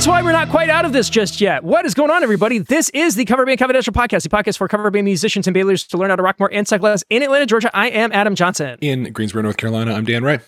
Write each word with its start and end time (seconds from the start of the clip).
That's 0.00 0.08
why 0.08 0.22
we're 0.22 0.32
not 0.32 0.48
quite 0.48 0.70
out 0.70 0.86
of 0.86 0.94
this 0.94 1.10
just 1.10 1.42
yet. 1.42 1.62
What 1.62 1.84
is 1.84 1.92
going 1.92 2.10
on, 2.10 2.22
everybody? 2.22 2.56
This 2.56 2.88
is 2.94 3.16
the 3.16 3.26
Cover 3.26 3.44
Band 3.44 3.58
Confidential 3.58 3.92
Podcast, 3.92 4.22
the 4.22 4.30
podcast 4.30 4.56
for 4.56 4.66
cover 4.66 4.90
band 4.90 5.04
musicians 5.04 5.46
and 5.46 5.52
bailers 5.52 5.86
to 5.88 5.98
learn 5.98 6.08
how 6.08 6.16
to 6.16 6.22
rock 6.22 6.40
more 6.40 6.50
and 6.50 6.66
cycle 6.66 6.88
less 6.88 7.04
in 7.10 7.22
Atlanta, 7.22 7.44
Georgia. 7.44 7.70
I 7.74 7.90
am 7.90 8.10
Adam 8.10 8.34
Johnson. 8.34 8.78
In 8.80 9.12
Greensboro, 9.12 9.42
North 9.42 9.58
Carolina, 9.58 9.92
I'm 9.92 10.06
Dan 10.06 10.24
Ray. 10.24 10.38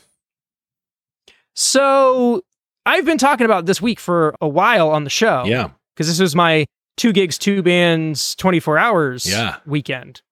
So 1.52 2.40
I've 2.86 3.04
been 3.04 3.18
talking 3.18 3.44
about 3.44 3.66
this 3.66 3.82
week 3.82 4.00
for 4.00 4.34
a 4.40 4.48
while 4.48 4.88
on 4.88 5.04
the 5.04 5.10
show. 5.10 5.44
Yeah. 5.44 5.68
Because 5.94 6.06
this 6.08 6.18
was 6.18 6.34
my 6.34 6.64
two 6.96 7.12
gigs, 7.12 7.36
two 7.36 7.62
bands, 7.62 8.34
24 8.36 8.78
hours 8.78 9.26
Yeah. 9.30 9.56
weekend. 9.66 10.22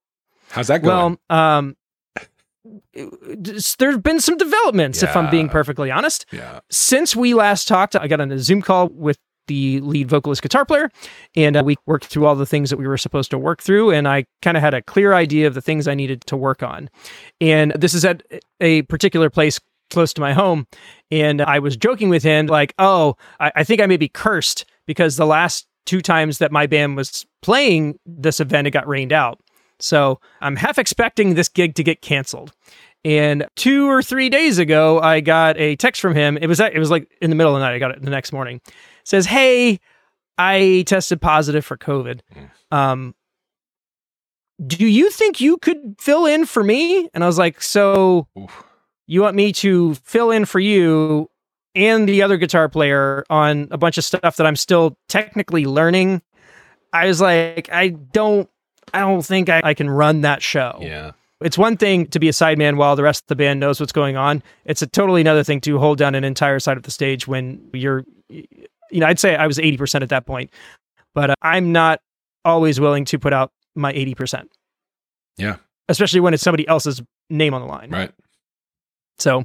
How's 0.49 0.69
that 0.69 0.81
going? 0.83 1.19
Well, 1.29 1.39
um, 1.39 1.77
there 2.95 3.91
have 3.91 4.03
been 4.03 4.21
some 4.21 4.37
developments, 4.37 5.03
if 5.03 5.17
I'm 5.17 5.31
being 5.31 5.49
perfectly 5.49 5.91
honest. 5.91 6.27
yeah. 6.31 6.61
Since 6.71 7.17
we 7.17 7.35
last 7.35 7.67
talked, 7.67 7.97
I 7.97 8.07
got 8.07 8.21
on 8.21 8.31
a 8.31 8.39
Zoom 8.39 8.63
call 8.63 8.89
with 8.89 9.19
the 9.47 9.81
lead 9.81 10.09
vocalist 10.09 10.43
guitar 10.43 10.65
player, 10.65 10.91
and 11.35 11.57
uh, 11.57 11.63
we 11.65 11.77
worked 11.87 12.07
through 12.07 12.27
all 12.27 12.37
the 12.37 12.47
things 12.47 12.71
that 12.71 12.77
we 12.77 12.87
were 12.87 12.99
supposed 12.99 13.31
to 13.31 13.39
work 13.39 13.63
through. 13.63 13.91
And 13.91 14.07
I 14.07 14.27
kind 14.43 14.57
of 14.57 14.63
had 14.63 14.75
a 14.75 14.83
clear 14.83 15.13
idea 15.15 15.47
of 15.47 15.55
the 15.55 15.61
things 15.61 15.89
I 15.89 15.95
needed 15.95 16.25
to 16.27 16.37
work 16.37 16.63
on. 16.63 16.89
And 17.41 17.73
this 17.73 17.95
is 17.95 18.05
at 18.05 18.23
a 18.61 18.83
particular 18.83 19.29
place 19.29 19.59
close 19.91 20.13
to 20.15 20.21
my 20.21 20.33
home. 20.33 20.67
And 21.11 21.43
I 21.43 21.59
was 21.59 21.77
joking 21.77 22.11
with 22.11 22.23
him, 22.23 22.47
like, 22.47 22.75
oh, 22.79 23.17
I, 23.41 23.53
I 23.57 23.65
think 23.65 23.81
I 23.81 23.87
may 23.87 23.97
be 23.97 24.09
cursed 24.09 24.65
because 24.87 25.17
the 25.17 25.27
last 25.27 25.67
two 25.85 26.01
times 26.01 26.39
that 26.39 26.53
my 26.53 26.67
band 26.67 26.97
was 26.97 27.27
playing 27.43 27.99
this 28.07 28.39
event, 28.39 28.69
it 28.69 28.71
got 28.71 28.87
rained 28.87 29.13
out. 29.13 29.41
So 29.83 30.21
I'm 30.41 30.57
half 30.57 30.79
expecting 30.79 31.35
this 31.35 31.49
gig 31.49 31.75
to 31.77 31.83
get 31.83 32.03
canceled. 32.03 32.53
And 33.05 33.47
two 33.57 33.89
or 33.89 34.03
three 34.03 34.29
days 34.29 34.59
ago, 34.59 35.01
I 35.01 35.21
got 35.21 35.59
a 35.59 35.77
text 35.77 36.03
from 36.03 36.15
him. 36.15 36.37
It 36.37 36.47
was 36.47 36.61
it 36.61 36.79
was 36.79 36.91
like 36.91 37.11
in 37.23 37.31
the 37.31 37.37
middle 37.37 37.55
of 37.55 37.61
the 37.61 37.65
night. 37.65 37.75
I 37.75 37.79
got 37.79 37.93
it 37.93 38.03
the 38.03 38.11
next 38.11 38.33
morning. 38.33 38.61
It 38.67 38.75
says, 39.05 39.25
"Hey, 39.25 39.81
I 40.37 40.85
tested 40.87 41.21
positive 41.21 41.65
for 41.65 41.79
COVID. 41.79 42.21
Um, 42.71 43.15
do 44.65 44.87
you 44.87 45.11
think 45.11 45.41
you 45.41 45.57
could 45.57 45.97
fill 45.99 46.27
in 46.27 46.45
for 46.45 46.63
me?" 46.63 47.09
And 47.15 47.25
I 47.25 47.27
was 47.27 47.39
like, 47.39 47.63
"So 47.63 48.29
Oof. 48.39 48.65
you 49.07 49.23
want 49.23 49.35
me 49.35 49.53
to 49.55 49.95
fill 49.95 50.31
in 50.31 50.45
for 50.45 50.61
you 50.61 51.31
and 51.75 52.07
the 52.07 52.21
other 52.21 52.37
guitar 52.37 52.69
player 52.69 53.25
on 53.31 53.69
a 53.71 53.79
bunch 53.79 53.97
of 53.97 54.05
stuff 54.05 54.37
that 54.37 54.47
I'm 54.47 54.57
still 54.57 54.99
technically 55.09 55.65
learning?" 55.65 56.21
I 56.93 57.07
was 57.07 57.23
like, 57.23 57.71
"I 57.73 57.89
don't." 57.89 58.51
I 58.95 59.01
don't 59.01 59.25
think 59.25 59.49
I, 59.49 59.61
I 59.65 59.75
can 59.75 59.89
run 59.91 60.23
that 60.23 60.43
show. 60.43 60.79
Yeah. 60.81 61.13
It's 61.41 61.57
one 61.57 61.77
thing 61.79 62.07
to 62.09 62.19
be 62.19 62.29
a 62.29 62.33
sideman 62.33 62.77
while 62.77 62.97
the 62.97 63.03
rest 63.03 63.25
of 63.25 63.29
the 63.29 63.37
band 63.37 63.61
knows 63.61 63.81
what's 63.81 63.93
going 63.93 64.17
on. 64.17 64.43
It's 64.67 64.83
a 64.83 64.87
totally 64.87 65.23
another 65.23 65.43
thing 65.43 65.61
to 65.63 65.79
hold 65.79 65.97
down 65.99 66.15
an 66.15 66.23
entire 66.25 66.59
side 66.59 66.77
of 66.77 66.83
the 66.83 66.91
stage 66.91 67.27
when 67.27 67.67
you're, 67.73 68.05
you 68.29 68.45
know, 68.93 69.07
I'd 69.07 69.19
say 69.19 69.37
I 69.37 69.47
was 69.47 69.57
80% 69.59 70.03
at 70.03 70.11
that 70.11 70.27
point, 70.27 70.51
but 71.15 71.31
uh, 71.31 71.35
I'm 71.41 71.73
not 71.73 72.01
always 72.45 72.79
willing 72.79 73.07
to 73.07 73.19
put 73.19 73.33
out 73.33 73.53
my 73.75 73.91
80%, 73.93 74.49
Yeah. 75.39 75.57
especially 75.89 76.21
when 76.21 76.35
it's 76.35 76.43
somebody 76.43 76.69
else's 76.69 77.01
name 77.31 77.55
on 77.55 77.63
the 77.63 77.69
line. 77.69 77.91
Right. 77.91 78.11
So 79.19 79.45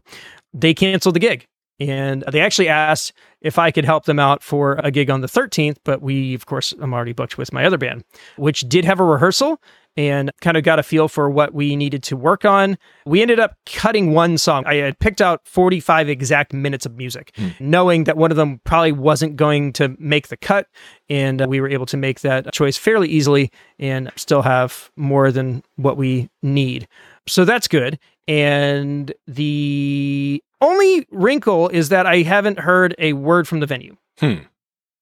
they 0.53 0.73
canceled 0.73 1.15
the 1.15 1.19
gig 1.19 1.45
and 1.79 2.23
they 2.31 2.39
actually 2.39 2.69
asked 2.69 3.13
if 3.41 3.59
I 3.59 3.71
could 3.71 3.85
help 3.85 4.05
them 4.05 4.19
out 4.19 4.41
for 4.41 4.79
a 4.83 4.91
gig 4.91 5.09
on 5.09 5.21
the 5.21 5.27
13th. 5.27 5.77
But 5.83 6.01
we, 6.01 6.33
of 6.33 6.45
course, 6.45 6.73
I'm 6.79 6.93
already 6.93 7.13
booked 7.13 7.37
with 7.37 7.53
my 7.53 7.65
other 7.65 7.77
band, 7.77 8.03
which 8.37 8.61
did 8.61 8.85
have 8.85 8.99
a 8.99 9.03
rehearsal 9.03 9.61
and 9.97 10.31
kind 10.41 10.57
of 10.57 10.63
got 10.63 10.79
a 10.79 10.83
feel 10.83 11.07
for 11.07 11.29
what 11.29 11.53
we 11.53 11.75
needed 11.75 12.03
to 12.03 12.17
work 12.17 12.43
on. 12.43 12.77
We 13.05 13.21
ended 13.21 13.39
up 13.39 13.55
cutting 13.65 14.11
one 14.11 14.37
song. 14.37 14.65
I 14.65 14.75
had 14.75 14.99
picked 14.99 15.21
out 15.21 15.41
45 15.45 16.09
exact 16.09 16.53
minutes 16.53 16.85
of 16.85 16.97
music, 16.97 17.35
knowing 17.59 18.03
that 18.05 18.17
one 18.17 18.31
of 18.31 18.37
them 18.37 18.59
probably 18.65 18.91
wasn't 18.91 19.37
going 19.37 19.71
to 19.73 19.95
make 19.97 20.27
the 20.27 20.37
cut. 20.37 20.67
And 21.09 21.41
uh, 21.41 21.45
we 21.47 21.61
were 21.61 21.69
able 21.69 21.85
to 21.87 21.97
make 21.97 22.21
that 22.21 22.51
choice 22.51 22.77
fairly 22.77 23.07
easily 23.07 23.51
and 23.79 24.11
still 24.15 24.41
have 24.41 24.91
more 24.97 25.31
than 25.31 25.63
what 25.77 25.97
we 25.97 26.29
need. 26.41 26.87
So 27.27 27.45
that's 27.45 27.67
good. 27.67 27.97
And 28.27 29.13
the 29.27 30.43
only 30.65 31.07
wrinkle 31.11 31.69
is 31.69 31.89
that 31.89 32.05
I 32.05 32.23
haven't 32.23 32.59
heard 32.59 32.95
a 32.97 33.13
word 33.13 33.47
from 33.47 33.59
the 33.59 33.65
venue. 33.65 33.95
Hmm. 34.19 34.35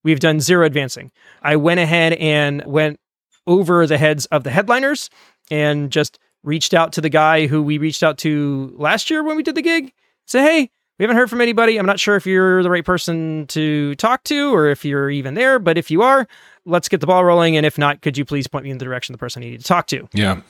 We've 0.04 0.20
done 0.20 0.40
zero 0.40 0.66
advancing. 0.66 1.12
I 1.42 1.56
went 1.56 1.80
ahead 1.80 2.14
and 2.14 2.64
went 2.66 3.00
over 3.48 3.88
the 3.88 3.98
heads 3.98 4.26
of 4.28 4.44
the 4.44 4.52
headliners 4.52 5.10
and 5.50 5.92
just 5.92 6.20
reached 6.44 6.74
out 6.74 6.94
to 6.94 7.02
the 7.02 7.10
guy 7.10 7.48
who 7.48 7.62
we 7.62 7.78
reached 7.78 8.04
out 8.04 8.18
to 8.20 8.74
last 8.78 9.10
year 9.10 9.24
when 9.24 9.36
we 9.38 9.44
did 9.44 9.56
the 9.56 9.62
gig. 9.62 9.94
Say, 10.28 10.42
hey, 10.42 10.70
we 11.00 11.04
haven't 11.04 11.18
heard 11.18 11.30
from 11.30 11.42
anybody. 11.42 11.78
I'm 11.78 11.86
not 11.86 12.00
sure 12.00 12.16
if 12.16 12.26
you're 12.26 12.64
the 12.64 12.70
right 12.70 12.86
person 12.86 13.48
to 13.48 13.96
talk 13.96 14.24
to 14.26 14.54
or 14.54 14.68
if 14.68 14.86
you're 14.86 15.10
even 15.10 15.34
there, 15.34 15.58
but 15.60 15.78
if 15.78 15.90
you 15.90 16.02
are, 16.02 16.28
let's 16.66 16.90
get 16.90 17.00
the 17.02 17.08
ball 17.08 17.24
rolling. 17.24 17.58
And 17.58 17.66
if 17.66 17.78
not, 17.78 18.02
could 18.02 18.18
you 18.18 18.26
please 18.26 18.48
point 18.48 18.66
me 18.66 18.72
in 18.72 18.78
the 18.78 18.86
direction 18.86 19.14
of 19.14 19.20
the 19.20 19.24
person 19.24 19.44
I 19.44 19.48
need 19.48 19.62
to 19.62 19.66
talk 19.66 19.88
to? 19.88 20.08
Yeah. 20.14 20.42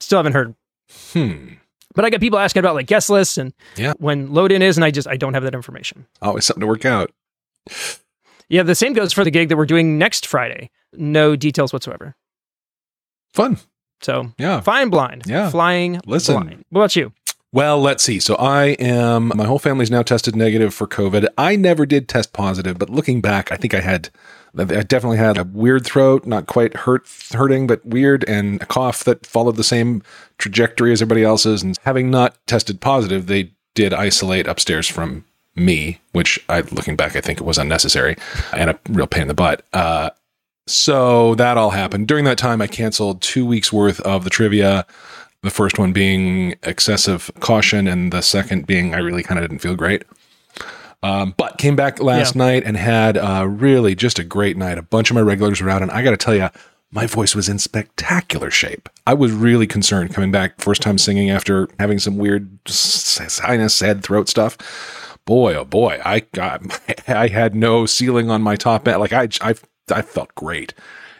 Still 0.00 0.18
haven't 0.18 0.34
heard 0.34 0.54
Hmm. 1.12 1.54
But 1.94 2.04
I 2.04 2.10
got 2.10 2.20
people 2.20 2.38
asking 2.38 2.60
about 2.60 2.74
like 2.74 2.86
guest 2.86 3.08
lists 3.10 3.38
and 3.38 3.52
Yeah. 3.76 3.94
when 3.98 4.32
load 4.32 4.52
in 4.52 4.62
is, 4.62 4.76
and 4.76 4.84
I 4.84 4.90
just 4.90 5.08
I 5.08 5.16
don't 5.16 5.34
have 5.34 5.42
that 5.44 5.54
information. 5.54 6.06
Oh, 6.22 6.28
Always 6.28 6.44
something 6.44 6.60
to 6.60 6.66
work 6.66 6.84
out. 6.84 7.10
Yeah, 8.48 8.62
the 8.62 8.74
same 8.74 8.92
goes 8.92 9.12
for 9.12 9.24
the 9.24 9.30
gig 9.30 9.48
that 9.48 9.56
we're 9.56 9.66
doing 9.66 9.96
next 9.98 10.26
Friday. 10.26 10.70
No 10.92 11.34
details 11.36 11.72
whatsoever. 11.72 12.14
Fun. 13.32 13.58
So 14.02 14.32
Yeah. 14.38 14.60
flying 14.60 14.90
blind. 14.90 15.22
Yeah. 15.26 15.50
Flying 15.50 16.00
Listen. 16.06 16.34
blind. 16.42 16.64
What 16.70 16.80
about 16.82 16.96
you? 16.96 17.12
Well, 17.52 17.80
let's 17.80 18.02
see. 18.02 18.18
So 18.18 18.34
I 18.34 18.70
am, 18.80 19.32
my 19.34 19.44
whole 19.46 19.60
family's 19.60 19.90
now 19.90 20.02
tested 20.02 20.34
negative 20.34 20.74
for 20.74 20.86
COVID. 20.88 21.28
I 21.38 21.54
never 21.56 21.86
did 21.86 22.08
test 22.08 22.32
positive, 22.32 22.78
but 22.78 22.90
looking 22.90 23.20
back, 23.20 23.52
I 23.52 23.56
think 23.56 23.72
I 23.74 23.80
had, 23.80 24.10
I 24.56 24.64
definitely 24.82 25.18
had 25.18 25.36
a 25.36 25.44
weird 25.44 25.84
throat, 25.84 26.26
not 26.26 26.46
quite 26.46 26.76
hurt, 26.76 27.08
hurting, 27.32 27.66
but 27.66 27.84
weird, 27.84 28.24
and 28.28 28.62
a 28.62 28.66
cough 28.66 29.04
that 29.04 29.26
followed 29.26 29.56
the 29.56 29.64
same 29.64 30.02
trajectory 30.38 30.92
as 30.92 31.02
everybody 31.02 31.24
else's. 31.24 31.62
And 31.62 31.76
having 31.82 32.10
not 32.10 32.36
tested 32.46 32.80
positive, 32.80 33.26
they 33.26 33.50
did 33.74 33.92
isolate 33.92 34.46
upstairs 34.46 34.88
from 34.88 35.24
me, 35.56 36.00
which 36.12 36.38
I, 36.48 36.60
looking 36.60 36.96
back, 36.96 37.16
I 37.16 37.20
think 37.20 37.40
it 37.40 37.44
was 37.44 37.58
unnecessary 37.58 38.16
and 38.52 38.70
a 38.70 38.78
real 38.88 39.06
pain 39.06 39.22
in 39.22 39.28
the 39.28 39.34
butt. 39.34 39.64
Uh, 39.72 40.10
so 40.66 41.34
that 41.34 41.56
all 41.56 41.70
happened. 41.70 42.08
During 42.08 42.24
that 42.24 42.38
time, 42.38 42.62
I 42.62 42.66
canceled 42.66 43.20
two 43.20 43.44
weeks 43.44 43.72
worth 43.72 44.00
of 44.00 44.24
the 44.24 44.30
trivia. 44.30 44.86
The 45.42 45.50
first 45.50 45.78
one 45.78 45.92
being 45.92 46.54
excessive 46.62 47.30
caution, 47.40 47.86
and 47.86 48.12
the 48.12 48.22
second 48.22 48.66
being 48.66 48.94
I 48.94 48.98
really 48.98 49.22
kind 49.22 49.38
of 49.38 49.48
didn't 49.48 49.60
feel 49.60 49.76
great. 49.76 50.04
Um, 51.04 51.34
but 51.36 51.58
came 51.58 51.76
back 51.76 52.00
last 52.02 52.34
Yeah. 52.34 52.38
night 52.44 52.62
and 52.64 52.76
had 52.76 53.16
uh, 53.18 53.46
really 53.48 53.94
just 53.94 54.18
a 54.18 54.24
great 54.24 54.56
night. 54.56 54.78
A 54.78 54.82
bunch 54.82 55.10
of 55.10 55.14
my 55.14 55.20
regulars 55.20 55.60
were 55.60 55.68
out, 55.70 55.82
and 55.82 55.90
I 55.90 56.02
got 56.02 56.12
to 56.12 56.16
tell 56.16 56.34
you, 56.34 56.48
my 56.90 57.06
voice 57.06 57.34
was 57.34 57.48
in 57.48 57.58
spectacular 57.58 58.50
shape. 58.50 58.88
I 59.06 59.14
was 59.14 59.30
really 59.32 59.66
concerned 59.66 60.14
coming 60.14 60.30
back, 60.30 60.60
first 60.60 60.80
time 60.80 60.96
singing 60.96 61.28
after 61.28 61.68
having 61.78 61.98
some 61.98 62.16
weird 62.16 62.58
sinus, 62.68 63.74
sad 63.74 64.02
throat 64.02 64.28
stuff. 64.28 64.56
Boy, 65.26 65.54
oh 65.54 65.64
boy, 65.64 66.00
I 66.04 66.20
got, 66.32 66.62
I 67.08 67.26
had 67.28 67.54
no 67.54 67.84
ceiling 67.86 68.30
on 68.30 68.42
my 68.42 68.56
top 68.56 68.86
end. 68.88 69.00
Like 69.00 69.12
I, 69.12 69.28
I, 69.40 69.54
I 69.90 70.02
felt 70.02 70.34
great. 70.34 70.72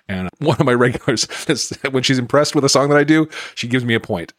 And 0.09 0.29
one 0.39 0.57
of 0.61 0.67
my 0.67 0.75
regulars, 0.75 1.25
when 1.91 2.03
she's 2.03 2.19
impressed 2.19 2.55
with 2.55 2.65
a 2.65 2.69
song 2.69 2.89
that 2.91 2.99
I 2.99 3.05
do, 3.05 3.29
she 3.55 3.67
gives 3.69 3.85
me 3.85 3.95
a 3.95 4.01
point. 4.01 4.33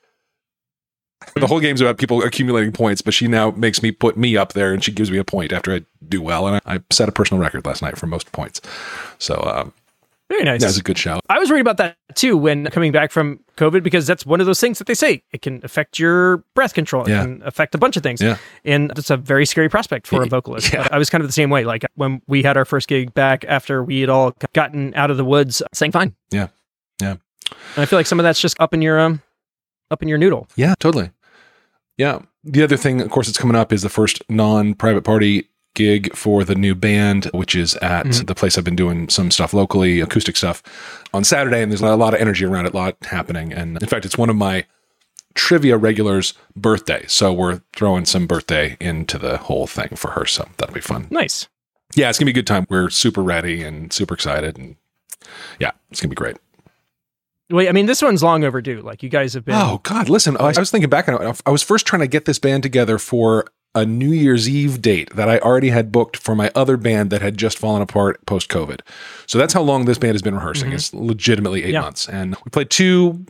The 1.35 1.47
whole 1.47 1.59
game's 1.59 1.81
about 1.81 1.97
people 1.97 2.23
accumulating 2.23 2.71
points, 2.71 3.01
but 3.01 3.13
she 3.13 3.27
now 3.27 3.51
makes 3.51 3.81
me 3.81 3.91
put 3.91 4.17
me 4.17 4.37
up 4.37 4.53
there, 4.53 4.73
and 4.73 4.83
she 4.83 4.91
gives 4.91 5.11
me 5.11 5.17
a 5.17 5.23
point 5.23 5.51
after 5.51 5.73
I 5.73 5.81
do 6.07 6.21
well. 6.21 6.47
And 6.47 6.61
I, 6.65 6.75
I 6.75 6.79
set 6.91 7.09
a 7.09 7.11
personal 7.11 7.41
record 7.41 7.65
last 7.65 7.81
night 7.81 7.97
for 7.97 8.07
most 8.07 8.31
points. 8.31 8.61
So 9.17 9.35
um, 9.35 9.73
Very 10.29 10.43
nice. 10.43 10.61
that 10.61 10.67
was 10.67 10.77
a 10.77 10.83
good 10.83 10.97
show. 10.97 11.19
I 11.29 11.39
was 11.39 11.49
worried 11.49 11.61
about 11.61 11.77
that 11.77 11.97
too 12.15 12.37
when 12.37 12.65
coming 12.67 12.91
back 12.91 13.11
from 13.11 13.39
COVID 13.57 13.83
because 13.83 14.07
that's 14.07 14.25
one 14.25 14.39
of 14.39 14.45
those 14.45 14.59
things 14.59 14.77
that 14.79 14.87
they 14.87 14.93
say 14.93 15.23
it 15.31 15.41
can 15.41 15.59
affect 15.63 15.99
your 15.99 16.37
breath 16.53 16.73
control. 16.73 17.03
It 17.05 17.09
Yeah. 17.09 17.21
can 17.23 17.41
affect 17.43 17.75
a 17.75 17.77
bunch 17.77 17.97
of 17.97 18.03
things. 18.03 18.21
Yeah. 18.21 18.37
And 18.63 18.89
that's 18.91 19.09
a 19.09 19.17
very 19.17 19.45
scary 19.45 19.67
prospect 19.69 20.07
for 20.07 20.23
a 20.23 20.25
vocalist. 20.29 20.71
yeah. 20.73 20.87
I 20.91 20.97
was 20.97 21.09
kind 21.09 21.21
of 21.21 21.27
the 21.27 21.33
same 21.33 21.49
way. 21.49 21.65
Like 21.65 21.85
when 21.95 22.21
we 22.27 22.43
had 22.43 22.55
our 22.57 22.65
first 22.65 22.87
gig 22.87 23.13
back 23.13 23.43
after 23.47 23.83
we 23.83 23.99
had 24.01 24.09
all 24.09 24.33
gotten 24.53 24.93
out 24.95 25.11
of 25.11 25.17
the 25.17 25.25
woods, 25.25 25.61
sang 25.73 25.91
fine. 25.91 26.15
Yeah. 26.31 26.47
Yeah. 27.01 27.15
And 27.75 27.83
I 27.83 27.85
feel 27.85 27.99
like 27.99 28.05
some 28.07 28.19
of 28.19 28.23
that's 28.23 28.39
just 28.39 28.57
up 28.59 28.73
in 28.73 28.81
your 28.81 28.99
um 28.99 29.21
up 29.91 30.01
in 30.01 30.07
your 30.09 30.17
noodle. 30.17 30.47
Yeah, 30.55 30.73
totally. 30.79 31.11
Yeah. 31.97 32.19
The 32.43 32.63
other 32.63 32.77
thing, 32.77 33.01
of 33.01 33.09
course, 33.09 33.27
that's 33.27 33.37
coming 33.37 33.55
up 33.55 33.71
is 33.73 33.81
the 33.81 33.89
first 33.89 34.21
non-private 34.29 35.03
party 35.03 35.49
gig 35.73 36.15
for 36.15 36.43
the 36.43 36.55
new 36.55 36.73
band, 36.75 37.25
which 37.33 37.53
is 37.55 37.75
at 37.77 38.05
Mhm. 38.05 38.27
the 38.27 38.35
place 38.35 38.57
I've 38.57 38.63
been 38.63 38.75
doing 38.77 39.09
some 39.09 39.29
stuff 39.31 39.53
locally, 39.53 39.99
acoustic 39.99 40.37
stuff 40.37 40.63
on 41.13 41.23
Saturday. 41.23 41.61
And 41.61 41.71
there's 41.71 41.81
a 41.81 41.95
lot 41.95 42.13
of 42.13 42.21
energy 42.21 42.45
around 42.45 42.65
it, 42.65 42.73
a 42.73 42.77
lot 42.77 42.95
happening. 43.03 43.51
And 43.51 43.81
in 43.81 43.87
fact, 43.87 44.05
it's 44.05 44.17
one 44.17 44.29
of 44.29 44.35
my 44.37 44.65
trivia 45.33 45.75
regulars' 45.77 46.33
birthday. 46.55 47.03
So 47.07 47.33
we're 47.33 47.61
throwing 47.75 48.05
some 48.05 48.25
birthday 48.25 48.77
into 48.79 49.17
the 49.17 49.37
whole 49.37 49.67
thing 49.67 49.89
for 49.95 50.11
her. 50.11 50.25
So 50.25 50.47
that'll 50.57 50.73
be 50.73 50.79
fun. 50.81 51.07
Nice. 51.09 51.49
Yeah, 51.93 52.09
it's 52.09 52.17
gonna 52.17 52.27
be 52.27 52.31
a 52.31 52.35
good 52.35 52.47
time. 52.47 52.65
We're 52.69 52.89
super 52.89 53.21
ready 53.21 53.61
and 53.61 53.91
super 53.91 54.13
excited. 54.13 54.57
And 54.57 54.75
yeah, 55.59 55.71
it's 55.91 55.99
gonna 55.99 56.09
be 56.09 56.15
great. 56.15 56.37
Well, 57.49 57.67
I 57.67 57.71
mean, 57.71 57.85
this 57.85 58.01
one's 58.01 58.23
long 58.23 58.43
overdue. 58.43 58.81
Like 58.81 59.03
you 59.03 59.09
guys 59.09 59.33
have 59.35 59.45
been. 59.45 59.55
Oh 59.55 59.79
God! 59.83 60.09
Listen, 60.09 60.35
I 60.37 60.45
I 60.45 60.59
was 60.59 60.71
thinking 60.71 60.89
back. 60.89 61.07
I 61.07 61.49
was 61.51 61.61
first 61.61 61.85
trying 61.85 61.99
to 62.01 62.07
get 62.07 62.25
this 62.25 62.39
band 62.39 62.63
together 62.63 62.97
for 62.97 63.45
a 63.75 63.85
New 63.85 64.11
Year's 64.11 64.49
Eve 64.49 64.81
date 64.81 65.13
that 65.15 65.27
I 65.29 65.37
already 65.39 65.69
had 65.69 65.91
booked 65.91 66.15
for 66.17 66.33
my 66.33 66.49
other 66.55 66.77
band 66.77 67.09
that 67.11 67.21
had 67.21 67.37
just 67.37 67.57
fallen 67.59 67.81
apart 67.81 68.25
post 68.25 68.49
COVID. 68.49 68.79
So 69.27 69.37
that's 69.37 69.53
how 69.53 69.61
long 69.61 69.83
this 69.85 69.97
band 69.97 70.13
has 70.13 70.21
been 70.21 70.33
rehearsing. 70.35 70.67
Mm-hmm. 70.69 70.75
It's 70.75 70.93
legitimately 70.93 71.63
eight 71.65 71.73
Yeah. 71.73 71.81
months. 71.81 72.07
And 72.07 72.35
we 72.45 72.49
played 72.51 72.69
two 72.69 73.25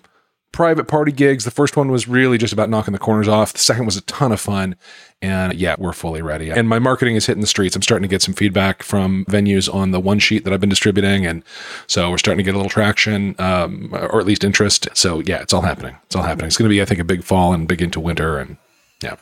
private 0.55 0.87
party 0.87 1.11
gigs. 1.11 1.43
The 1.43 1.51
first 1.51 1.75
one 1.75 1.91
was 1.91 2.07
really 2.07 2.37
just 2.37 2.53
about 2.53 2.69
knocking 2.69 2.93
the 2.93 2.97
corners 2.97 3.27
off. 3.27 3.51
The 3.51 3.59
second 3.59 3.85
was 3.85 3.97
a 3.97 4.01
ton 4.03 4.31
of 4.31 4.39
fun. 4.39 4.77
And 5.21 5.53
yeah, 5.53 5.75
we're 5.77 5.91
fully 5.91 6.21
ready. 6.21 6.49
And 6.49 6.69
my 6.69 6.79
marketing 6.79 7.17
is 7.17 7.25
hitting 7.25 7.41
the 7.41 7.47
streets. 7.47 7.75
I'm 7.75 7.81
starting 7.81 8.03
to 8.03 8.07
get 8.07 8.21
some 8.21 8.33
feedback 8.33 8.81
from 8.81 9.25
venues 9.25 9.71
on 9.71 9.91
the 9.91 9.99
one 9.99 10.17
sheet 10.17 10.45
that 10.45 10.53
I've 10.53 10.61
been 10.61 10.69
distributing. 10.69 11.25
And 11.25 11.43
so 11.87 12.09
we're 12.09 12.17
starting 12.17 12.37
to 12.37 12.43
get 12.43 12.55
a 12.55 12.57
little 12.57 12.69
traction, 12.69 13.35
um, 13.37 13.89
or 13.91 14.21
at 14.21 14.25
least 14.25 14.45
interest. 14.45 14.87
So 14.93 15.19
yeah, 15.19 15.41
it's 15.41 15.51
all 15.53 15.61
happening. 15.61 15.97
It's 16.05 16.15
all 16.15 16.23
happening. 16.23 16.47
It's 16.47 16.57
going 16.57 16.69
to 16.69 16.73
be, 16.73 16.81
I 16.81 16.85
think, 16.85 17.01
a 17.01 17.05
big 17.05 17.23
fall 17.23 17.53
and 17.53 17.67
big 17.67 17.81
into 17.81 17.99
winter. 17.99 18.39
And 18.39 18.55
yeah, 19.03 19.17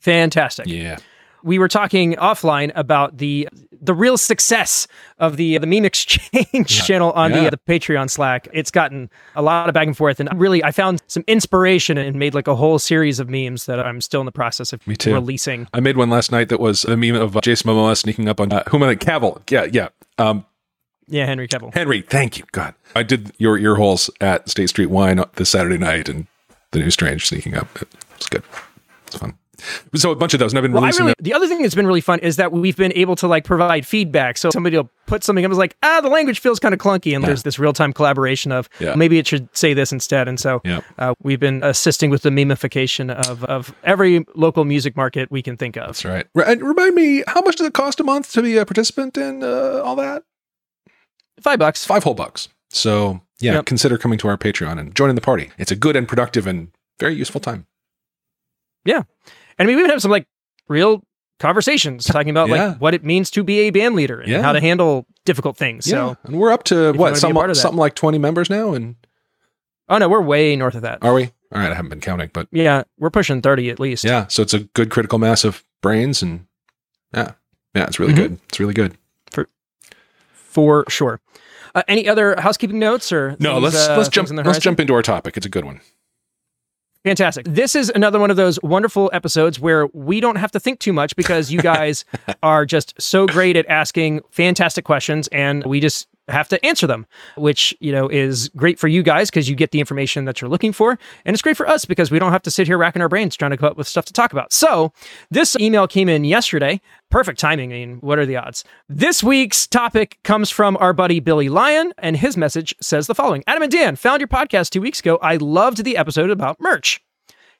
Fantastic. 0.00 0.66
yeah. 0.66 0.98
We 1.44 1.58
were 1.58 1.68
talking 1.68 2.14
offline 2.14 2.72
about 2.74 3.18
the 3.18 3.48
the 3.80 3.94
real 3.94 4.16
success 4.16 4.86
of 5.18 5.36
the 5.36 5.58
the 5.58 5.66
meme 5.66 5.84
exchange 5.92 6.68
channel 6.86 7.10
on 7.12 7.30
Yeah. 7.32 7.44
the 7.44 7.50
the 7.50 7.58
Patreon 7.58 8.08
Slack. 8.10 8.48
It's 8.52 8.70
gotten 8.70 9.10
a 9.34 9.42
lot 9.42 9.68
of 9.68 9.74
back 9.74 9.86
and 9.86 9.96
forth, 9.96 10.20
and 10.20 10.28
really, 10.40 10.62
I 10.62 10.70
found 10.70 11.02
some 11.08 11.24
inspiration 11.26 11.98
and 11.98 12.16
made 12.16 12.34
like 12.34 12.46
a 12.46 12.54
whole 12.54 12.78
series 12.78 13.18
of 13.18 13.28
memes 13.28 13.66
that 13.66 13.80
I'm 13.80 14.00
still 14.00 14.20
in 14.20 14.26
the 14.26 14.32
process 14.32 14.72
of 14.72 14.86
Me 14.86 14.94
too. 14.96 15.12
releasing. 15.14 15.66
I 15.74 15.80
made 15.80 15.96
one 15.96 16.10
last 16.10 16.30
night 16.32 16.48
that 16.50 16.60
was 16.60 16.84
a 16.84 16.96
meme 16.96 17.16
of 17.16 17.36
uh, 17.36 17.40
Jason 17.40 17.70
Momoa 17.70 17.96
sneaking 17.96 18.28
up 18.28 18.40
on 18.40 18.52
uh, 18.52 18.62
whom 18.68 18.82
am 18.82 18.88
I? 18.90 18.94
Cavill. 18.94 19.42
Yeah, 19.50 19.64
yeah. 19.70 19.88
Um, 20.18 20.44
Yeah, 21.08 21.26
Henry 21.26 21.48
Cavill. 21.48 21.74
Henry, 21.74 22.02
thank 22.02 22.38
you. 22.38 22.44
God, 22.52 22.74
I 22.94 23.02
did 23.02 23.32
your 23.38 23.58
ear 23.58 23.74
holes 23.74 24.08
at 24.20 24.48
State 24.48 24.68
Street 24.68 24.90
Wine 24.90 25.22
this 25.34 25.50
Saturday 25.50 25.78
night, 25.78 26.08
and 26.08 26.26
the 26.70 26.78
new 26.78 26.90
Strange 26.90 27.26
sneaking 27.26 27.56
up. 27.56 27.66
It 27.82 27.88
was 28.16 28.28
good. 28.28 28.44
It's 29.08 29.16
fun. 29.16 29.34
So 29.94 30.10
a 30.10 30.16
bunch 30.16 30.34
of 30.34 30.40
those, 30.40 30.52
and 30.52 30.58
I've 30.58 30.62
been 30.62 30.72
Well, 30.72 30.82
releasing 30.82 31.04
really, 31.06 31.14
them. 31.18 31.24
the 31.24 31.34
other 31.34 31.46
thing 31.46 31.62
that's 31.62 31.74
been 31.74 31.86
really 31.86 32.00
fun 32.00 32.18
is 32.20 32.36
that 32.36 32.52
we've 32.52 32.76
been 32.76 32.92
able 32.94 33.16
to 33.16 33.26
like 33.28 33.44
provide 33.44 33.86
feedback. 33.86 34.36
So 34.38 34.50
somebody 34.50 34.76
will 34.76 34.90
put 35.06 35.22
something 35.24 35.44
up, 35.44 35.50
and 35.50 35.52
it's 35.52 35.58
like, 35.58 35.76
ah, 35.82 36.00
the 36.00 36.08
language 36.08 36.40
feels 36.40 36.58
kind 36.58 36.72
of 36.74 36.80
clunky, 36.80 37.14
and 37.14 37.24
there's 37.24 37.42
this 37.42 37.58
real 37.58 37.72
time 37.72 37.92
collaboration 37.92 38.52
of 38.52 38.68
Yeah. 38.80 38.94
maybe 38.94 39.18
it 39.18 39.26
should 39.26 39.48
say 39.56 39.74
this 39.74 39.92
instead. 39.92 40.28
And 40.28 40.40
so 40.40 40.60
Yeah. 40.64 40.80
uh, 40.98 41.14
we've 41.22 41.40
been 41.40 41.62
assisting 41.62 42.10
with 42.10 42.22
the 42.22 42.30
memification 42.30 43.10
of 43.14 43.44
of 43.44 43.74
every 43.84 44.24
local 44.34 44.64
music 44.64 44.96
market 44.96 45.30
we 45.30 45.42
can 45.42 45.56
think 45.56 45.76
of. 45.76 45.86
That's 45.86 46.04
right. 46.04 46.26
And 46.46 46.62
remind 46.62 46.94
me, 46.94 47.22
how 47.26 47.40
much 47.42 47.56
does 47.56 47.66
it 47.66 47.74
cost 47.74 48.00
a 48.00 48.04
month 48.04 48.32
to 48.32 48.42
be 48.42 48.56
a 48.56 48.64
participant 48.66 49.16
in 49.16 49.42
uh, 49.44 49.82
all 49.84 49.96
that? 49.96 50.22
Five 51.40 51.58
bucks. 51.58 51.84
Five 51.84 52.04
whole 52.04 52.14
bucks. 52.14 52.48
So 52.70 53.20
yeah, 53.40 53.54
Yep. 53.54 53.66
consider 53.66 53.98
coming 53.98 54.18
to 54.18 54.28
our 54.28 54.38
Patreon 54.38 54.78
and 54.78 54.94
joining 54.94 55.14
the 55.16 55.20
party. 55.20 55.50
It's 55.58 55.70
a 55.72 55.76
good 55.76 55.96
and 55.96 56.06
productive 56.08 56.46
and 56.46 56.68
very 57.00 57.14
useful 57.14 57.40
time. 57.40 57.66
And 59.62 59.68
we 59.68 59.74
even 59.78 59.88
have 59.90 60.02
some 60.02 60.10
like 60.10 60.26
real 60.68 61.04
conversations 61.38 62.04
talking 62.04 62.30
about 62.30 62.48
Yeah. 62.48 62.66
like 62.70 62.78
what 62.80 62.94
it 62.94 63.04
means 63.04 63.30
to 63.30 63.44
be 63.44 63.60
a 63.60 63.70
band 63.70 63.94
leader 63.94 64.20
and 64.20 64.28
Yeah. 64.28 64.42
how 64.42 64.52
to 64.52 64.60
handle 64.60 65.06
difficult 65.24 65.56
things. 65.56 65.86
Yeah, 65.86 65.92
So, 65.92 66.16
and 66.24 66.36
we're 66.40 66.50
up 66.50 66.64
to 66.64 66.92
what 66.94 67.16
some, 67.16 67.32
something 67.54 67.78
like 67.78 67.94
twenty 67.94 68.18
members 68.18 68.50
now, 68.50 68.74
and 68.74 68.96
oh 69.88 69.98
no, 69.98 70.08
we're 70.08 70.20
way 70.20 70.56
north 70.56 70.74
of 70.74 70.82
that. 70.82 70.98
are 71.02 71.14
we? 71.14 71.30
All 71.54 71.60
right, 71.60 71.70
I 71.70 71.74
haven't 71.74 71.90
been 71.90 72.00
counting, 72.00 72.30
but 72.32 72.48
Yeah, 72.50 72.82
we're 72.98 73.10
pushing 73.10 73.40
30 73.40 73.70
at 73.70 73.78
least. 73.78 74.02
yeah, 74.02 74.26
so 74.26 74.42
it's 74.42 74.52
a 74.54 74.60
good 74.60 74.90
critical 74.90 75.20
mass 75.20 75.44
of 75.44 75.62
brains, 75.80 76.22
and 76.22 76.46
yeah, 77.14 77.32
yeah, 77.72 77.84
it's 77.84 78.00
really 78.00 78.14
Mhm. 78.14 78.16
good. 78.16 78.38
It's 78.48 78.58
really 78.58 78.74
good. 78.74 78.96
For 79.30 79.48
for 80.32 80.84
sure. 80.88 81.20
Uh, 81.74 81.82
any 81.86 82.08
other 82.08 82.34
housekeeping 82.40 82.80
notes 82.80 83.12
or 83.12 83.36
No, 83.38 83.52
things, 83.60 83.62
let's 83.74 83.88
uh, 83.88 83.96
let's 83.96 84.08
jump 84.08 84.28
let's 84.30 84.58
jump 84.58 84.80
into 84.80 84.92
our 84.92 85.02
topic. 85.02 85.36
It's 85.36 85.46
a 85.46 85.48
good 85.48 85.64
one. 85.64 85.80
Fantastic. 87.04 87.46
This 87.48 87.74
is 87.74 87.90
another 87.94 88.20
one 88.20 88.30
of 88.30 88.36
those 88.36 88.62
wonderful 88.62 89.10
episodes 89.12 89.58
where 89.58 89.86
we 89.88 90.20
don't 90.20 90.36
have 90.36 90.52
to 90.52 90.60
think 90.60 90.78
too 90.78 90.92
much 90.92 91.16
because 91.16 91.50
you 91.50 91.60
guys 91.60 92.04
are 92.42 92.64
just 92.64 92.94
so 93.00 93.26
great 93.26 93.56
at 93.56 93.66
asking 93.66 94.20
fantastic 94.30 94.84
questions 94.84 95.26
and 95.28 95.64
we 95.64 95.80
just 95.80 96.06
have 96.32 96.48
to 96.48 96.64
answer 96.64 96.86
them, 96.86 97.06
which, 97.36 97.74
you 97.80 97.92
know, 97.92 98.08
is 98.08 98.48
great 98.50 98.78
for 98.78 98.88
you 98.88 99.02
guys 99.02 99.30
because 99.30 99.48
you 99.48 99.54
get 99.54 99.70
the 99.70 99.80
information 99.80 100.24
that 100.24 100.40
you're 100.40 100.50
looking 100.50 100.72
for. 100.72 100.98
And 101.24 101.34
it's 101.34 101.42
great 101.42 101.56
for 101.56 101.68
us 101.68 101.84
because 101.84 102.10
we 102.10 102.18
don't 102.18 102.32
have 102.32 102.42
to 102.42 102.50
sit 102.50 102.66
here 102.66 102.78
racking 102.78 103.02
our 103.02 103.08
brains 103.08 103.36
trying 103.36 103.50
to 103.52 103.56
come 103.56 103.70
up 103.70 103.76
with 103.76 103.86
stuff 103.86 104.04
to 104.06 104.12
talk 104.12 104.32
about. 104.32 104.52
So 104.52 104.92
this 105.30 105.56
email 105.56 105.86
came 105.86 106.08
in 106.08 106.24
yesterday. 106.24 106.80
Perfect 107.10 107.38
timing. 107.38 107.72
I 107.72 107.76
mean, 107.76 107.96
what 107.98 108.18
are 108.18 108.26
the 108.26 108.36
odds? 108.36 108.64
This 108.88 109.22
week's 109.22 109.66
topic 109.66 110.18
comes 110.24 110.50
from 110.50 110.76
our 110.78 110.92
buddy 110.92 111.20
Billy 111.20 111.48
Lyon, 111.48 111.92
and 111.98 112.16
his 112.16 112.36
message 112.36 112.74
says 112.80 113.06
the 113.06 113.14
following 113.14 113.44
Adam 113.46 113.62
and 113.62 113.72
Dan 113.72 113.96
found 113.96 114.20
your 114.20 114.28
podcast 114.28 114.70
two 114.70 114.80
weeks 114.80 115.00
ago. 115.00 115.18
I 115.20 115.36
loved 115.36 115.84
the 115.84 115.96
episode 115.96 116.30
about 116.30 116.60
merch. 116.60 117.00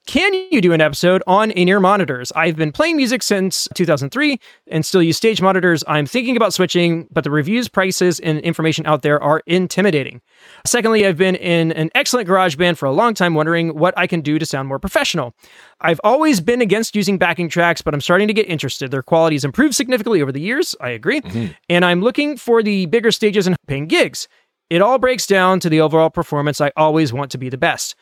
Can 0.07 0.35
you 0.51 0.61
do 0.61 0.73
an 0.73 0.81
episode 0.81 1.23
on 1.29 1.53
in 1.53 1.69
ear 1.69 1.79
monitors? 1.79 2.33
I've 2.33 2.57
been 2.57 2.73
playing 2.73 2.97
music 2.97 3.23
since 3.23 3.69
2003 3.75 4.37
and 4.67 4.85
still 4.85 5.03
use 5.03 5.17
stage 5.17 5.41
monitors. 5.41 5.85
I'm 5.87 6.07
thinking 6.07 6.37
about 6.37 6.53
switching, 6.53 7.07
but 7.13 7.23
the 7.23 7.31
reviews, 7.31 7.69
prices, 7.69 8.19
and 8.19 8.41
information 8.41 8.85
out 8.85 9.03
there 9.03 9.23
are 9.23 9.43
intimidating. 9.47 10.21
Secondly, 10.67 11.07
I've 11.07 11.17
been 11.17 11.37
in 11.37 11.71
an 11.73 11.89
excellent 11.95 12.27
garage 12.27 12.57
band 12.57 12.79
for 12.79 12.87
a 12.87 12.93
long 12.93 13.15
time, 13.15 13.35
wondering 13.35 13.79
what 13.79 13.97
I 13.97 14.09
can 14.09 14.23
do 14.23 14.41
to 14.41 14.45
sound 14.45 14.67
more 14.67 14.81
professional. 14.81 15.35
I've 15.81 16.01
always 16.03 16.41
been 16.41 16.61
against 16.61 16.97
using 16.97 17.17
backing 17.17 17.49
tracks, 17.49 17.81
but 17.81 17.95
I'm 17.95 18.01
starting 18.01 18.27
to 18.27 18.35
get 18.35 18.49
interested. 18.49 18.91
Their 18.91 19.05
quality 19.05 19.37
has 19.37 19.45
improved 19.45 19.77
significantly 19.77 20.21
over 20.21 20.33
the 20.33 20.41
years. 20.41 20.75
I 20.81 20.91
agree. 20.91 21.21
Mm-hmm. 21.21 21.53
And 21.69 21.85
I'm 21.85 22.03
looking 22.03 22.37
for 22.37 22.61
the 22.61 22.87
bigger 22.87 23.13
stages 23.13 23.47
and 23.47 23.57
paying 23.69 23.87
gigs. 23.87 24.27
It 24.69 24.83
all 24.83 24.99
breaks 24.99 25.27
down 25.27 25.61
to 25.61 25.69
the 25.69 25.81
overall 25.81 26.11
performance. 26.11 26.61
I 26.61 26.73
always 26.77 27.13
want 27.13 27.31
to 27.33 27.39
be 27.39 27.51
the 27.51 27.59
best. 27.59 27.95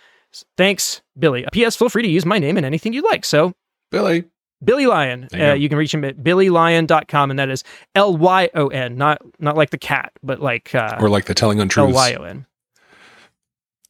Thanks, 0.56 1.03
Billy. 1.19 1.44
P.S. 1.53 1.77
Feel 1.77 1.88
free 1.88 2.03
to 2.03 2.09
use 2.09 2.25
my 2.25 2.38
name 2.38 2.56
in 2.56 2.65
anything 2.65 2.93
you'd 2.93 3.05
like. 3.05 3.25
So, 3.25 3.53
Billy, 3.91 4.25
Billy 4.62 4.87
you 4.87 5.29
Uh, 5.35 5.55
you 5.55 5.69
can 5.69 5.77
reach 5.79 5.93
him 5.93 6.05
at 6.05 6.19
billylyon.com, 6.19 7.31
and 7.31 7.38
that 7.38 7.49
is 7.50 7.65
L 7.94 8.17
Y 8.17 8.49
O 8.55 8.69
N, 8.69 8.97
not 8.97 9.21
not 9.38 9.56
like 9.56 9.71
the 9.71 9.79
cat, 9.79 10.12
but 10.23 10.41
like 10.41 10.75
uh, 10.75 10.99
or 11.00 11.09
like 11.09 11.25
the 11.25 11.35
telling 11.35 11.59
L 11.59 11.62
untruths. 11.62 11.94
Y 11.94 12.15
O 12.15 12.23
N. 12.25 12.47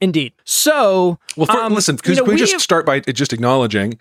Indeed. 0.01 0.33
So, 0.45 1.19
Well, 1.37 1.47
for, 1.47 1.59
Um, 1.61 1.75
listen, 1.75 1.99
you 2.07 2.15
know, 2.15 2.23
we, 2.25 2.31
we 2.35 2.39
just 2.39 2.53
have- 2.53 2.63
start 2.63 2.87
by 2.87 3.01
just 3.01 3.35
acknowledging 3.35 3.99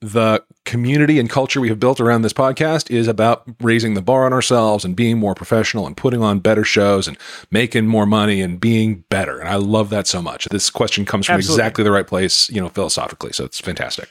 the 0.00 0.44
community 0.64 1.18
and 1.18 1.28
culture 1.28 1.60
we 1.60 1.68
have 1.68 1.80
built 1.80 1.98
around 2.00 2.22
this 2.22 2.32
podcast 2.32 2.90
is 2.90 3.08
about 3.08 3.42
raising 3.60 3.94
the 3.94 4.02
bar 4.02 4.26
on 4.26 4.32
ourselves 4.32 4.84
and 4.84 4.94
being 4.94 5.18
more 5.18 5.34
professional 5.34 5.86
and 5.86 5.96
putting 5.96 6.22
on 6.22 6.38
better 6.38 6.62
shows 6.62 7.08
and 7.08 7.16
making 7.50 7.86
more 7.86 8.06
money 8.06 8.40
and 8.40 8.60
being 8.60 9.04
better. 9.10 9.40
And 9.40 9.48
I 9.48 9.56
love 9.56 9.90
that 9.90 10.06
so 10.06 10.22
much. 10.22 10.44
This 10.50 10.70
question 10.70 11.04
comes 11.04 11.26
from 11.26 11.36
Absolutely. 11.36 11.62
exactly 11.62 11.84
the 11.84 11.90
right 11.90 12.06
place, 12.06 12.48
you 12.50 12.60
know, 12.60 12.68
philosophically. 12.68 13.32
So 13.32 13.44
it's 13.44 13.60
fantastic. 13.60 14.08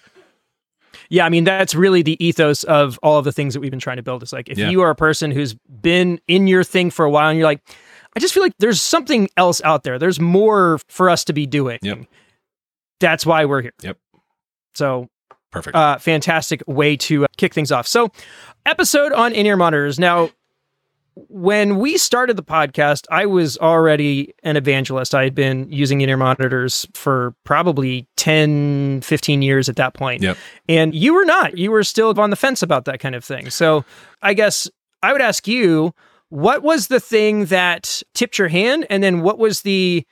yeah, 1.10 1.26
I 1.26 1.30
mean, 1.30 1.46
that's 1.46 1.74
really 1.74 2.02
the 2.02 2.22
ethos 2.26 2.66
of 2.66 3.00
all 3.02 3.18
of 3.18 3.24
the 3.24 3.32
things 3.32 3.54
that 3.54 3.62
we've 3.62 3.72
been 3.72 3.80
trying 3.80 3.96
to 3.98 4.04
build. 4.04 4.24
Is 4.24 4.34
like 4.34 4.50
if 4.50 4.58
Yeah. 4.58 4.70
you 4.70 4.82
are 4.82 4.90
a 4.90 4.96
person 4.96 5.32
who's 5.32 5.54
been 5.54 6.20
in 6.28 6.48
your 6.48 6.66
thing 6.66 6.92
for 6.92 7.06
a 7.06 7.10
while 7.10 7.30
and 7.30 7.38
you're 7.40 7.48
like, 7.48 7.62
I 8.14 8.20
just 8.20 8.34
feel 8.34 8.44
like 8.44 8.58
there's 8.60 8.82
something 8.82 9.30
else 9.38 9.62
out 9.64 9.84
there. 9.84 9.98
There's 10.00 10.20
more 10.20 10.80
for 10.90 11.10
us 11.10 11.24
to 11.26 11.34
be 11.34 11.46
doing. 11.46 11.80
Yep. 11.82 12.00
That's 13.00 13.26
why 13.26 13.46
we're 13.46 13.62
here. 13.62 13.74
Yep. 13.84 13.98
So 14.76 15.08
Perfect. 15.52 15.76
uh, 15.76 15.98
fantastic 15.98 16.62
way 16.68 16.98
to 16.98 17.24
uh, 17.24 17.28
kick 17.38 17.54
things 17.54 17.72
off. 17.72 17.88
So, 17.88 18.12
episode 18.66 19.14
on 19.14 19.34
in 19.34 19.46
ear 19.46 19.58
monitors. 19.58 19.98
Now, 20.00 20.30
when 21.16 21.78
we 21.80 21.98
started 21.98 22.38
the 22.38 22.44
podcast, 22.44 23.06
I 23.10 23.26
was 23.26 23.58
already 23.58 24.34
an 24.44 24.56
evangelist. 24.56 25.16
I 25.16 25.24
had 25.24 25.34
been 25.34 25.72
using 25.72 26.02
in 26.02 26.10
ear 26.10 26.18
monitors 26.18 26.86
for 26.94 27.34
probably 27.44 28.08
10, 28.18 29.02
15 29.02 29.42
years 29.42 29.68
at 29.68 29.78
that 29.78 29.94
point. 29.94 30.22
Yep. 30.22 30.38
And 30.70 30.94
you 30.94 31.14
were 31.16 31.26
not. 31.26 31.58
You 31.58 31.72
were 31.72 31.84
still 31.84 32.20
on 32.20 32.30
the 32.30 32.36
fence 32.36 32.62
about 32.62 32.86
that 32.86 33.00
kind 33.00 33.16
of 33.16 33.24
thing. 33.24 33.50
So, 33.50 33.84
I 34.22 34.34
guess 34.34 34.70
I 35.02 35.12
would 35.12 35.22
ask 35.22 35.48
you 35.48 35.94
what 36.30 36.62
was 36.62 36.88
the 36.88 37.00
thing 37.00 37.46
that 37.46 38.02
tipped 38.14 38.38
your 38.38 38.50
hand? 38.50 38.86
And 38.90 39.02
then 39.02 39.22
what 39.22 39.40
was 39.40 39.62
the 39.62 40.06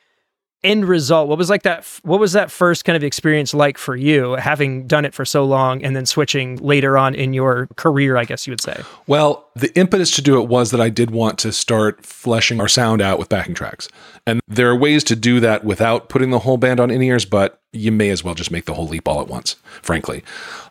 end 0.63 0.85
result 0.85 1.27
what 1.27 1.37
was 1.37 1.49
like 1.49 1.63
that 1.63 1.85
what 2.03 2.19
was 2.19 2.33
that 2.33 2.49
first 2.49 2.85
kind 2.85 2.95
of 2.95 3.03
experience 3.03 3.53
like 3.53 3.77
for 3.77 3.95
you 3.95 4.33
having 4.33 4.87
done 4.87 5.05
it 5.05 5.13
for 5.13 5.23
so 5.23 5.45
long 5.45 5.83
and 5.83 5.95
then 5.95 6.05
switching 6.05 6.55
later 6.57 6.97
on 6.97 7.13
in 7.13 7.33
your 7.33 7.67
career 7.75 8.17
i 8.17 8.25
guess 8.25 8.47
you 8.47 8.51
would 8.51 8.61
say 8.61 8.81
Well, 9.07 9.49
the 9.55 9.73
impetus 9.77 10.11
to 10.11 10.21
do 10.21 10.41
it 10.41 10.47
was 10.47 10.71
that 10.71 10.81
I 10.81 10.89
did 10.89 11.11
want 11.11 11.37
to 11.39 11.51
start 11.51 12.05
fleshing 12.05 12.59
our 12.59 12.67
sound 12.67 13.01
out 13.01 13.19
with 13.19 13.29
backing 13.29 13.53
tracks. 13.55 13.87
And 14.25 14.41
there 14.47 14.69
are 14.69 14.75
ways 14.75 15.03
to 15.05 15.15
do 15.15 15.39
that 15.39 15.63
without 15.63 16.09
putting 16.09 16.31
the 16.31 16.39
whole 16.39 16.57
band 16.57 16.79
on 16.79 16.91
in 16.91 17.01
ears, 17.01 17.25
but 17.25 17.61
you 17.71 17.91
may 17.91 18.09
as 18.09 18.23
well 18.23 18.33
just 18.33 18.51
make 18.51 18.65
the 18.65 18.73
whole 18.73 18.87
leap 18.87 19.07
all 19.07 19.21
at 19.21 19.27
once, 19.27 19.55
frankly. 19.81 20.23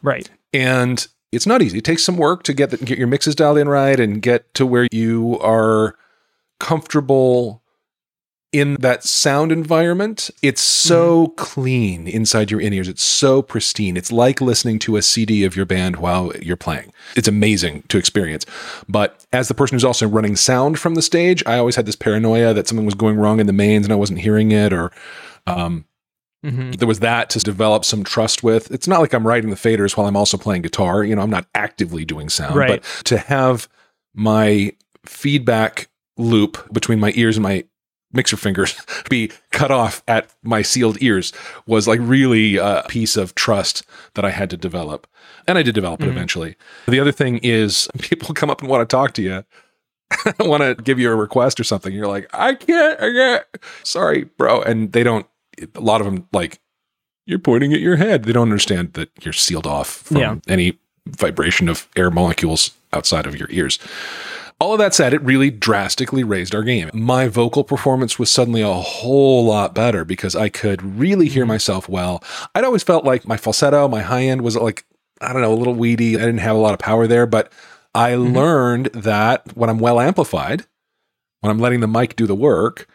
right 0.02 0.28
And 0.52 1.06
it's 1.32 1.46
not 1.46 1.62
easy. 1.62 1.78
It 1.78 1.84
takes 1.84 2.04
some 2.04 2.16
work 2.16 2.42
to 2.44 2.52
get, 2.52 2.70
the, 2.70 2.76
get 2.76 2.98
your 2.98 3.06
mixes 3.06 3.34
dialed 3.34 3.58
in 3.58 3.68
right 3.68 3.98
and 3.98 4.20
get 4.20 4.52
to 4.54 4.66
where 4.66 4.88
you 4.92 5.38
are 5.40 5.96
comfortable 6.60 7.62
in 8.54 8.74
that 8.80 9.02
sound 9.04 9.50
environment. 9.50 10.30
It's 10.42 10.60
so 10.62 11.28
clean 11.36 12.06
inside 12.06 12.50
your 12.50 12.60
in 12.60 12.72
ears. 12.72 12.88
It's 12.88 13.02
so 13.02 13.42
pristine. 13.42 13.96
It's 13.96 14.12
like 14.12 14.40
listening 14.40 14.78
to 14.80 14.96
a 14.96 15.02
CD 15.02 15.44
of 15.44 15.56
your 15.56 15.66
band 15.66 15.96
while 15.96 16.32
you're 16.40 16.56
playing. 16.56 16.92
It's 17.16 17.28
amazing 17.28 17.82
to 17.88 17.98
experience. 17.98 18.46
But 18.88 19.26
as 19.32 19.48
the 19.48 19.54
person 19.54 19.74
who's 19.74 19.84
also 19.84 20.06
running 20.06 20.36
sound 20.36 20.78
from 20.78 20.94
the 20.94 21.02
stage, 21.02 21.42
I 21.46 21.58
always 21.58 21.76
had 21.76 21.86
this 21.86 21.96
paranoia 21.96 22.54
that 22.54 22.68
something 22.68 22.86
was 22.86 22.94
going 22.94 23.16
wrong 23.16 23.40
in 23.40 23.46
the 23.46 23.52
mains 23.52 23.84
and 23.84 23.92
I 23.92 23.96
wasn't 23.96 24.20
hearing 24.20 24.52
it 24.52 24.72
or 24.72 24.92
um, 25.46 25.84
Mhm. 26.44 26.76
There 26.78 26.86
was 26.86 27.00
that 27.00 27.30
to 27.30 27.38
develop 27.38 27.86
some 27.86 28.04
trust 28.04 28.42
with. 28.42 28.70
It's 28.70 28.86
not 28.86 29.00
like 29.00 29.14
I'm 29.14 29.26
writing 29.26 29.48
the 29.48 29.56
faders 29.56 29.96
while 29.96 30.06
I'm 30.06 30.14
also 30.16 30.36
playing 30.36 30.60
guitar. 30.60 31.02
You 31.02 31.16
know, 31.16 31.22
I'm 31.22 31.30
not 31.30 31.46
actively 31.54 32.04
doing 32.04 32.28
sound, 32.28 32.54
Right. 32.54 32.82
but 32.82 33.04
to 33.06 33.16
have 33.16 33.66
my 34.14 34.72
feedback 35.06 35.88
loop 36.18 36.70
between 36.72 37.00
my 37.00 37.12
ears 37.16 37.36
and 37.38 37.42
my 37.42 37.64
mixer 38.14 38.36
fingers 38.36 38.74
be 39.10 39.30
cut 39.50 39.70
off 39.70 40.02
at 40.08 40.30
my 40.42 40.62
sealed 40.62 40.96
ears 41.02 41.32
was 41.66 41.86
like 41.88 42.00
really 42.02 42.56
a 42.56 42.84
piece 42.88 43.16
of 43.16 43.34
trust 43.34 43.84
that 44.14 44.24
I 44.24 44.30
had 44.30 44.50
to 44.50 44.56
develop. 44.56 45.06
And 45.46 45.58
I 45.58 45.62
did 45.62 45.74
develop 45.74 46.00
it 46.02 46.06
Mhm. 46.06 46.12
eventually. 46.12 46.56
The 46.88 47.00
other 47.00 47.12
thing 47.12 47.38
is 47.42 47.88
people 47.98 48.34
come 48.34 48.50
up 48.50 48.60
and 48.60 48.70
want 48.70 48.88
to 48.88 48.96
talk 48.96 49.12
to 49.14 49.22
you. 49.22 49.44
want 50.40 50.62
to 50.62 50.74
give 50.82 50.98
you 50.98 51.10
a 51.10 51.16
request 51.16 51.58
or 51.58 51.64
something. 51.64 51.92
You're 51.92 52.06
like, 52.06 52.28
I 52.32 52.54
can't, 52.54 53.00
I 53.00 53.10
can't. 53.12 53.44
Sorry, 53.82 54.24
bro. 54.24 54.62
And 54.62 54.92
they 54.92 55.02
don't, 55.02 55.26
a 55.74 55.80
lot 55.80 56.00
of 56.00 56.06
them 56.06 56.28
like, 56.32 56.60
you're 57.26 57.38
pointing 57.38 57.72
at 57.72 57.80
your 57.80 57.96
head. 57.96 58.24
They 58.24 58.32
don't 58.32 58.42
understand 58.50 58.92
that 58.94 59.10
you're 59.22 59.32
sealed 59.32 59.66
off 59.66 59.88
from 59.88 60.16
Yeah. 60.18 60.36
any 60.46 60.78
vibration 61.06 61.68
of 61.68 61.88
air 61.96 62.10
molecules 62.10 62.72
outside 62.92 63.26
of 63.26 63.36
your 63.38 63.48
ears. 63.50 63.78
All 64.64 64.72
of 64.72 64.78
that 64.78 64.94
said, 64.94 65.12
it 65.12 65.20
really 65.20 65.50
drastically 65.50 66.24
raised 66.24 66.54
our 66.54 66.62
game. 66.62 66.88
My 66.94 67.28
vocal 67.28 67.64
performance 67.64 68.18
was 68.18 68.30
suddenly 68.30 68.62
a 68.62 68.72
whole 68.72 69.44
lot 69.44 69.74
better 69.74 70.06
because 70.06 70.34
I 70.34 70.48
could 70.48 70.98
really 70.98 71.28
hear 71.28 71.42
mm-hmm. 71.42 71.48
myself 71.48 71.86
well. 71.86 72.24
I'd 72.54 72.64
always 72.64 72.82
felt 72.82 73.04
like 73.04 73.28
my 73.28 73.36
falsetto, 73.36 73.88
my 73.88 74.00
high 74.00 74.22
end 74.22 74.40
was 74.40 74.56
like, 74.56 74.86
I 75.20 75.34
don't 75.34 75.42
know, 75.42 75.52
a 75.52 75.54
little 75.54 75.74
weedy. 75.74 76.16
I 76.16 76.20
didn't 76.20 76.38
have 76.38 76.56
a 76.56 76.60
lot 76.60 76.72
of 76.72 76.78
power 76.78 77.06
there, 77.06 77.26
but 77.26 77.52
I 77.94 78.12
mm-hmm. 78.12 78.34
learned 78.34 78.86
that 78.94 79.54
when 79.54 79.68
I'm 79.68 79.80
well 79.80 80.00
amplified, 80.00 80.64
when 81.42 81.50
I'm 81.50 81.58
letting 81.58 81.80
the 81.80 81.86
mic 81.86 82.16
do 82.16 82.26
the 82.26 82.34
work, 82.34 82.88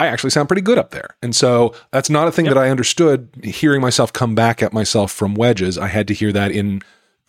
I 0.00 0.06
actually 0.06 0.30
sound 0.30 0.48
pretty 0.48 0.62
good 0.62 0.78
up 0.78 0.92
there. 0.92 1.18
And 1.22 1.36
so 1.36 1.74
that's 1.90 2.08
not 2.08 2.26
a 2.26 2.32
thing 2.32 2.46
Yep. 2.46 2.54
that 2.54 2.60
I 2.62 2.70
understood 2.70 3.28
hearing 3.44 3.82
myself 3.82 4.14
come 4.14 4.34
back 4.34 4.62
at 4.62 4.72
myself 4.72 5.12
from 5.12 5.34
wedges. 5.34 5.76
I 5.76 5.88
had 5.88 6.08
to 6.08 6.14
hear 6.14 6.32
that 6.32 6.52
in 6.52 6.80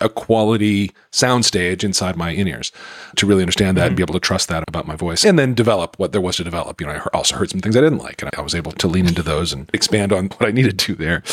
a 0.04 0.10
quality 0.10 0.92
soundstage 1.12 1.84
inside 1.84 2.16
my 2.16 2.32
in 2.32 2.48
ears 2.48 2.72
to 3.16 3.26
really 3.26 3.42
understand 3.42 3.78
that 3.78 3.88
and 3.88 3.96
be 3.96 4.04
mm-hmm. 4.04 4.12
able 4.12 4.20
to 4.20 4.26
trust 4.26 4.50
that 4.50 4.64
about 4.68 4.88
my 4.88 4.96
voice 4.96 5.24
and 5.24 5.40
then 5.40 5.54
develop 5.54 5.98
what 5.98 6.12
there 6.12 6.22
was 6.22 6.38
to 6.38 6.44
develop. 6.44 6.80
You 6.82 6.88
know, 6.88 6.94
I 6.94 7.08
also 7.14 7.36
heard 7.36 7.50
some 7.50 7.60
things 7.60 7.78
I 7.78 7.82
didn't 7.82 8.00
like 8.00 8.22
and 8.22 8.32
I 8.36 8.42
was 8.42 8.56
able 8.56 8.72
to 8.72 8.88
lean 8.88 9.08
into 9.08 9.24
those 9.24 9.54
and 9.54 9.70
expand 9.74 10.12
on 10.12 10.28
what 10.28 10.48
I 10.48 10.52
needed 10.52 10.80
to 10.80 10.96
there. 10.96 11.24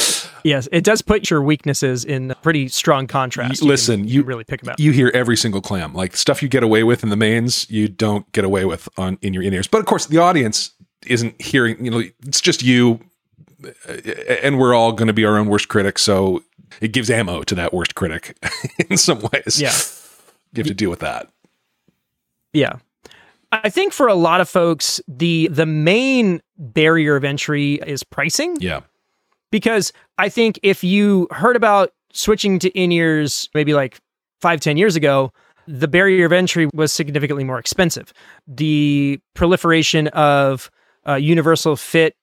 Yes, 0.45 0.69
it 0.73 0.85
does 0.85 1.03
put 1.03 1.31
your 1.31 1.43
weaknesses 1.43 2.05
in 2.05 2.35
pretty 2.43 2.69
strong 2.69 3.07
contrast. 3.07 3.63
Y- 3.63 3.69
listen, 3.69 4.01
can 4.01 4.09
you- 4.09 4.23
really 4.23 4.45
pick 4.45 4.61
them 4.61 4.71
out. 4.71 4.81
You 4.81 4.93
hear 4.93 5.11
every 5.13 5.37
single 5.37 5.61
clam, 5.61 5.95
like 5.95 6.17
stuff 6.17 6.43
you 6.43 6.49
get 6.49 6.63
away 6.63 6.85
with 6.85 7.03
in 7.03 7.11
the 7.11 7.17
mains, 7.17 7.69
you 7.71 7.89
don't 7.89 8.31
get 8.33 8.45
away 8.45 8.65
with 8.65 8.89
on 8.97 9.19
in 9.23 9.35
your 9.35 9.43
in 9.43 9.53
ears. 9.53 9.67
But 9.67 9.79
of 9.79 9.87
course, 9.87 10.07
the 10.07 10.19
audience 10.19 10.73
isn't 11.07 11.41
hearing. 11.41 11.85
You 11.85 11.91
know, 11.91 12.03
it's 12.27 12.41
just 12.41 12.63
you, 12.63 13.01
and 14.43 14.59
we're 14.59 14.75
all 14.75 14.93
going 14.93 15.09
to 15.09 15.13
be 15.13 15.25
our 15.25 15.37
own 15.37 15.49
worst 15.49 15.69
critics. 15.69 16.03
So 16.03 16.43
it 16.81 16.93
gives 16.93 17.11
ammo 17.11 17.43
to 17.43 17.55
that 17.55 17.73
worst 17.73 17.95
critic 17.95 18.37
in 18.91 18.97
some 18.97 19.21
ways. 19.33 19.61
Yeah. 19.61 19.73
you 20.53 20.61
have 20.61 20.67
to 20.67 20.75
deal 20.75 20.91
with 20.91 21.01
that. 21.01 21.29
Yeah. 22.53 22.75
I 23.53 23.69
think 23.69 23.93
for 23.93 24.07
a 24.07 24.15
lot 24.15 24.41
of 24.41 24.49
folks, 24.49 25.01
the 25.09 25.49
the 25.49 25.67
main 25.67 26.41
barrier 26.57 27.17
of 27.17 27.25
entry 27.25 27.81
is 27.87 28.05
pricing. 28.05 28.57
Yeah, 28.61 28.81
because 29.51 29.93
I 30.19 30.29
think 30.29 30.61
if 30.63 30.85
you 30.85 31.27
heard 31.33 31.57
about 31.57 31.93
switching 32.13 32.61
to 32.61 32.71
in 32.71 32.93
ears 32.93 33.49
maybe 33.53 33.75
like 33.75 33.99
five, 34.41 34.61
ten 34.61 34.77
years 34.77 34.95
ago, 34.95 35.33
the 35.67 35.89
barrier 35.89 36.27
of 36.27 36.33
entry 36.33 36.69
was 36.75 36.93
significantly 36.93 37.43
more 37.43 37.59
expensive. 37.59 38.13
The 38.47 39.21
proliferation 39.35 40.07
of 40.09 40.71
uh, 41.07 41.15
universal 41.15 41.75
fit 41.75 42.15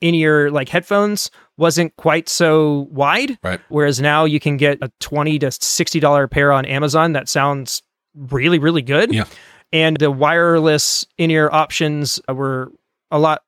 in 0.00 0.14
ear 0.14 0.50
like 0.50 0.68
headphones 0.68 1.30
wasn't 1.56 1.94
quite 1.96 2.28
so 2.28 2.88
wide. 2.90 3.38
Right. 3.42 3.60
Whereas 3.68 4.00
now 4.00 4.24
you 4.24 4.40
can 4.40 4.56
get 4.56 4.78
a 4.82 4.90
twenty 5.00 5.38
to 5.38 5.50
sixty 5.50 6.00
dollar 6.00 6.28
pair 6.28 6.52
on 6.52 6.64
Amazon 6.64 7.12
that 7.12 7.28
sounds 7.28 7.82
really, 8.14 8.58
really 8.58 8.82
good. 8.82 9.12
Yeah. 9.12 9.24
And 9.72 9.96
the 9.96 10.10
wireless 10.10 11.06
in 11.18 11.30
ear 11.30 11.48
options 11.52 12.20
were 12.28 12.70
a 13.10 13.18
lot 13.18 13.42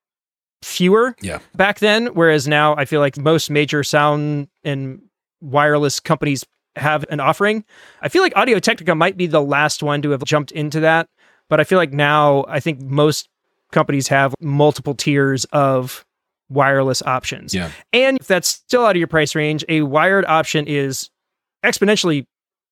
fewer 0.63 1.15
yeah, 1.21 1.39
back 1.55 1.81
then 1.81 2.07
whereas 2.09 2.49
now 2.49 2.75
i 2.77 2.85
feel 2.85 3.01
like 3.01 3.17
most 3.19 3.51
major 3.51 3.85
sound 3.85 4.49
and 4.65 5.01
wireless 5.41 6.01
companies 6.01 6.45
have 6.77 7.05
an 7.11 7.21
offering 7.21 7.63
i 8.01 8.09
feel 8.09 8.23
like 8.23 8.35
audio 8.37 8.59
technica 8.59 8.95
might 8.95 9.17
be 9.17 9.27
the 9.27 9.43
last 9.43 9.83
one 9.83 10.01
to 10.01 10.11
have 10.11 10.25
jumped 10.25 10.51
into 10.53 10.81
that 10.81 11.09
but 11.49 11.61
i 11.61 11.65
feel 11.65 11.79
like 11.79 11.93
now 11.93 12.45
i 12.49 12.59
think 12.59 12.81
most 12.81 13.29
companies 13.71 14.09
have 14.09 14.35
multiple 14.41 14.95
tiers 14.95 15.45
of 15.53 16.06
wireless 16.49 17.03
options 17.03 17.53
yeah. 17.55 17.71
and 17.93 18.19
if 18.21 18.27
that's 18.27 18.49
still 18.49 18.85
out 18.85 18.91
of 18.93 18.97
your 18.97 19.09
price 19.09 19.35
range 19.35 19.65
a 19.69 19.83
wired 19.83 20.25
option 20.27 20.65
is 20.67 21.11
exponentially 21.65 22.27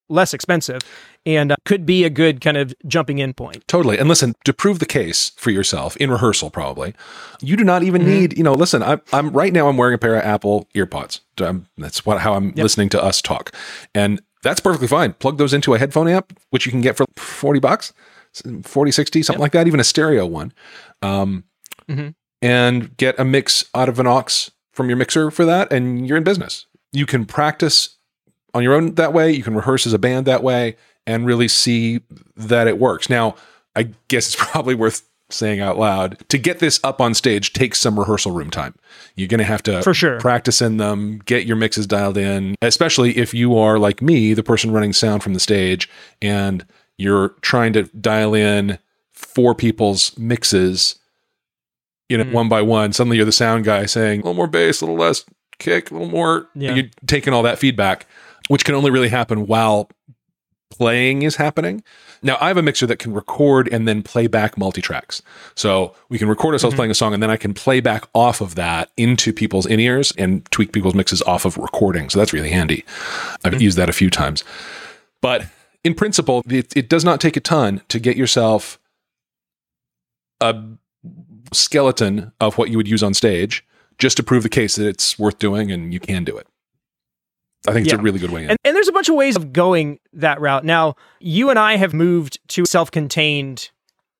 less 0.07 0.33
expensive 0.35 0.81
and 1.25 1.51
uh, 1.51 1.55
could 1.65 1.83
be 1.85 2.03
a 2.03 2.09
good 2.11 2.39
kind 2.39 2.57
of 2.57 2.73
jumping 2.87 3.17
in 3.17 3.33
point 3.33 3.67
Totally. 3.67 3.97
And 3.97 4.07
listen, 4.07 4.35
to 4.43 4.53
prove 4.53 4.77
the 4.77 4.85
case 4.85 5.31
for 5.35 5.49
yourself 5.49 5.97
in 5.97 6.11
rehearsal, 6.11 6.51
probably, 6.51 6.93
you 7.41 7.57
do 7.57 7.63
not 7.63 7.81
even 7.81 8.03
Mhm. 8.03 8.05
need, 8.05 8.37
you 8.37 8.43
know, 8.43 8.53
listen, 8.53 8.83
I'm, 8.83 9.01
I'm 9.11 9.31
right 9.31 9.51
now, 9.51 9.67
I'm 9.67 9.77
wearing 9.77 9.95
a 9.95 9.97
pair 9.97 10.15
of 10.15 10.23
Apple 10.23 10.67
earpods. 10.75 11.21
Um, 11.41 11.65
that's 11.77 12.05
what, 12.05 12.19
how 12.21 12.35
I'm 12.35 12.49
Yep. 12.49 12.57
listening 12.57 12.89
to 12.89 13.03
us 13.03 13.19
talk. 13.19 13.51
And 13.95 14.21
that's 14.43 14.59
perfectly 14.59 14.87
fine. 14.87 15.13
Plug 15.13 15.39
those 15.39 15.53
into 15.55 15.73
a 15.73 15.79
headphone 15.79 16.07
amp, 16.07 16.37
which 16.51 16.67
you 16.67 16.71
can 16.71 16.81
get 16.81 16.95
for 16.95 17.07
40 17.17 17.59
bucks, 17.59 17.91
40, 18.61 18.91
60, 18.91 19.23
something 19.23 19.39
Yep. 19.39 19.43
like 19.43 19.51
that, 19.53 19.65
even 19.65 19.79
a 19.79 19.83
stereo 19.83 20.27
one. 20.27 20.53
Um, 21.01 21.45
Mhm. 21.89 22.13
And 22.45 22.95
get 22.97 23.19
a 23.19 23.25
mix 23.25 23.65
out 23.73 23.89
of 23.89 23.99
an 23.99 24.05
aux 24.07 24.49
from 24.71 24.87
your 24.89 24.97
mixer 24.97 25.31
for 25.31 25.45
that. 25.45 25.73
And 25.73 26.07
you're 26.07 26.17
in 26.17 26.23
business. 26.23 26.67
You 26.91 27.05
can 27.05 27.25
practice 27.25 27.97
on 28.53 28.61
your 28.61 28.73
own 28.73 28.95
that 28.95 29.13
way. 29.13 29.31
You 29.31 29.43
can 29.43 29.55
rehearse 29.55 29.87
as 29.87 29.93
a 29.93 29.99
band 29.99 30.27
that 30.27 30.43
way 30.43 30.75
and 31.07 31.25
really 31.25 31.47
see 31.47 32.01
that 32.35 32.67
it 32.67 32.77
works. 32.77 33.09
Now, 33.09 33.35
I 33.75 33.89
guess 34.07 34.27
it's 34.27 34.35
probably 34.51 34.75
worth 34.75 35.07
saying 35.31 35.59
out 35.59 35.79
loud 35.79 36.17
to 36.29 36.37
get 36.37 36.59
this 36.59 36.79
up 36.83 37.01
on 37.01 37.15
stage 37.15 37.51
takes 37.51 37.79
some 37.79 37.97
rehearsal 37.97 38.31
room 38.31 38.51
time. 38.51 38.75
You're 39.15 39.27
going 39.27 39.39
to 39.39 39.43
have 39.43 39.63
to 39.63 39.81
For 39.81 39.93
sure. 39.93 40.19
practice 40.19 40.61
in 40.61 40.77
them, 40.77 41.19
get 41.25 41.47
your 41.47 41.55
mixes 41.55 41.87
dialed 41.87 42.17
in, 42.17 42.55
especially 42.61 43.17
if 43.17 43.33
you 43.33 43.57
are 43.57 43.79
like 43.79 44.03
me, 44.03 44.35
the 44.35 44.43
person 44.43 44.71
running 44.71 44.93
sound 44.93 45.23
from 45.23 45.33
the 45.33 45.39
stage, 45.39 45.89
and 46.21 46.63
you're 46.97 47.29
trying 47.41 47.73
to 47.73 47.83
dial 47.99 48.35
in 48.35 48.77
four 49.13 49.55
people's 49.55 50.15
mixes, 50.15 50.95
you 52.09 52.17
know, 52.17 52.23
Mm. 52.25 52.31
one 52.31 52.49
by 52.49 52.61
one. 52.61 52.93
Suddenly 52.93 53.17
you're 53.17 53.25
the 53.25 53.31
sound 53.31 53.65
guy 53.65 53.85
saying 53.85 54.19
a 54.21 54.23
little 54.23 54.33
more 54.35 54.47
bass, 54.47 54.81
a 54.81 54.85
little 54.85 54.99
less 54.99 55.25
kick, 55.59 55.89
a 55.91 55.93
little 55.93 56.09
more. 56.09 56.47
Yeah. 56.55 56.75
You're 56.75 56.85
taking 57.07 57.33
all 57.33 57.43
that 57.43 57.57
feedback, 57.59 58.05
which 58.47 58.63
can 58.65 58.75
only 58.75 58.91
really 58.91 59.09
happen 59.09 59.47
while 59.47 59.89
playing 60.71 61.21
is 61.21 61.35
happening. 61.37 61.83
Now, 62.21 62.37
I 62.41 62.47
have 62.47 62.57
a 62.57 62.61
mixer 62.61 62.85
that 62.87 62.97
can 62.97 63.13
record 63.13 63.69
and 63.71 63.87
then 63.87 64.01
play 64.01 64.27
back 64.27 64.57
multi 64.57 64.81
tracks. 64.81 65.21
So 65.53 65.93
we 66.09 66.17
can 66.17 66.27
record 66.27 66.53
ourselves 66.53 66.73
Mhm. 66.73 66.77
playing 66.77 66.91
a 66.91 66.95
song 66.95 67.13
and 67.13 67.21
then 67.23 67.29
I 67.29 67.37
can 67.37 67.53
play 67.53 67.79
back 67.79 68.05
off 68.13 68.41
of 68.41 68.55
that 68.55 68.89
into 68.97 69.31
people's 69.31 69.65
in 69.65 69.79
ears 69.79 70.11
and 70.17 70.43
tweak 70.51 70.73
people's 70.73 70.95
mixes 70.95 71.21
off 71.21 71.45
of 71.45 71.57
recording. 71.57 72.09
So 72.09 72.19
that's 72.19 72.33
really 72.33 72.49
handy. 72.49 72.83
I've 73.43 73.53
Mhm. 73.53 73.61
used 73.61 73.77
that 73.77 73.89
a 73.89 73.93
few 73.93 74.09
times. 74.09 74.43
But 75.21 75.45
in 75.83 75.93
principle, 75.93 76.43
it, 76.49 76.75
it 76.75 76.89
does 76.89 77.05
not 77.05 77.21
take 77.21 77.37
a 77.37 77.41
ton 77.41 77.81
to 77.89 77.99
get 77.99 78.17
yourself 78.17 78.79
a 80.41 80.55
skeleton 81.53 82.31
of 82.39 82.57
what 82.57 82.69
you 82.69 82.77
would 82.77 82.87
use 82.87 83.03
on 83.03 83.13
stage 83.13 83.65
just 83.97 84.17
to 84.17 84.23
prove 84.23 84.43
the 84.43 84.49
case 84.49 84.75
that 84.75 84.87
it's 84.87 85.17
worth 85.17 85.39
doing 85.39 85.71
and 85.71 85.93
you 85.93 85.99
can 85.99 86.23
do 86.23 86.37
it. 86.37 86.47
I 87.67 87.73
think 87.73 87.87
it's 87.87 87.93
a 87.93 87.97
really 87.97 88.19
good 88.19 88.31
way 88.31 88.43
in. 88.43 88.51
And, 88.51 88.59
and 88.63 88.75
there's 88.75 88.87
a 88.87 88.91
bunch 88.91 89.09
of 89.09 89.15
ways 89.15 89.35
of 89.35 89.51
going 89.51 89.99
that 90.13 90.39
route. 90.39 90.63
Now, 90.63 90.95
you 91.19 91.49
and 91.49 91.57
I 91.57 91.77
have 91.77 91.93
moved 91.93 92.37
to 92.49 92.65
self 92.65 92.91
contained, 92.91 93.71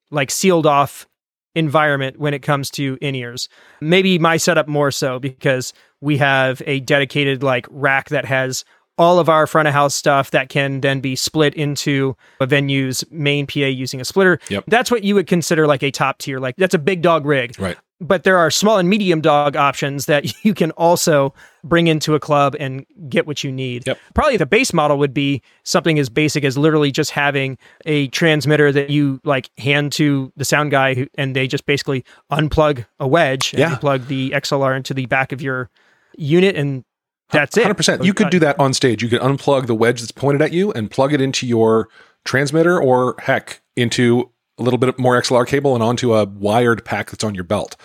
like 0.09 0.31
sealed 0.31 0.65
off 0.65 1.07
environment 1.53 2.19
when 2.19 2.33
it 2.33 2.41
comes 2.41 2.69
to 2.71 2.97
in 3.01 3.15
ears. 3.15 3.47
Maybe 3.81 4.17
my 4.19 4.37
setup 4.37 4.67
more 4.67 4.91
so 4.91 5.19
because 5.19 5.73
we 6.01 6.17
have 6.17 6.61
a 6.65 6.79
dedicated 6.81 7.43
like 7.43 7.67
rack 7.69 8.09
that 8.09 8.25
has 8.25 8.65
all 8.97 9.19
of 9.19 9.27
our 9.29 9.45
front 9.47 9.67
of 9.67 9.73
house 9.73 9.93
stuff 9.93 10.31
that 10.31 10.49
can 10.49 10.81
then 10.81 10.99
be 11.01 11.15
split 11.15 11.53
into 11.55 12.15
a 12.39 12.45
venue's 12.45 13.03
main 13.11 13.45
PA 13.45 13.59
using 13.59 13.99
a 13.99 14.05
splitter. 14.05 14.39
Yep. 14.49 14.63
That's 14.67 14.89
what 14.89 15.03
you 15.03 15.15
would 15.15 15.27
consider 15.27 15.67
like 15.67 15.83
a 15.83 15.91
top 15.91 16.19
tier. 16.19 16.39
Like 16.39 16.55
that's 16.57 16.73
a 16.73 16.79
big 16.79 17.01
dog 17.01 17.25
rig 17.25 17.59
right. 17.59 17.77
but 17.99 18.23
there 18.23 18.37
are 18.37 18.49
small 18.49 18.77
and 18.77 18.89
medium 18.89 19.19
dog 19.21 19.55
options 19.57 20.05
that 20.05 20.43
you 20.45 20.53
can 20.53 20.71
also 20.71 21.33
bring 21.63 21.87
into 21.87 22.15
a 22.15 22.19
club 22.19 22.55
and 22.59 22.85
get 23.09 23.27
what 23.27 23.43
you 23.43 23.51
need. 23.51 23.85
Yep. 23.85 23.99
Probably 24.13 24.37
the 24.37 24.45
base 24.45 24.71
model 24.71 24.97
would 24.97 25.13
be 25.13 25.41
something 25.63 25.99
as 25.99 26.07
basic 26.09 26.43
as 26.45 26.57
literally 26.57 26.91
just 26.91 27.11
having 27.11 27.57
a 27.85 28.07
transmitter 28.09 28.71
that 28.71 28.89
you 28.91 29.19
like 29.25 29.49
hand 29.57 29.91
to 29.93 30.31
the 30.37 30.45
sound 30.45 30.71
guy 30.71 30.93
who, 30.93 31.07
and 31.15 31.35
they 31.35 31.47
just 31.47 31.65
basically 31.65 32.05
unplug 32.31 32.85
a 32.99 33.07
wedge 33.07 33.51
and 33.51 33.59
Yeah. 33.59 33.71
you 33.71 33.75
plug 33.77 34.07
the 34.07 34.31
XLR 34.31 34.75
into 34.77 34.93
the 34.93 35.05
back 35.07 35.31
of 35.33 35.41
your 35.41 35.69
unit 36.17 36.55
and 36.55 36.85
that's 37.31 37.57
it. 37.57 37.63
Hundred 37.63 37.75
percent. 37.75 38.01
Oh, 38.01 38.05
you 38.05 38.13
could 38.13 38.29
do 38.29 38.39
that 38.39 38.59
on 38.59 38.73
stage. 38.73 39.01
You 39.01 39.09
could 39.09 39.21
unplug 39.21 39.67
the 39.67 39.75
wedge 39.75 40.01
that's 40.01 40.11
pointed 40.11 40.41
at 40.41 40.51
you 40.51 40.71
and 40.73 40.89
plug 40.89 41.13
it 41.13 41.21
into 41.21 41.47
your 41.47 41.89
transmitter, 42.23 42.79
or 42.81 43.15
heck, 43.19 43.61
into 43.75 44.31
a 44.57 44.63
little 44.63 44.77
bit 44.77 44.97
more 44.97 45.19
XLR 45.19 45.45
cable 45.47 45.73
and 45.73 45.83
onto 45.83 46.13
a 46.13 46.25
wired 46.25 46.85
pack 46.85 47.11
that's 47.11 47.23
on 47.23 47.35
your 47.35 47.43
belt. 47.43 47.75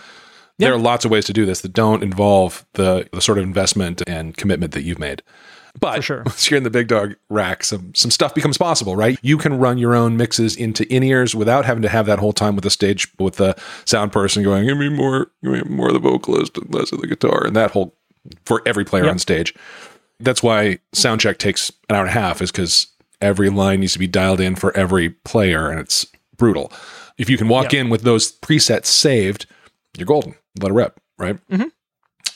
There 0.59 0.75
are 0.75 0.79
lots 0.79 1.07
of 1.07 1.11
ways 1.11 1.25
to 1.25 1.33
do 1.33 1.47
this 1.47 1.63
that 1.63 1.73
don't 1.73 2.03
involve 2.03 2.67
the, 2.75 3.09
the 3.13 3.23
sort 3.23 3.39
of 3.39 3.45
investment 3.45 4.03
and 4.07 4.37
commitment 4.37 4.73
that 4.75 4.83
you've 4.83 4.99
made. 4.99 5.23
But 5.79 5.97
For 5.97 6.03
sure. 6.03 6.23
once 6.27 6.51
you're 6.51 6.59
in 6.59 6.65
the 6.65 6.71
big 6.71 6.89
dog 6.89 7.15
rack, 7.29 7.65
some 7.65 7.95
some 7.95 8.11
stuff 8.11 8.35
becomes 8.35 8.59
possible, 8.59 8.97
right? 8.97 9.19
You 9.23 9.39
can 9.39 9.59
run 9.59 9.79
your 9.79 9.95
own 9.95 10.17
mixes 10.17 10.57
into 10.57 10.87
in 10.93 11.03
ears 11.03 11.35
without 11.35 11.65
having 11.65 11.83
to 11.83 11.89
have 11.89 12.07
that 12.07 12.19
whole 12.19 12.33
time 12.33 12.57
with 12.57 12.65
the 12.65 12.71
stage 12.71 13.09
with 13.19 13.37
the 13.37 13.57
sound 13.87 14.13
person 14.13 14.43
going, 14.43 14.67
"Give 14.67 14.77
me 14.77 14.89
more, 14.89 15.31
give 15.43 15.53
me 15.53 15.63
more 15.63 15.89
of 15.89 15.95
the 15.95 16.01
vocalist 16.01 16.59
and 16.59 16.75
less 16.75 16.93
of 16.93 17.01
the 17.01 17.07
guitar," 17.07 17.47
and 17.47 17.55
that 17.55 17.71
whole 17.71 17.95
for 18.47 18.62
every 18.67 18.85
player 18.85 19.05
Yep. 19.05 19.12
on 19.12 19.19
stage. 19.19 19.55
That's 20.19 20.43
why 20.43 20.79
sound 20.93 21.21
check 21.21 21.39
takes 21.39 21.71
an 21.89 21.97
hour 21.97 22.03
and 22.03 22.11
a 22.11 22.12
half, 22.12 22.43
is 22.43 22.50
because 22.53 22.87
every 23.23 23.49
line 23.50 23.81
needs 23.81 23.95
to 23.95 23.99
be 23.99 24.07
dialed 24.07 24.41
in 24.41 24.55
for 24.57 24.77
every 24.77 25.11
player, 25.11 25.71
and 25.71 25.81
it's 25.81 26.07
brutal. 26.37 26.73
If 27.19 27.29
you 27.31 27.37
can 27.39 27.49
walk 27.49 27.73
Yep. 27.73 27.81
in 27.81 27.91
with 27.91 28.03
those 28.03 28.33
presets 28.41 28.87
saved, 28.87 29.47
you're 29.97 30.07
golden. 30.07 30.35
Let 30.61 30.71
it 30.71 30.75
rip, 30.75 31.00
right? 31.19 31.39
Mm-hmm. 31.50 31.69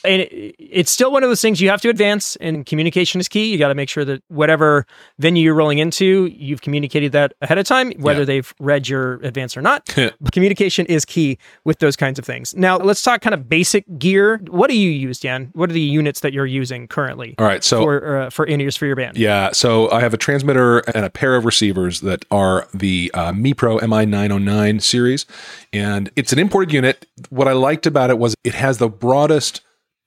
And 0.05 0.21
it, 0.21 0.55
it's 0.59 0.91
still 0.91 1.11
one 1.11 1.23
of 1.23 1.29
those 1.29 1.41
things 1.41 1.59
you 1.61 1.69
have 1.69 1.81
to 1.81 1.89
advance 1.89 2.35
and 2.37 2.65
communication 2.65 3.19
is 3.19 3.27
key. 3.27 3.51
You 3.51 3.57
got 3.57 3.67
to 3.69 3.75
make 3.75 3.89
sure 3.89 4.05
that 4.05 4.23
whatever 4.27 4.85
venue 5.19 5.43
you're 5.43 5.55
rolling 5.55 5.79
into 5.79 6.25
you've 6.27 6.61
communicated 6.61 7.11
that 7.11 7.33
ahead 7.41 7.57
of 7.57 7.65
time 7.65 7.91
whether 7.99 8.19
Yeah. 8.21 8.25
they've 8.25 8.53
read 8.59 8.87
your 8.87 9.15
advance 9.23 9.57
or 9.57 9.61
not. 9.61 9.83
But 10.21 10.31
communication 10.31 10.85
is 10.85 11.03
key 11.05 11.37
with 11.65 11.79
those 11.79 11.95
kinds 11.95 12.17
of 12.19 12.25
things. 12.25 12.55
Now 12.55 12.77
let's 12.77 13.01
talk 13.01 13.21
kind 13.21 13.33
of 13.33 13.49
basic 13.49 13.85
gear. 13.99 14.39
What 14.49 14.69
do 14.69 14.77
you 14.77 14.89
use 14.89 15.19
dan? 15.19 15.49
What 15.53 15.69
are 15.69 15.73
the 15.73 15.81
units 15.81 16.19
that 16.21 16.31
you're 16.33 16.45
using 16.45 16.87
currently 16.87 17.35
All 17.37 17.45
right, 17.45 17.63
so 17.63 17.81
for 17.81 18.17
uh, 18.17 18.29
for 18.29 18.45
in-ears 18.45 18.77
for 18.77 18.85
your 18.85 18.95
band? 18.95 19.17
Yeah, 19.17 19.51
so 19.51 19.89
I 19.91 19.99
have 20.01 20.13
a 20.13 20.17
transmitter 20.17 20.79
and 20.95 21.05
a 21.05 21.09
pair 21.09 21.35
of 21.35 21.45
receivers 21.45 22.01
that 22.01 22.25
are 22.31 22.67
the 22.73 23.11
uh, 23.13 23.31
MiPro 23.33 23.79
MI909 23.81 24.81
series, 24.81 25.25
and 25.73 26.09
it's 26.15 26.31
an 26.33 26.39
imported 26.39 26.73
unit. 26.73 27.05
What 27.29 27.47
I 27.47 27.53
liked 27.53 27.85
about 27.85 28.09
it 28.09 28.17
was 28.17 28.35
it 28.43 28.53
has 28.53 28.77
the 28.77 28.89
broadest 28.89 29.61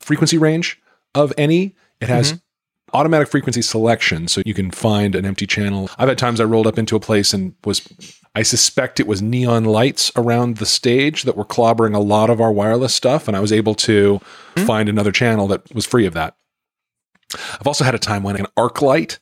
frequency 0.08 0.38
range 0.38 0.80
of 1.14 1.32
any. 1.38 1.76
It 2.00 2.08
has 2.08 2.32
mm-hmm. 2.32 2.96
automatic 2.96 3.28
frequency 3.28 3.62
selection, 3.62 4.26
so 4.26 4.42
you 4.44 4.54
can 4.54 4.70
find 4.70 5.14
an 5.14 5.24
empty 5.24 5.46
channel. 5.46 5.90
I've 5.98 6.08
had 6.08 6.18
times 6.18 6.40
I 6.40 6.44
rolled 6.44 6.66
up 6.66 6.78
into 6.78 6.96
a 6.96 7.00
place 7.00 7.32
and 7.32 7.54
was. 7.64 7.86
I 8.34 8.42
suspect 8.42 9.00
it 9.00 9.06
was 9.06 9.20
neon 9.20 9.64
lights 9.64 10.12
around 10.14 10.58
the 10.58 10.66
stage 10.66 11.24
that 11.24 11.36
were 11.36 11.44
clobbering 11.44 11.94
a 11.94 11.98
lot 11.98 12.30
of 12.30 12.40
our 12.40 12.52
wireless 12.52 12.94
stuff, 12.94 13.28
and 13.28 13.36
I 13.36 13.40
was 13.40 13.52
able 13.52 13.74
to 13.76 14.18
mm-hmm. 14.18 14.66
find 14.66 14.88
another 14.88 15.12
channel 15.12 15.46
that 15.48 15.74
was 15.74 15.86
free 15.86 16.06
of 16.06 16.14
that. 16.14 16.36
I've 17.34 17.66
also 17.66 17.84
had 17.84 17.94
a 17.94 17.98
time 17.98 18.22
when 18.22 18.36
an 18.36 18.46
arc 18.56 18.80
light, 18.80 19.18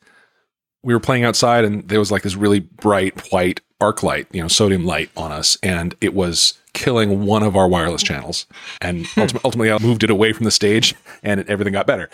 we 0.82 0.94
were 0.94 1.00
playing 1.00 1.24
outside 1.24 1.64
and 1.64 1.88
there 1.88 1.98
was 1.98 2.12
like 2.12 2.22
this 2.22 2.36
really 2.36 2.60
bright 2.60 3.32
white 3.32 3.60
arc 3.80 4.02
light, 4.02 4.26
you 4.32 4.40
know, 4.40 4.48
sodium 4.48 4.84
light 4.84 5.10
on 5.16 5.32
us, 5.32 5.58
and 5.62 5.94
it 6.00 6.14
was 6.14 6.54
killing 6.72 7.24
one 7.24 7.42
of 7.42 7.56
our 7.56 7.68
wireless 7.68 8.02
channels. 8.02 8.46
And 8.80 9.06
hmm. 9.06 9.20
ultimately, 9.20 9.40
ultimately 9.44 9.72
I 9.72 9.78
moved 9.78 10.04
it 10.04 10.10
away 10.10 10.32
from 10.32 10.44
the 10.44 10.50
stage 10.50 10.94
and 11.22 11.40
it, 11.40 11.48
everything 11.48 11.72
got 11.72 11.86
better. 11.86 12.10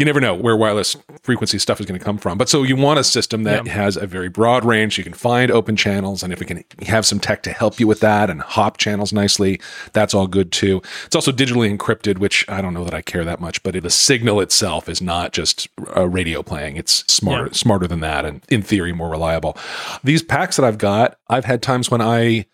You 0.00 0.06
never 0.06 0.18
know 0.18 0.32
where 0.34 0.56
wireless 0.56 0.96
frequency 1.22 1.58
stuff 1.58 1.78
is 1.78 1.84
going 1.84 1.98
to 1.98 2.02
come 2.02 2.16
from. 2.16 2.38
But 2.38 2.48
so 2.48 2.62
you 2.62 2.74
want 2.74 2.98
a 2.98 3.04
system 3.04 3.42
that 3.42 3.66
Yeah. 3.66 3.72
has 3.74 3.98
a 3.98 4.06
very 4.06 4.30
broad 4.30 4.64
range. 4.64 4.96
You 4.96 5.04
can 5.04 5.12
find 5.12 5.50
open 5.50 5.76
channels. 5.76 6.22
And 6.22 6.32
if 6.32 6.40
we 6.40 6.46
can 6.46 6.64
have 6.86 7.04
some 7.04 7.20
tech 7.20 7.42
to 7.42 7.52
help 7.52 7.78
you 7.78 7.86
with 7.86 8.00
that 8.00 8.30
and 8.30 8.40
hop 8.40 8.78
channels 8.78 9.12
nicely, 9.12 9.60
that's 9.92 10.14
all 10.14 10.26
good 10.26 10.52
too. 10.52 10.80
It's 11.04 11.14
also 11.14 11.32
digitally 11.32 11.70
encrypted, 11.76 12.16
which 12.16 12.46
I 12.48 12.62
don't 12.62 12.72
know 12.72 12.84
that 12.84 12.94
I 12.94 13.02
care 13.02 13.26
that 13.26 13.40
much, 13.42 13.62
but 13.62 13.76
it, 13.76 13.82
the 13.82 13.90
signal 13.90 14.40
itself 14.40 14.88
is 14.88 15.02
not 15.02 15.34
just 15.34 15.68
a 15.94 16.08
radio 16.08 16.42
playing. 16.42 16.76
It's 16.76 17.04
smarter, 17.12 17.48
Yeah. 17.48 17.52
smarter 17.52 17.86
than 17.86 18.00
that. 18.00 18.24
And 18.24 18.40
in 18.48 18.62
theory, 18.62 18.94
more 18.94 19.10
reliable. 19.10 19.54
These 20.02 20.22
packs 20.22 20.56
that 20.56 20.64
I've 20.64 20.78
got, 20.78 21.18
I've 21.28 21.44
had 21.44 21.60
times 21.60 21.90
when 21.90 22.00
I, 22.00 22.46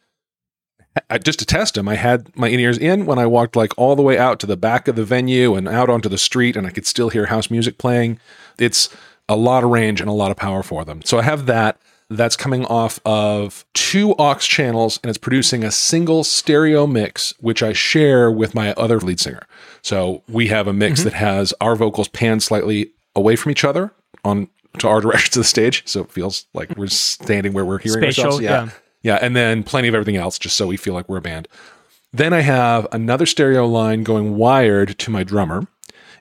I, 1.10 1.18
just 1.18 1.38
to 1.40 1.46
test 1.46 1.74
them, 1.74 1.88
I 1.88 1.94
had 1.94 2.34
my 2.36 2.48
in 2.48 2.60
ears 2.60 2.78
in 2.78 3.06
when 3.06 3.18
I 3.18 3.26
walked 3.26 3.56
like 3.56 3.72
all 3.76 3.96
the 3.96 4.02
way 4.02 4.18
out 4.18 4.40
to 4.40 4.46
the 4.46 4.56
back 4.56 4.88
of 4.88 4.96
the 4.96 5.04
venue 5.04 5.54
and 5.54 5.68
out 5.68 5.90
onto 5.90 6.08
the 6.08 6.18
street, 6.18 6.56
and 6.56 6.66
I 6.66 6.70
could 6.70 6.86
still 6.86 7.08
hear 7.08 7.26
house 7.26 7.50
music 7.50 7.78
playing. 7.78 8.18
It's 8.58 8.88
a 9.28 9.36
lot 9.36 9.64
of 9.64 9.70
range 9.70 10.00
and 10.00 10.08
a 10.08 10.12
lot 10.12 10.30
of 10.30 10.36
power 10.36 10.62
for 10.62 10.84
them. 10.84 11.02
So 11.04 11.18
I 11.18 11.22
have 11.22 11.46
that. 11.46 11.80
That's 12.08 12.36
coming 12.36 12.64
off 12.66 13.00
of 13.04 13.64
two 13.74 14.14
aux 14.16 14.36
channels 14.38 15.00
and 15.02 15.10
it's 15.10 15.18
producing 15.18 15.64
a 15.64 15.72
single 15.72 16.22
stereo 16.22 16.86
mix, 16.86 17.34
which 17.40 17.64
I 17.64 17.72
share 17.72 18.30
with 18.30 18.54
my 18.54 18.72
other 18.74 19.00
lead 19.00 19.18
singer. 19.18 19.42
So 19.82 20.22
we 20.28 20.46
have 20.48 20.68
a 20.68 20.72
mix 20.72 21.00
mm-hmm. 21.00 21.08
that 21.08 21.14
has 21.14 21.52
our 21.60 21.74
vocals 21.74 22.06
panned 22.06 22.44
slightly 22.44 22.92
away 23.16 23.34
from 23.34 23.50
each 23.50 23.64
other 23.64 23.92
on 24.24 24.48
to 24.78 24.88
our 24.88 25.00
direction 25.02 25.32
to 25.32 25.40
the 25.40 25.44
stage. 25.44 25.82
So 25.84 26.02
it 26.02 26.12
feels 26.12 26.46
like 26.54 26.76
we're 26.76 26.86
standing 26.86 27.52
where 27.52 27.64
we're 27.64 27.78
hearing 27.78 28.02
Spatial, 28.02 28.24
ourselves. 28.26 28.44
yeah. 28.44 28.64
Yeah, 28.66 28.70
and 29.14 29.36
then 29.36 29.62
plenty 29.62 29.88
of 29.88 29.94
everything 29.94 30.16
else 30.16 30.38
just 30.38 30.56
so 30.56 30.66
we 30.66 30.76
feel 30.76 30.94
like 30.94 31.08
we're 31.08 31.18
a 31.18 31.22
band. 31.22 31.48
Then 32.12 32.32
I 32.32 32.40
have 32.40 32.86
another 32.92 33.26
stereo 33.26 33.66
line 33.66 34.02
going 34.02 34.36
wired 34.36 34.98
to 34.98 35.10
my 35.10 35.24
drummer. 35.24 35.66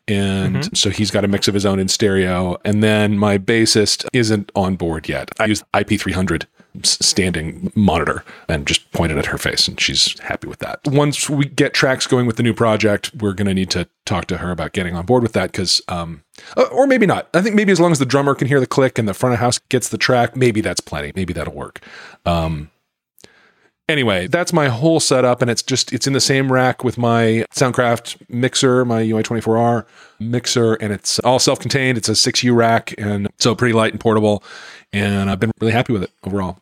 And 0.08 0.78
so 0.78 0.92
he's 0.92 1.10
got 1.10 1.26
a 1.26 1.28
mix 1.28 1.48
of 1.48 1.56
his 1.56 1.66
own 1.66 1.80
in 1.80 1.88
stereo. 1.88 2.58
And 2.64 2.84
then 2.84 3.18
my 3.18 3.40
bassist 3.40 4.06
isn't 4.14 4.52
on 4.56 4.76
board 4.76 5.10
yet. 5.10 5.30
I 5.40 5.46
use 5.46 5.64
IP300 5.74 6.46
standing 6.84 7.72
monitor 7.76 8.24
and 8.48 8.68
just 8.68 8.92
pointed 8.92 9.18
at 9.18 9.28
her 9.28 9.38
face, 9.38 9.68
and 9.68 9.80
she's 9.80 10.20
happy 10.20 10.48
with 10.48 10.60
that. 10.60 10.80
Once 10.86 11.30
we 11.30 11.46
get 11.46 11.74
tracks 11.74 12.08
going 12.08 12.26
with 12.26 12.38
the 12.38 12.44
new 12.44 12.54
project, 12.54 13.12
we're 13.16 13.34
going 13.34 13.48
to 13.48 13.54
need 13.54 13.70
to 13.72 13.88
talk 14.06 14.26
to 14.26 14.38
her 14.38 14.52
about 14.52 14.74
getting 14.74 14.96
on 14.96 15.06
board 15.06 15.24
with 15.24 15.34
that 15.34 15.52
because, 15.52 15.82
um, 15.88 16.24
uh, 16.58 16.64
or 16.72 16.88
maybe 16.88 17.06
not. 17.06 17.30
I 17.34 17.42
think 17.42 17.56
maybe 17.56 17.72
as 17.72 17.80
long 17.80 17.92
as 17.92 18.00
the 18.00 18.06
drummer 18.06 18.36
can 18.36 18.48
hear 18.48 18.60
the 18.60 18.68
click 18.68 19.00
and 19.00 19.08
the 19.08 19.14
front 19.14 19.34
of 19.34 19.40
house 19.40 19.60
gets 19.70 19.90
the 19.90 19.98
track, 19.98 20.36
maybe 20.36 20.62
that's 20.62 20.82
plenty. 20.82 21.12
Maybe 21.16 21.34
that'll 21.34 21.54
work. 21.54 21.82
Um, 22.26 22.72
anyway, 23.88 24.28
that's 24.28 24.54
my 24.54 24.68
whole 24.68 25.00
setup, 25.00 25.42
and 25.42 25.52
it's 25.52 25.62
just 25.64 25.94
it's 25.94 26.08
in 26.08 26.14
the 26.14 26.22
same 26.22 26.52
rack 26.52 26.84
with 26.84 26.98
my 26.98 27.46
Soundcraft 27.54 28.18
mixer, 28.30 28.86
my 28.86 29.04
UI24R 29.04 29.86
mixer, 30.20 30.74
and 30.76 30.92
it's 30.94 31.20
all 31.20 31.40
self-contained. 31.40 31.98
It's 31.98 32.10
a 32.10 32.14
6U 32.14 32.56
rack, 32.56 32.94
and 32.98 33.28
so 33.40 33.56
pretty 33.56 33.74
light 33.74 33.92
and 33.92 34.00
portable. 34.00 34.44
And 34.94 35.30
I've 35.30 35.40
been 35.40 35.52
really 35.60 35.74
happy 35.74 35.94
with 35.94 36.04
it 36.04 36.12
overall. 36.24 36.60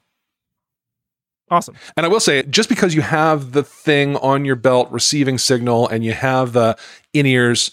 awesome 1.50 1.76
And 1.96 2.06
I 2.06 2.10
will 2.10 2.20
say, 2.20 2.44
just 2.44 2.70
because 2.70 2.96
you 2.96 3.02
have 3.02 3.52
the 3.52 3.64
thing 3.64 4.16
on 4.18 4.46
your 4.46 4.56
belt 4.56 4.92
receiving 4.92 5.38
signal, 5.38 5.88
and 5.88 6.04
you 6.04 6.14
have 6.14 6.54
the 6.54 6.78
in 7.14 7.26
ears 7.26 7.72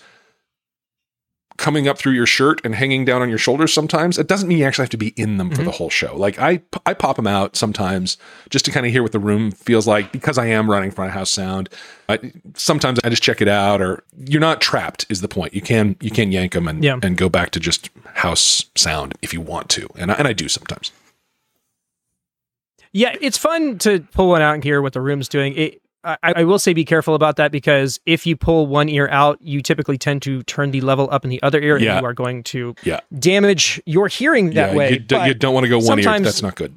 coming 1.61 1.87
up 1.87 1.99
through 1.99 2.13
your 2.15 2.27
shirt 2.27 2.59
and 2.65 2.75
hanging 2.75 3.05
down 3.05 3.21
on 3.21 3.29
your 3.29 3.39
shoulders 3.39 3.71
sometimes 3.71 4.19
it 4.19 4.27
doesn't 4.27 4.49
mean 4.49 4.57
you 4.57 4.65
actually 4.65 4.83
have 4.83 4.89
to 4.89 4.97
be 4.97 5.09
in 5.09 5.37
them 5.37 5.51
for 5.51 5.59
the 5.59 5.65
mm-hmm. 5.65 5.73
whole 5.73 5.91
show. 5.91 6.17
Like 6.17 6.39
i 6.39 6.63
i 6.87 6.95
pop 6.95 7.17
them 7.17 7.27
out 7.27 7.55
sometimes 7.55 8.17
just 8.49 8.65
to 8.65 8.71
kind 8.71 8.87
of 8.87 8.93
hear 8.93 9.03
what 9.03 9.13
the 9.13 9.19
room 9.19 9.51
feels 9.51 9.87
like 9.87 10.11
because 10.11 10.39
i 10.39 10.47
am 10.47 10.71
running 10.71 10.91
front 10.91 11.11
of 11.11 11.15
house 11.15 11.31
sound. 11.31 11.69
I, 12.09 12.33
sometimes 12.55 12.99
i 13.05 13.11
just 13.11 13.23
check 13.23 13.43
it 13.43 13.49
out 13.49 13.83
or 13.83 14.03
you're 14.17 14.41
not 14.41 14.61
trapped 14.63 15.05
is 15.11 15.21
the 15.21 15.29
point. 15.29 15.53
You 15.53 15.61
can 15.61 15.97
you 16.01 16.11
can 16.11 16.33
yank 16.33 16.53
them 16.53 16.67
and 16.67 16.83
Yeah. 16.83 16.99
and 17.03 17.17
go 17.17 17.29
back 17.29 17.51
to 17.51 17.61
just 17.61 17.91
house 18.15 18.65
sound 18.75 19.15
if 19.21 19.35
you 19.35 19.43
want 19.43 19.69
to. 19.71 19.87
And 19.97 20.11
I, 20.11 20.15
and 20.15 20.27
I 20.27 20.33
do 20.33 20.49
sometimes. 20.49 20.93
Yeah, 22.93 23.15
it's 23.21 23.39
fun 23.39 23.79
to 23.81 24.01
pull 24.13 24.31
one 24.31 24.43
out 24.43 24.55
and 24.55 24.65
hear 24.65 24.83
what 24.83 24.95
the 24.95 25.01
room's 25.01 25.29
doing. 25.29 25.55
It, 25.55 25.83
I, 26.03 26.17
I 26.23 26.45
will 26.45 26.59
say 26.59 26.73
be 26.73 26.85
careful 26.85 27.15
about 27.15 27.37
that 27.37 27.53
because 27.53 28.01
if 28.07 28.27
you 28.27 28.35
pull 28.37 28.67
one 28.67 28.89
ear 28.89 29.09
out, 29.11 29.39
you 29.43 29.61
typically 29.61 29.99
tend 29.99 30.23
to 30.23 30.43
turn 30.45 30.71
the 30.71 30.81
level 30.81 31.09
up 31.13 31.25
in 31.25 31.31
the 31.31 31.43
other 31.43 31.61
ear, 31.61 31.77
Yeah. 31.79 31.93
and 31.97 32.01
you 32.03 32.07
are 32.09 32.15
going 32.15 32.43
to 32.45 32.75
yeah 32.83 33.01
damage 33.19 33.83
your 33.85 34.09
hearing 34.09 34.55
that 34.55 34.71
yeah 34.71 34.77
way. 34.77 34.93
you, 34.93 35.01
But 35.01 35.27
you 35.27 35.35
don't 35.35 35.53
want 35.53 35.65
to 35.65 35.69
go 35.69 35.79
one 35.79 35.99
ear 35.99 36.05
sometimes- 36.05 36.25
that's 36.25 36.43
not 36.43 36.55
good 36.57 36.77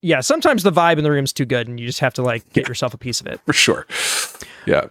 yeah, 0.00 0.20
sometimes 0.20 0.62
the 0.62 0.70
vibe 0.70 0.98
in 0.98 1.02
the 1.02 1.10
room's 1.10 1.32
too 1.32 1.44
good, 1.44 1.66
and 1.66 1.80
you 1.80 1.84
just 1.84 1.98
have 1.98 2.14
to 2.14 2.22
like 2.22 2.52
get 2.52 2.68
yourself 2.68 2.94
a 2.94 2.98
piece 2.98 3.20
of 3.20 3.26
it. 3.26 3.40
for 3.46 3.52
sure 3.52 3.86
yeah 4.66 4.84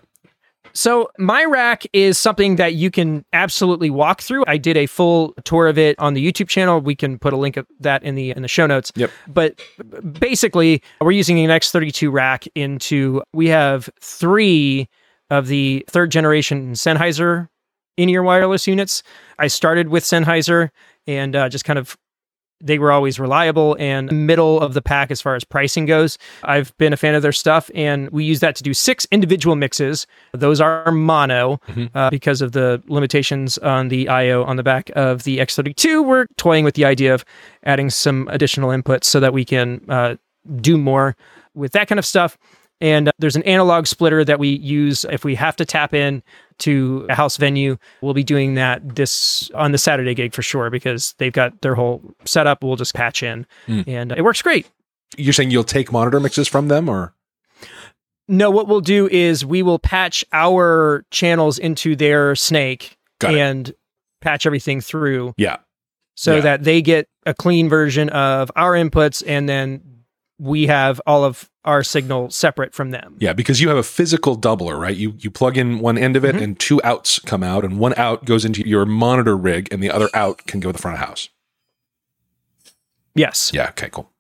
So 0.78 1.10
my 1.18 1.44
rack 1.44 1.88
is 1.92 2.20
something 2.20 2.58
that 2.58 2.76
you 2.76 2.92
can 2.92 3.26
absolutely 3.34 3.90
walk 3.90 4.22
through. 4.22 4.44
I 4.46 4.58
did 4.58 4.78
a 4.78 4.86
full 4.86 5.34
tour 5.44 5.66
of 5.66 5.80
it 5.80 5.98
on 5.98 6.14
the 6.14 6.24
YouTube 6.24 6.50
channel. 6.50 6.80
We 6.80 6.96
can 6.96 7.18
put 7.18 7.34
a 7.34 7.36
link 7.36 7.58
of 7.58 7.66
that 7.80 8.04
in 8.04 8.14
the 8.14 8.30
in 8.30 8.44
the 8.44 8.48
show 8.48 8.68
notes. 8.68 8.92
Yep. 8.96 9.10
But 9.28 9.60
basically, 10.20 10.84
we're 11.02 11.14
using 11.14 11.40
an 11.40 11.50
X32 11.50 12.12
rack 12.12 12.46
into 12.54 13.24
we 13.34 13.48
have 13.48 13.90
3 14.02 14.88
of 15.32 15.48
the 15.48 15.84
third 15.90 16.12
generation 16.12 16.74
Sennheiser 16.74 17.48
in-ear 17.98 18.22
wireless 18.22 18.68
units. 18.68 19.02
I 19.40 19.48
started 19.48 19.90
with 19.90 20.04
Sennheiser 20.04 20.70
and 21.08 21.36
uh, 21.36 21.50
just 21.50 21.66
kind 21.66 21.80
of 21.80 21.98
they 22.60 22.80
were 22.80 22.92
always 22.92 23.20
reliable 23.20 23.76
and 23.80 24.12
middle 24.26 24.60
of 24.62 24.74
the 24.74 24.82
pack 24.82 25.12
as 25.12 25.22
far 25.22 25.36
as 25.36 25.44
pricing 25.44 25.86
goes. 25.86 26.18
I've 26.44 26.76
been 26.78 26.92
a 26.94 26.98
fan 26.98 27.14
of 27.16 27.22
their 27.22 27.32
stuff, 27.32 27.70
and 27.76 28.10
we 28.10 28.24
use 28.24 28.40
that 28.40 28.56
to 28.56 28.64
do 28.64 28.74
six 28.74 29.06
individual 29.12 29.56
mixes. 29.56 30.08
Those 30.34 30.60
are 30.60 30.92
mono 30.92 31.60
Mhm. 31.70 31.90
uh, 31.94 32.10
because 32.10 32.42
of 32.42 32.54
the 32.54 32.82
limitations 32.88 33.58
on 33.60 33.90
the 33.90 34.10
I/O 34.10 34.44
on 34.44 34.56
the 34.56 34.64
back 34.64 34.90
of 34.96 35.24
the 35.24 35.40
X32. 35.40 36.02
We're 36.04 36.26
toying 36.38 36.66
with 36.66 36.74
the 36.76 36.86
idea 36.86 37.14
of 37.14 37.24
adding 37.64 37.90
some 37.90 38.28
additional 38.32 38.70
inputs 38.72 39.04
so 39.06 39.20
that 39.20 39.34
we 39.34 39.46
can 39.46 39.82
uh, 39.88 40.16
do 40.62 40.78
more 40.78 41.16
with 41.54 41.74
that 41.74 41.88
kind 41.88 42.00
of 42.00 42.06
stuff. 42.06 42.38
And 42.80 43.08
uh, 43.08 43.12
there's 43.18 43.36
an 43.36 43.44
analog 43.44 43.88
splitter 43.88 44.24
that 44.26 44.38
we 44.40 44.50
use 44.50 45.04
if 45.10 45.26
we 45.26 45.34
have 45.36 45.56
to 45.56 45.66
tap 45.66 45.94
in 45.94 46.22
to 46.60 47.06
a 47.10 47.16
house 47.16 47.38
venue. 47.38 47.78
We'll 48.02 48.14
be 48.14 48.24
doing 48.24 48.54
that 48.56 48.96
this 48.96 49.50
on 49.56 49.72
the 49.72 49.78
Saturday 49.78 50.14
gig 50.14 50.34
for 50.34 50.42
sure 50.44 50.70
because 50.70 51.16
they've 51.18 51.34
got 51.34 51.62
their 51.62 51.74
whole 51.76 52.02
setup. 52.26 52.64
We'll 52.64 52.76
just 52.76 52.94
patch 52.94 53.24
in, 53.24 53.46
Mm. 53.68 53.88
and 53.88 54.12
it 54.12 54.24
works 54.24 54.42
great. 54.42 54.68
you're 55.18 55.32
saying 55.34 55.50
you'll 55.52 55.64
take 55.64 55.92
monitor 55.92 56.20
mixes 56.20 56.48
from 56.50 56.68
them 56.68 56.90
or 56.90 57.14
No, 58.28 58.52
what 58.52 58.68
we'll 58.68 58.82
do 58.82 59.08
is 59.08 59.46
we 59.46 59.64
will 59.64 59.80
patch 59.80 60.26
our 60.34 61.06
channels 61.12 61.58
into 61.58 61.96
their 61.96 62.36
snake 62.36 62.98
and 63.26 63.74
patch 64.22 64.46
everything 64.46 64.82
through 64.82 65.34
Yeah. 65.38 65.58
so 66.16 66.36
Yeah. 66.36 66.42
that 66.42 66.64
they 66.66 66.82
get 66.82 67.08
a 67.26 67.34
clean 67.34 67.70
version 67.70 68.10
of 68.10 68.52
our 68.58 68.74
inputs 68.74 69.24
and 69.26 69.48
then 69.48 69.82
we 70.40 70.68
have 70.68 71.02
all 71.08 71.24
of 71.24 71.50
our 71.66 71.84
signal 71.84 72.30
separate 72.30 72.74
from 72.74 72.92
them. 72.92 73.16
Yeah, 73.20 73.34
because 73.34 73.60
you 73.60 73.70
have 73.70 73.78
a 73.78 73.84
physical 73.84 74.38
doubler, 74.38 74.80
right? 74.80 74.96
You 74.96 75.14
you 75.18 75.32
plug 75.32 75.58
in 75.58 75.80
one 75.80 75.98
end 75.98 76.16
of 76.16 76.24
it 76.24 76.36
Mhm. 76.36 76.42
and 76.44 76.60
two 76.60 76.80
outs 76.84 77.20
come 77.20 77.44
out 77.44 77.66
and 77.66 77.80
one 77.80 77.94
out 77.98 78.26
goes 78.26 78.46
into 78.46 78.68
your 78.68 78.86
monitor 78.86 79.36
rig 79.36 79.68
and 79.72 79.82
the 79.82 79.90
other 79.92 80.10
out 80.14 80.46
can 80.46 80.60
go 80.60 80.70
to 80.70 80.74
the 80.74 80.80
front 80.82 81.00
of 81.02 81.06
house. 81.08 81.30
Yes. 83.16 83.52
Yeah, 83.54 83.70
okay, 83.70 83.90
cool. 83.90 84.12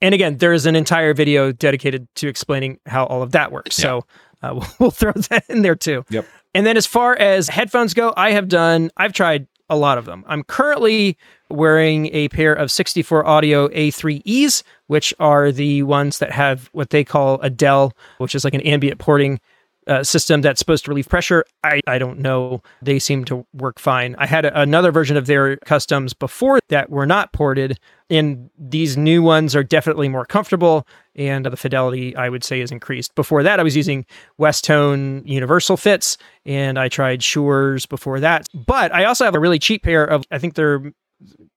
And 0.00 0.14
again, 0.14 0.38
there 0.38 0.52
is 0.52 0.66
an 0.66 0.76
entire 0.76 1.14
video 1.14 1.52
dedicated 1.52 2.08
to 2.16 2.28
explaining 2.28 2.78
how 2.86 3.04
all 3.06 3.22
of 3.22 3.32
that 3.32 3.52
works. 3.52 3.76
So 3.76 4.04
uh, 4.42 4.54
we'll, 4.54 4.66
we'll 4.78 4.90
throw 4.90 5.12
that 5.12 5.44
in 5.48 5.62
there 5.62 5.74
too. 5.76 6.04
Yep. 6.10 6.26
And 6.54 6.66
then 6.66 6.76
as 6.76 6.86
far 6.86 7.16
as 7.16 7.48
headphones 7.48 7.94
go, 7.94 8.12
I 8.16 8.32
have 8.32 8.48
done, 8.48 8.90
I've 8.96 9.12
tried 9.12 9.46
a 9.70 9.76
lot 9.76 9.98
of 9.98 10.04
them. 10.04 10.24
I'm 10.26 10.42
currently 10.44 11.16
wearing 11.52 12.06
a 12.14 12.28
pair 12.28 12.52
of 12.52 12.70
64 12.70 13.26
Audio 13.26 13.68
A3Es, 13.68 14.62
which 14.86 15.14
are 15.18 15.52
the 15.52 15.82
ones 15.82 16.18
that 16.18 16.32
have 16.32 16.68
what 16.72 16.90
they 16.90 17.04
call 17.04 17.40
a 17.40 17.50
DEL, 17.50 17.92
which 18.18 18.34
is 18.34 18.44
like 18.44 18.54
an 18.54 18.60
ambient 18.62 18.98
porting 18.98 19.40
uh, 19.86 20.04
system 20.04 20.42
that's 20.42 20.60
supposed 20.60 20.84
to 20.84 20.90
relieve 20.90 21.08
pressure. 21.08 21.44
I, 21.64 21.80
I 21.86 21.98
don't 21.98 22.20
know. 22.20 22.62
They 22.82 22.98
seem 22.98 23.24
to 23.26 23.46
work 23.52 23.78
fine. 23.78 24.14
I 24.18 24.26
had 24.26 24.44
a, 24.44 24.60
another 24.60 24.92
version 24.92 25.16
of 25.16 25.26
their 25.26 25.56
customs 25.58 26.14
before 26.14 26.60
that 26.68 26.90
were 26.90 27.06
not 27.06 27.32
ported, 27.32 27.78
and 28.08 28.50
these 28.56 28.96
new 28.96 29.22
ones 29.22 29.56
are 29.56 29.64
definitely 29.64 30.08
more 30.08 30.24
comfortable, 30.24 30.86
and 31.16 31.46
the 31.46 31.56
fidelity 31.56 32.14
I 32.14 32.28
would 32.28 32.44
say 32.44 32.60
is 32.60 32.70
increased. 32.70 33.14
Before 33.14 33.42
that, 33.42 33.58
I 33.58 33.62
was 33.62 33.76
using 33.76 34.06
Westone 34.38 35.22
Universal 35.26 35.78
Fits, 35.78 36.16
and 36.46 36.78
I 36.78 36.88
tried 36.88 37.20
Shure's 37.20 37.86
before 37.86 38.20
that. 38.20 38.46
But 38.54 38.94
I 38.94 39.04
also 39.04 39.24
have 39.24 39.34
a 39.34 39.40
really 39.40 39.58
cheap 39.58 39.82
pair 39.82 40.04
of 40.04 40.24
I 40.30 40.38
think 40.38 40.54
they're 40.54 40.92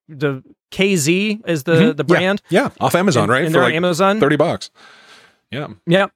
the 0.07 0.43
KZ 0.71 1.41
is 1.47 1.63
the 1.63 1.73
Mhm. 1.75 1.97
the 1.97 2.03
brand. 2.03 2.41
Yeah, 2.49 2.69
off 2.79 2.95
Amazon, 2.95 3.23
and, 3.23 3.31
right? 3.31 3.43
And 3.45 3.47
For 3.53 3.59
they're 3.59 3.63
like 3.69 3.75
Amazon. 3.75 4.19
30 4.19 4.35
bucks. 4.35 4.69
Yeah. 5.51 5.67
Yeah. 5.87 6.07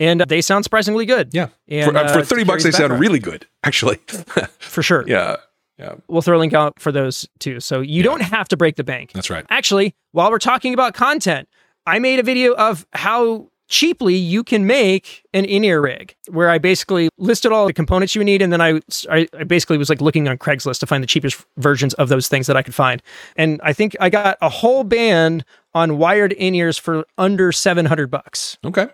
And 0.00 0.22
uh, 0.22 0.24
they 0.24 0.40
sound 0.40 0.64
surprisingly 0.64 1.06
good. 1.06 1.30
Yeah. 1.32 1.48
And, 1.68 1.92
for, 1.92 1.96
uh, 1.98 2.12
for 2.12 2.18
uh, 2.20 2.24
30 2.24 2.44
bucks 2.44 2.62
they 2.64 2.70
carries 2.70 2.88
sound 2.88 3.00
really 3.00 3.18
good, 3.18 3.46
actually. 3.62 3.96
for 4.58 4.82
sure. 4.82 5.04
yeah. 5.06 5.36
Yeah, 5.78 5.94
We'll 6.06 6.22
throw 6.22 6.36
a 6.36 6.38
link 6.38 6.52
out 6.52 6.78
for 6.78 6.92
those 6.92 7.26
too. 7.40 7.58
So 7.58 7.80
you 7.80 7.96
Yeah. 7.98 8.02
don't 8.04 8.22
have 8.22 8.46
to 8.48 8.56
break 8.56 8.76
the 8.76 8.84
bank. 8.84 9.10
that's 9.12 9.28
right. 9.30 9.44
Actually, 9.50 9.96
while 10.12 10.30
we're 10.30 10.38
talking 10.38 10.72
about 10.72 10.94
content, 10.94 11.48
I 11.84 11.98
made 11.98 12.20
a 12.20 12.22
video 12.22 12.54
of 12.54 12.86
how 12.92 13.48
cheaply 13.68 14.14
you 14.14 14.44
can 14.44 14.66
make 14.66 15.24
an 15.32 15.44
in-ear 15.44 15.80
rig 15.80 16.14
where 16.28 16.50
I 16.50 16.58
basically 16.58 17.08
listed 17.18 17.50
all 17.50 17.66
the 17.66 17.72
components 17.72 18.14
you 18.14 18.22
need 18.22 18.42
and 18.42 18.52
then 18.52 18.60
I, 18.60 18.80
I 19.08 19.26
basically 19.46 19.78
was 19.78 19.88
like 19.88 20.00
looking 20.00 20.28
on 20.28 20.36
Craigslist 20.38 20.80
to 20.80 20.86
find 20.86 21.02
the 21.02 21.06
cheapest 21.08 21.44
versions 21.56 21.94
of 21.94 22.08
those 22.10 22.28
things 22.28 22.46
that 22.46 22.56
I 22.56 22.62
could 22.62 22.74
find. 22.74 23.02
And 23.36 23.60
I 23.64 23.72
think 23.72 23.96
I 24.00 24.10
got 24.10 24.36
a 24.42 24.48
whole 24.50 24.84
band 24.84 25.44
on 25.72 25.98
wired 25.98 26.32
in-ears 26.34 26.76
for 26.78 27.04
under 27.18 27.52
700 27.52 28.10
bucks. 28.10 28.58
Okay. 28.64 28.86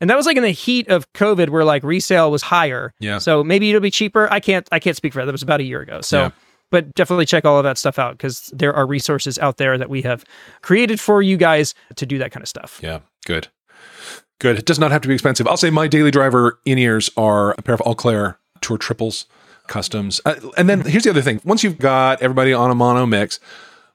And 0.00 0.10
that 0.10 0.16
was 0.16 0.26
like 0.26 0.36
in 0.36 0.42
the 0.42 0.50
heat 0.50 0.88
of 0.88 1.10
COVID 1.14 1.48
where 1.50 1.64
like 1.64 1.82
resale 1.82 2.30
was 2.30 2.42
higher. 2.42 2.92
Yeah. 3.00 3.18
So 3.18 3.42
maybe 3.42 3.68
it'll 3.70 3.80
be 3.80 3.90
cheaper. 3.90 4.30
I 4.32 4.40
can't 4.40 4.68
I 4.72 4.78
can't 4.78 4.96
speak 4.96 5.12
for 5.12 5.20
that. 5.20 5.26
That 5.26 5.32
was 5.32 5.42
about 5.42 5.60
a 5.60 5.64
year 5.64 5.80
ago. 5.80 6.00
So 6.00 6.18
Yeah. 6.24 6.30
but 6.70 6.94
definitely 6.94 7.26
check 7.26 7.44
all 7.44 7.58
of 7.58 7.64
that 7.64 7.78
stuff 7.78 7.98
out 7.98 8.12
because 8.18 8.50
there 8.54 8.74
are 8.74 8.86
resources 8.86 9.38
out 9.38 9.56
there 9.56 9.78
that 9.78 9.88
we 9.90 10.02
have 10.02 10.24
created 10.62 11.00
for 11.00 11.22
you 11.22 11.36
guys 11.36 11.74
to 11.96 12.06
do 12.06 12.18
that 12.18 12.32
kind 12.32 12.42
of 12.42 12.48
stuff. 12.48 12.80
Yeah, 12.82 13.00
good. 13.24 13.48
Good. 14.40 14.58
It 14.58 14.66
does 14.66 14.78
not 14.78 14.90
have 14.90 15.02
to 15.02 15.08
be 15.08 15.14
expensive. 15.14 15.46
I'll 15.46 15.56
say 15.56 15.70
my 15.70 15.86
daily 15.86 16.10
driver 16.10 16.58
in 16.64 16.78
ears 16.78 17.10
are 17.16 17.52
a 17.52 17.62
pair 17.62 17.74
of 17.74 17.80
Alclair 17.80 18.36
Tour 18.60 18.78
Triples 18.78 19.26
customs. 19.66 20.20
Uh, 20.24 20.34
and 20.56 20.68
then 20.68 20.82
here's 20.82 21.04
the 21.04 21.10
other 21.10 21.22
thing 21.22 21.40
once 21.44 21.64
you've 21.64 21.78
got 21.78 22.20
everybody 22.20 22.52
on 22.52 22.70
a 22.70 22.74
mono 22.74 23.06
mix, 23.06 23.40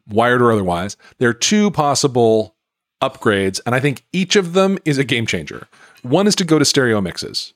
wired 0.07 0.41
or 0.41 0.51
otherwise, 0.51 0.97
there 1.19 1.29
are 1.29 1.33
two 1.33 1.71
possible 1.71 2.55
upgrades. 3.01 3.59
And 3.65 3.75
I 3.75 3.79
think 3.79 4.05
each 4.11 4.35
of 4.35 4.53
them 4.53 4.77
is 4.85 4.97
a 4.97 5.03
game 5.03 5.25
changer. 5.25 5.67
One 6.01 6.27
is 6.27 6.35
to 6.37 6.45
go 6.45 6.59
to 6.59 6.65
stereo 6.65 7.01
mixes. 7.01 7.53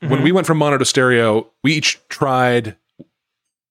When 0.00 0.22
we 0.22 0.30
went 0.30 0.46
from 0.46 0.58
mono 0.58 0.78
to 0.78 0.84
stereo, 0.84 1.50
we 1.64 1.72
each 1.72 1.98
tried 2.08 2.76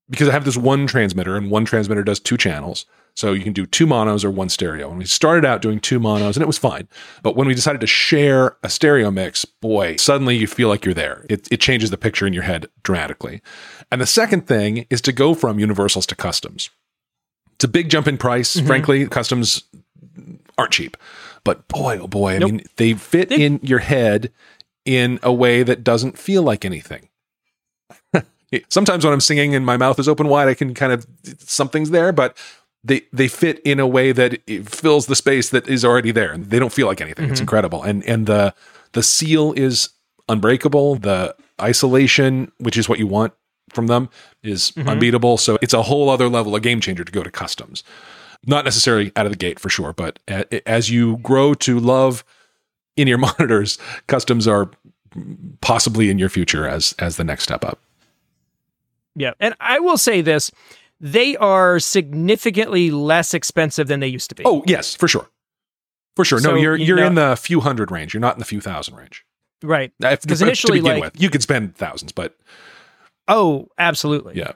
because 0.10 0.28
I 0.28 0.32
have 0.32 0.46
this 0.46 0.58
one 0.58 0.88
transmitter 0.88 1.36
and 1.36 1.52
one 1.52 1.66
transmitter 1.66 2.04
does 2.04 2.20
two 2.20 2.38
channels. 2.38 2.86
So 3.18 3.34
you 3.34 3.44
can 3.44 3.52
do 3.52 3.66
two 3.66 3.88
monos 3.88 4.24
or 4.24 4.30
one 4.30 4.48
stereo. 4.48 4.90
And 4.90 5.00
we 5.00 5.06
started 5.06 5.44
out 5.44 5.60
doing 5.64 5.80
two 5.80 6.00
monos 6.00 6.36
and 6.38 6.44
it 6.44 6.46
was 6.46 6.60
fine. 6.60 6.88
But 7.24 7.36
when 7.36 7.48
we 7.48 7.56
decided 7.56 7.82
to 7.82 7.88
share 7.88 8.58
a 8.62 8.70
stereo 8.70 9.10
mix, 9.10 9.44
boy, 9.44 9.96
suddenly 9.96 10.36
you 10.38 10.46
feel 10.46 10.70
like 10.70 10.86
you're 10.86 10.94
there. 10.94 11.26
It, 11.28 11.48
it 11.52 11.60
changes 11.60 11.90
the 11.90 11.98
picture 11.98 12.28
in 12.28 12.34
your 12.34 12.44
head 12.44 12.68
dramatically. 12.84 13.42
And 13.92 14.00
the 14.00 14.06
second 14.06 14.46
thing 14.46 14.86
is 14.92 15.02
to 15.02 15.12
go 15.12 15.34
from 15.34 15.58
universals 15.58 16.06
to 16.06 16.16
customs. 16.16 16.70
It's 17.56 17.64
a 17.64 17.68
big 17.68 17.90
jump 17.90 18.08
in 18.08 18.20
price. 18.20 18.56
Mm-hmm. 18.56 18.68
Frankly, 18.68 19.08
customs 19.08 19.64
aren't 20.60 20.74
cheap. 20.74 20.96
But 21.44 21.68
boy, 21.70 21.98
oh 22.00 22.08
boy, 22.08 22.36
I 22.36 22.38
Nope. 22.38 22.52
mean, 22.52 22.62
they 22.76 22.94
fit 22.94 23.30
They- 23.30 23.42
in 23.44 23.60
your 23.64 23.80
head 23.80 24.32
in 24.86 25.18
a 25.24 25.34
way 25.34 25.64
that 25.64 25.84
doesn't 25.84 26.20
feel 26.20 26.44
like 26.44 26.66
anything. 26.66 27.10
Sometimes 28.70 29.04
when 29.04 29.12
I'm 29.14 29.22
singing 29.22 29.56
and 29.56 29.66
my 29.66 29.76
mouth 29.76 29.98
is 29.98 30.08
open 30.08 30.28
wide, 30.28 30.48
I 30.48 30.54
can 30.54 30.76
kind 30.76 30.92
of 30.94 31.08
something's 31.40 31.90
there, 31.90 32.12
but 32.12 32.38
they 32.88 33.02
they 33.14 33.28
fit 33.28 33.60
in 33.64 33.80
a 33.80 33.88
way 33.88 34.12
that 34.12 34.40
it 34.48 34.70
fills 34.70 35.06
the 35.08 35.16
space 35.16 35.50
that 35.50 35.68
is 35.68 35.84
already 35.86 36.12
there, 36.12 36.32
and 36.32 36.46
they 36.50 36.60
don't 36.60 36.74
feel 36.74 36.88
like 36.88 37.02
anything. 37.02 37.30
It's 37.30 37.40
Mhm. 37.40 37.44
incredible, 37.44 37.84
and 37.84 38.04
and 38.06 38.26
the 38.26 38.54
the 38.94 39.04
seal 39.04 39.54
is 39.54 39.90
unbreakable. 40.30 40.96
The 40.96 41.36
isolation, 41.62 42.52
which 42.58 42.78
is 42.78 42.88
what 42.90 43.00
you 43.00 43.08
want 43.08 43.34
from 43.74 43.88
them, 43.88 44.10
is 44.44 44.72
Mhm. 44.72 44.88
unbeatable. 44.90 45.38
So 45.38 45.58
it's 45.62 45.74
a 45.74 45.84
whole 45.84 46.10
other 46.10 46.30
level, 46.30 46.56
a 46.56 46.60
game 46.60 46.80
changer 46.82 47.04
to 47.04 47.12
go 47.12 47.24
to 47.24 47.32
customs. 47.32 47.84
Not 48.46 48.64
necessarily 48.66 49.12
out 49.16 49.26
of 49.26 49.32
the 49.32 49.38
gate 49.38 49.60
for 49.60 49.70
sure, 49.70 49.94
but 49.94 50.20
as 50.66 50.90
you 50.90 51.18
grow 51.18 51.54
to 51.56 51.80
love 51.80 52.24
in 52.96 53.08
your 53.08 53.18
monitors, 53.28 53.78
customs 54.08 54.48
are 54.48 54.70
possibly 55.62 56.10
in 56.10 56.20
your 56.20 56.30
future 56.30 56.68
as 56.68 56.94
as 57.00 57.18
the 57.18 57.24
next 57.24 57.44
step 57.44 57.66
up. 57.66 57.80
Yeah. 59.16 59.34
And 59.40 59.56
I 59.60 59.80
will 59.80 59.98
say 59.98 60.22
this 60.22 60.52
they 61.00 61.36
are 61.38 61.80
significantly 61.80 62.90
less 62.92 63.34
expensive 63.34 63.88
than 63.88 64.00
they 64.00 64.08
used 64.08 64.30
to 64.30 64.36
be. 64.36 64.44
Oh 64.46 64.64
yes, 64.66 64.96
for 64.96 65.08
sure, 65.08 65.30
for 66.16 66.26
sure. 66.26 66.40
no, 66.42 66.56
you're 66.56 66.76
you 66.76 66.86
you're 66.86 66.98
know- 66.98 67.08
in 67.08 67.16
the 67.16 67.36
few 67.36 67.60
hundred 67.62 67.92
range. 67.92 68.14
You're 68.14 68.22
not 68.22 68.36
in 68.36 68.40
the 68.40 68.46
few 68.46 68.62
thousand 68.62 68.96
range. 68.96 69.24
right. 69.64 69.92
If- 70.00 70.26
'Cause 70.28 70.40
to 70.40 70.46
initially, 70.46 70.82
like- 70.82 71.02
with, 71.02 71.22
you 71.22 71.30
could 71.30 71.42
spend 71.42 71.76
thousands, 71.76 72.12
but 72.12 72.36
Oh, 73.28 73.68
absolutely. 73.78 74.36
yeah, 74.38 74.54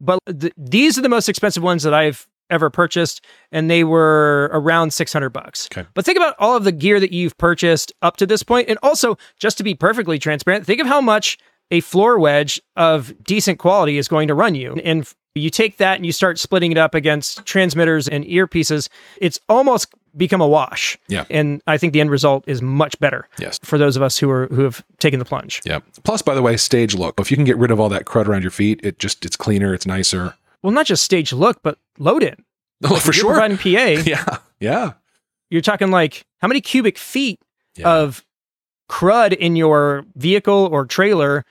But 0.00 0.18
th- 0.40 0.52
these 0.56 0.98
are 0.98 1.02
the 1.02 1.08
most 1.08 1.28
expensive 1.28 1.62
ones 1.62 1.82
that 1.84 1.94
I've 1.94 2.26
ever 2.50 2.70
purchased, 2.70 3.24
and 3.50 3.70
they 3.70 3.82
were 3.84 4.50
around 4.52 4.92
600 4.92 5.30
bucks. 5.30 5.68
Okay. 5.72 5.86
But 5.94 6.04
think 6.04 6.16
about 6.18 6.34
all 6.38 6.56
of 6.56 6.64
the 6.64 6.72
gear 6.72 7.00
that 7.00 7.12
you've 7.12 7.36
purchased 7.38 7.92
up 8.02 8.16
to 8.18 8.26
this 8.26 8.42
point, 8.42 8.68
and 8.68 8.78
also 8.82 9.16
just 9.38 9.56
to 9.58 9.64
be 9.64 9.74
perfectly 9.74 10.18
transparent, 10.18 10.66
think 10.66 10.80
of 10.80 10.86
how 10.86 11.00
much 11.00 11.38
a 11.70 11.80
floor 11.80 12.18
wedge 12.18 12.60
of 12.76 13.12
decent 13.24 13.58
quality 13.58 13.98
is 13.98 14.08
going 14.08 14.28
to 14.28 14.34
run 14.34 14.54
you. 14.54 14.74
And 14.84 15.10
you 15.34 15.48
take 15.48 15.78
that 15.78 15.96
and 15.96 16.04
you 16.04 16.12
start 16.12 16.38
splitting 16.38 16.72
it 16.72 16.78
up 16.78 16.94
against 16.94 17.44
transmitters 17.46 18.08
and 18.08 18.24
earpieces, 18.24 18.88
it's 19.18 19.40
almost 19.48 19.94
become 20.14 20.42
a 20.42 20.46
wash. 20.46 20.98
Yeah. 21.08 21.24
And 21.30 21.62
I 21.66 21.78
think 21.78 21.94
the 21.94 22.00
end 22.02 22.10
result 22.10 22.44
is 22.46 22.60
much 22.60 22.98
better 22.98 23.26
yes, 23.38 23.58
for 23.62 23.78
those 23.78 23.96
of 23.96 24.02
us 24.02 24.18
who 24.18 24.28
are 24.30 24.46
who 24.48 24.62
have 24.62 24.84
taken 24.98 25.18
the 25.18 25.24
plunge. 25.24 25.62
yeah. 25.64 25.78
Plus, 26.04 26.20
by 26.20 26.34
the 26.34 26.42
way, 26.42 26.56
stage 26.58 26.94
look. 26.94 27.18
If 27.18 27.30
you 27.30 27.36
can 27.36 27.46
get 27.46 27.56
rid 27.56 27.70
of 27.70 27.80
all 27.80 27.88
that 27.88 28.04
crud 28.04 28.26
around 28.26 28.42
your 28.42 28.50
feet, 28.50 28.80
it 28.82 28.98
just 28.98 29.24
it's 29.24 29.36
cleaner, 29.36 29.72
it's 29.72 29.86
nicer. 29.86 30.34
Well, 30.62 30.72
not 30.72 30.84
just 30.86 31.02
stage 31.02 31.32
look, 31.32 31.62
but 31.62 31.78
load 31.98 32.22
in. 32.22 32.36
Oh, 32.84 32.96
for 32.96 33.06
you're 33.06 33.12
sure. 33.12 33.34
Providing 33.34 33.58
PA, 33.58 34.02
Yeah, 34.06 34.38
yeah, 34.58 34.92
you're 35.50 35.62
talking 35.62 35.92
like 35.92 36.26
how 36.38 36.48
many 36.48 36.60
cubic 36.60 36.98
feet 36.98 37.40
yeah. 37.76 37.88
of 37.88 38.24
crud 38.92 39.32
in 39.32 39.56
your 39.56 40.04
vehicle 40.16 40.68
or 40.70 40.84
trailer 40.84 41.44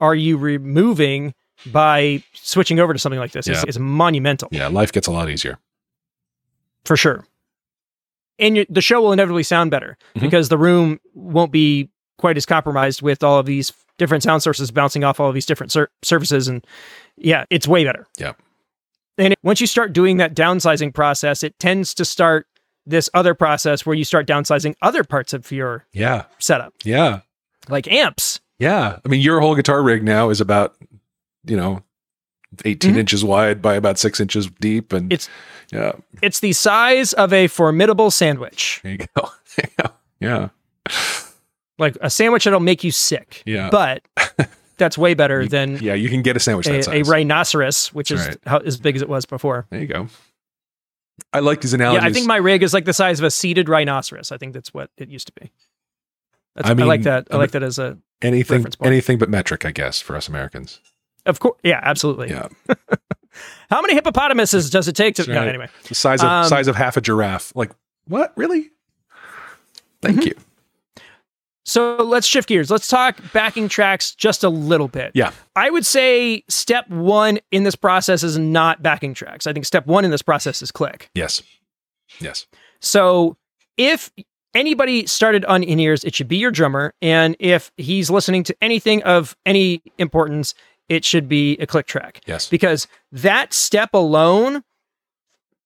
are 0.00 0.14
you 0.14 0.36
removing 0.38 1.34
by 1.72 2.22
switching 2.32 2.78
over 2.80 2.92
to 2.92 2.98
something 2.98 3.18
like 3.20 3.32
this? 3.32 3.46
It's, 3.46 3.58
Yeah. 3.58 3.64
it's 3.68 3.78
monumental 3.78 4.48
yeah, 4.50 4.68
life 4.68 4.92
gets 4.92 5.06
a 5.06 5.10
lot 5.12 5.28
easier. 5.30 5.58
for 6.84 6.96
sure. 6.96 7.24
And 8.38 8.56
you 8.58 8.66
the 8.68 8.80
show 8.82 9.00
will 9.00 9.12
inevitably 9.12 9.42
sound 9.42 9.70
better 9.70 9.96
Mhm. 10.16 10.20
because 10.20 10.48
the 10.48 10.58
room 10.58 11.00
won't 11.14 11.50
be 11.52 11.88
quite 12.18 12.36
as 12.36 12.46
compromised 12.46 13.02
with 13.02 13.22
all 13.24 13.38
of 13.38 13.46
these 13.46 13.72
different 13.98 14.22
sound 14.22 14.42
sources 14.42 14.70
bouncing 14.70 15.02
off 15.04 15.18
all 15.20 15.28
of 15.28 15.34
these 15.34 15.46
different 15.46 15.72
sur- 15.72 15.90
surfaces. 16.02 16.46
And 16.48 16.64
yeah, 17.16 17.44
it's 17.50 17.66
way 17.66 17.84
better. 17.84 18.06
Yeah. 18.18 18.32
And 19.18 19.32
it- 19.32 19.38
once 19.42 19.60
you 19.60 19.66
start 19.66 19.92
doing 19.92 20.18
that 20.18 20.34
downsizing 20.34 20.92
process, 20.94 21.42
it 21.42 21.58
tends 21.58 21.92
to 21.94 22.04
start 22.04 22.46
this 22.86 23.10
other 23.14 23.34
process 23.34 23.84
where 23.84 23.94
you 23.96 24.04
start 24.04 24.26
downsizing 24.26 24.74
other 24.80 25.02
parts 25.04 25.32
of 25.32 25.50
your 25.50 25.84
Yeah, 25.92 26.24
setup, 26.38 26.72
yeah, 26.84 27.20
like 27.68 27.86
amps. 27.90 28.40
yeah. 28.58 28.98
I 29.04 29.08
mean, 29.08 29.20
your 29.20 29.40
whole 29.40 29.54
guitar 29.56 29.82
rig 29.82 30.02
now 30.04 30.30
is 30.30 30.40
about 30.40 30.76
you 31.44 31.56
know 31.56 31.82
18 32.64 32.94
Mhm. 32.94 32.98
inches 32.98 33.24
wide 33.24 33.60
by 33.60 33.74
about 33.74 33.98
six 33.98 34.20
inches 34.20 34.46
deep, 34.60 34.92
and 34.92 35.12
It's- 35.12 35.28
yeah. 35.72 35.92
It's 36.22 36.40
the 36.40 36.52
size 36.52 37.12
of 37.12 37.32
a 37.32 37.48
formidable 37.48 38.10
sandwich. 38.10 38.80
There 38.82 38.92
you 38.92 38.98
go. 38.98 39.30
You. 40.20 40.28
Yeah. 40.28 40.48
Like 41.78 41.96
a 42.00 42.08
sandwich 42.08 42.44
that'll 42.44 42.60
make 42.60 42.82
you 42.84 42.90
sick. 42.90 43.42
Yeah. 43.44 43.68
But 43.70 44.02
that's 44.78 44.96
way 44.96 45.12
better 45.14 45.46
than 45.46 45.76
Yeah, 45.82 45.94
you 45.94 46.08
can 46.08 46.22
get 46.22 46.36
a 46.36 46.40
sandwich 46.40 46.66
that 46.66 46.86
a, 46.88 47.00
a 47.00 47.02
rhinoceros, 47.02 47.88
which 47.88 48.08
That's 48.10 48.20
is 48.22 48.28
right. 48.28 48.38
how, 48.46 48.58
as 48.58 48.78
big 48.78 48.96
as 48.96 49.02
it 49.02 49.08
was 49.08 49.26
before. 49.26 49.66
There 49.70 49.80
you 49.80 49.86
go. 49.86 50.08
I 51.32 51.40
like 51.40 51.60
these 51.60 51.74
analogies. 51.74 52.02
Yeah, 52.02 52.08
I 52.08 52.12
think 52.12 52.26
my 52.26 52.36
rig 52.36 52.62
is 52.62 52.72
like 52.72 52.84
the 52.84 52.92
size 52.92 53.18
of 53.18 53.24
a 53.24 53.30
seated 53.30 53.68
rhinoceros. 53.68 54.32
I 54.32 54.38
think 54.38 54.54
that's 54.54 54.72
what 54.72 54.90
it 54.96 55.08
used 55.08 55.26
to 55.26 55.32
be. 55.40 55.50
That's, 56.54 56.68
I 56.68 56.72
I, 56.72 56.74
like 56.74 57.02
that. 57.02 57.28
I 57.30 57.36
like 57.36 57.50
that 57.50 57.62
as 57.62 57.78
a, 57.78 57.98
anything 58.22 58.64
anything 58.82 59.18
but 59.18 59.28
metric, 59.28 59.66
I 59.66 59.70
guess, 59.72 60.00
for 60.00 60.16
us 60.16 60.28
Americans. 60.28 60.80
of 61.26 61.38
course. 61.40 61.58
Yeah, 61.62 61.80
absolutely. 61.82 62.30
Yeah. 62.30 62.48
How 63.68 63.82
many 63.82 63.92
hippopotamuses 63.94 64.70
does 64.70 64.88
it 64.88 64.96
take 64.96 65.16
to? 65.16 65.24
That's 65.24 65.34
No, 65.34 65.42
anyway. 65.46 65.68
The 65.88 65.94
size 65.94 66.22
of 66.22 66.28
Um, 66.30 66.48
size 66.48 66.68
of 66.68 66.76
half 66.76 66.96
a 66.96 67.02
giraffe. 67.02 67.52
Like, 67.54 67.72
what? 68.06 68.32
Really? 68.36 68.70
Thank 70.00 70.20
Mm-hmm. 70.20 70.28
you. 70.28 70.34
So 71.66 71.96
let's 71.96 72.26
shift 72.26 72.48
gears. 72.48 72.70
Let's 72.70 72.86
talk 72.86 73.18
backing 73.32 73.68
tracks 73.68 74.14
just 74.14 74.44
a 74.44 74.48
little 74.48 74.86
bit. 74.86 75.10
Yeah. 75.14 75.32
I 75.56 75.68
would 75.68 75.84
say 75.84 76.44
step 76.48 76.88
one 76.88 77.40
in 77.50 77.64
this 77.64 77.74
process 77.74 78.22
is 78.22 78.38
not 78.38 78.84
backing 78.84 79.14
tracks. 79.14 79.48
I 79.48 79.52
think 79.52 79.66
step 79.66 79.86
one 79.86 80.04
in 80.04 80.12
this 80.12 80.22
process 80.22 80.62
is 80.62 80.70
click. 80.70 81.10
Yes. 81.14 81.42
Yes. 82.20 82.46
So 82.80 83.36
if 83.76 84.12
anybody 84.54 85.06
started 85.06 85.44
on 85.46 85.64
in 85.64 85.80
ears, 85.80 86.04
it 86.04 86.14
should 86.14 86.28
be 86.28 86.36
your 86.36 86.52
drummer. 86.52 86.94
And 87.02 87.34
if 87.40 87.72
he's 87.76 88.10
listening 88.10 88.44
to 88.44 88.56
anything 88.62 89.02
of 89.02 89.36
any 89.44 89.82
importance, 89.98 90.54
it 90.88 91.04
should 91.04 91.28
be 91.28 91.56
a 91.58 91.66
click 91.66 91.86
track. 91.86 92.20
Yes. 92.26 92.48
Because 92.48 92.86
that 93.10 93.52
step 93.52 93.90
alone 93.92 94.62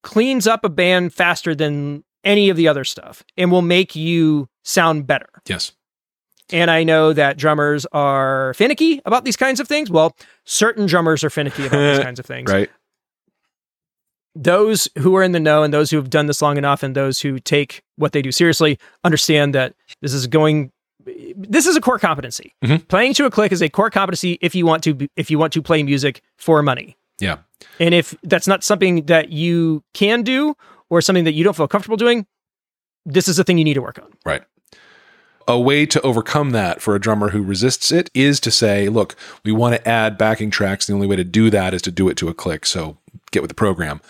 cleans 0.03 0.47
up 0.47 0.65
a 0.65 0.71
band 0.71 1.13
faster 1.13 1.55
than 1.55 2.05
any 2.25 2.49
of 2.49 2.57
the 2.57 2.69
other 2.69 2.85
stuff 2.85 3.23
and 3.37 3.53
will 3.53 3.61
make 3.61 3.95
you 3.95 4.49
sound 4.63 5.07
better. 5.07 5.29
Yes. 5.47 5.73
And 6.53 6.71
I 6.71 6.85
know 6.85 7.13
that 7.13 7.37
drummers 7.37 7.87
are 7.93 8.55
finicky 8.55 9.01
about 9.05 9.25
these 9.25 9.37
kinds 9.37 9.61
of 9.61 9.69
things. 9.69 9.91
Well, 9.91 10.17
certain 10.45 10.87
drummers 10.87 11.23
are 11.25 11.31
finicky 11.31 11.67
about 11.67 11.79
these 11.79 11.99
kinds 12.05 12.19
of 12.19 12.27
things. 12.27 12.51
Right. 12.51 12.71
Those 14.35 14.89
who 14.99 15.17
are 15.17 15.23
in 15.23 15.33
the 15.33 15.41
know 15.41 15.63
and 15.63 15.75
those 15.75 15.91
who 15.91 15.97
have 15.97 16.09
done 16.09 16.27
this 16.27 16.41
long 16.41 16.57
enough 16.57 16.83
and 16.83 16.95
those 16.95 17.21
who 17.21 17.39
take 17.41 17.83
what 17.97 18.13
they 18.13 18.23
do 18.23 18.31
seriously 18.31 18.79
understand 19.03 19.55
that 19.55 19.75
this 20.03 20.15
is 20.15 20.27
going 20.27 20.71
this 21.35 21.67
is 21.67 21.77
a 21.77 21.81
core 21.81 21.99
competency. 21.99 22.53
Mhm. 22.63 22.87
Playing 22.89 23.15
to 23.15 23.25
a 23.25 23.31
click 23.31 23.53
is 23.53 23.63
a 23.63 23.69
core 23.71 23.91
competency 23.91 24.39
if 24.43 24.55
you 24.55 24.67
want 24.67 24.85
to 24.85 25.09
if 25.17 25.31
you 25.31 25.39
want 25.39 25.53
to 25.55 25.63
play 25.63 25.83
music 25.83 26.21
for 26.37 26.63
money. 26.63 26.97
Yeah. 27.19 27.39
And 27.79 27.95
if 27.95 28.15
that's 28.23 28.47
not 28.47 28.63
something 28.63 29.07
that 29.07 29.31
you 29.31 29.83
can 29.95 30.23
do 30.23 30.55
or 30.91 31.01
something 31.01 31.25
that 31.25 31.33
you 31.33 31.43
don't 31.43 31.57
feel 31.57 31.69
comfortable 31.69 31.97
doing, 31.97 32.27
this 33.07 33.29
is 33.29 33.39
a 33.39 33.45
thing 33.45 33.59
you 33.59 33.65
need 33.65 33.75
to 33.75 33.83
work 33.83 33.99
on. 33.99 34.13
Right. 34.25 34.43
A 35.51 35.59
way 35.59 35.85
to 35.85 36.01
overcome 36.03 36.51
that 36.51 36.81
for 36.81 36.95
a 36.95 37.01
drummer 37.01 37.31
who 37.31 37.43
resists 37.43 37.91
it 37.91 38.09
is 38.15 38.39
to 38.39 38.53
say, 38.53 38.89
look, 38.89 39.17
we 39.45 39.51
want 39.51 39.75
to 39.75 39.89
add 39.89 40.17
backing 40.17 40.49
tracks. 40.49 40.87
The 40.87 40.93
only 40.93 41.09
way 41.09 41.17
to 41.17 41.25
do 41.25 41.51
that 41.51 41.75
is 41.75 41.83
to 41.83 41.91
do 41.91 42.09
it 42.09 42.17
to 42.19 42.29
a 42.29 42.35
click. 42.35 42.65
So 42.65 42.99
get 43.33 43.43
with 43.43 43.49
the 43.49 43.57
program. 43.57 44.01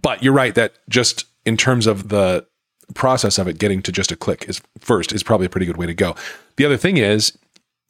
But 0.00 0.22
you're 0.22 0.32
right 0.32 0.54
that 0.54 0.72
just 0.88 1.26
in 1.44 1.58
terms 1.58 1.86
of 1.86 2.08
the 2.08 2.46
process 2.94 3.36
of 3.36 3.46
it, 3.46 3.58
getting 3.58 3.82
to 3.82 3.92
just 3.92 4.10
a 4.10 4.16
click 4.16 4.46
is 4.48 4.62
first 4.80 5.12
is 5.12 5.22
probably 5.22 5.44
a 5.44 5.50
pretty 5.50 5.66
good 5.66 5.76
way 5.76 5.84
to 5.84 5.92
go. 5.92 6.16
The 6.56 6.64
other 6.64 6.78
thing 6.78 6.96
is 6.96 7.36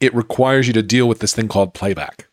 it 0.00 0.12
requires 0.12 0.66
you 0.66 0.72
to 0.72 0.82
deal 0.82 1.06
with 1.06 1.20
this 1.20 1.32
thing 1.32 1.46
called 1.46 1.74
playback. 1.74 2.26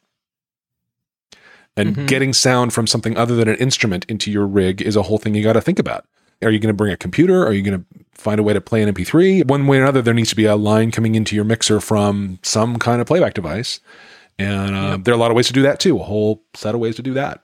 And 1.78 1.96
Mhm. 1.96 2.08
getting 2.08 2.34
sound 2.34 2.74
from 2.74 2.88
something 2.88 3.16
other 3.16 3.36
than 3.36 3.48
an 3.48 3.58
instrument 3.58 4.06
into 4.10 4.32
your 4.32 4.48
rig 4.48 4.82
is 4.82 4.96
a 4.96 5.04
whole 5.04 5.20
thing 5.20 5.36
you 5.36 5.44
got 5.44 5.54
to 5.54 5.62
think 5.62 5.78
about. 5.78 6.06
Are 6.44 6.52
you 6.52 6.60
going 6.60 6.74
to 6.74 6.78
bring 6.78 6.92
a 6.92 6.98
computer? 6.98 7.46
Are 7.46 7.54
you 7.54 7.62
going 7.62 7.80
to 7.80 7.86
find 8.14 8.40
a 8.40 8.44
way 8.44 8.54
to 8.54 8.62
play 8.62 8.82
an 8.82 8.94
MP3? 8.94 9.48
One 9.48 9.68
way 9.68 9.80
or 9.80 9.84
another, 9.84 10.02
there 10.02 10.14
needs 10.14 10.30
to 10.30 10.36
be 10.36 10.46
a 10.46 10.56
line 10.56 10.92
coming 10.92 11.16
into 11.16 11.36
your 11.36 11.46
mixer 11.46 11.80
from 11.80 12.40
some 12.42 12.78
kind 12.80 13.02
of 13.02 13.08
playback 13.08 13.34
device. 13.34 13.80
And 14.40 14.76
uh, 14.76 14.98
there 14.98 15.14
are 15.14 15.18
a 15.18 15.20
lot 15.20 15.32
of 15.32 15.36
ways 15.38 15.48
to 15.48 15.54
do 15.54 15.62
that 15.64 15.80
too, 15.80 16.00
a 16.00 16.04
whole 16.04 16.44
set 16.56 16.74
of 16.74 16.82
ways 16.82 16.96
to 16.96 17.02
do 17.02 17.14
that. 17.14 17.44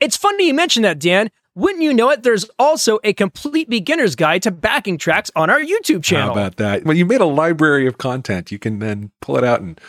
It's 0.00 0.16
funny 0.16 0.46
you 0.48 0.54
mention 0.54 0.82
that, 0.82 0.98
Dan. 0.98 1.30
Wouldn't 1.54 1.82
you 1.82 1.94
know 1.94 2.10
it? 2.10 2.24
There's 2.24 2.50
also 2.58 2.98
a 3.04 3.12
complete 3.12 3.70
beginner's 3.70 4.16
guide 4.16 4.42
to 4.42 4.50
backing 4.50 4.98
tracks 4.98 5.30
on 5.36 5.50
our 5.50 5.60
YouTube 5.60 6.02
channel. 6.02 6.34
How 6.34 6.40
about 6.40 6.56
that? 6.56 6.84
When 6.84 6.96
you 6.96 7.06
made 7.06 7.20
a 7.20 7.26
library 7.26 7.86
of 7.86 7.96
content, 7.96 8.50
you 8.50 8.58
can 8.58 8.80
then 8.80 9.12
pull 9.20 9.36
it 9.36 9.44
out 9.44 9.60
and 9.60 9.80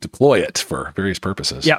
deploy 0.00 0.40
it 0.40 0.58
for 0.58 0.92
various 0.94 1.18
purposes. 1.18 1.66
Yeah. 1.66 1.78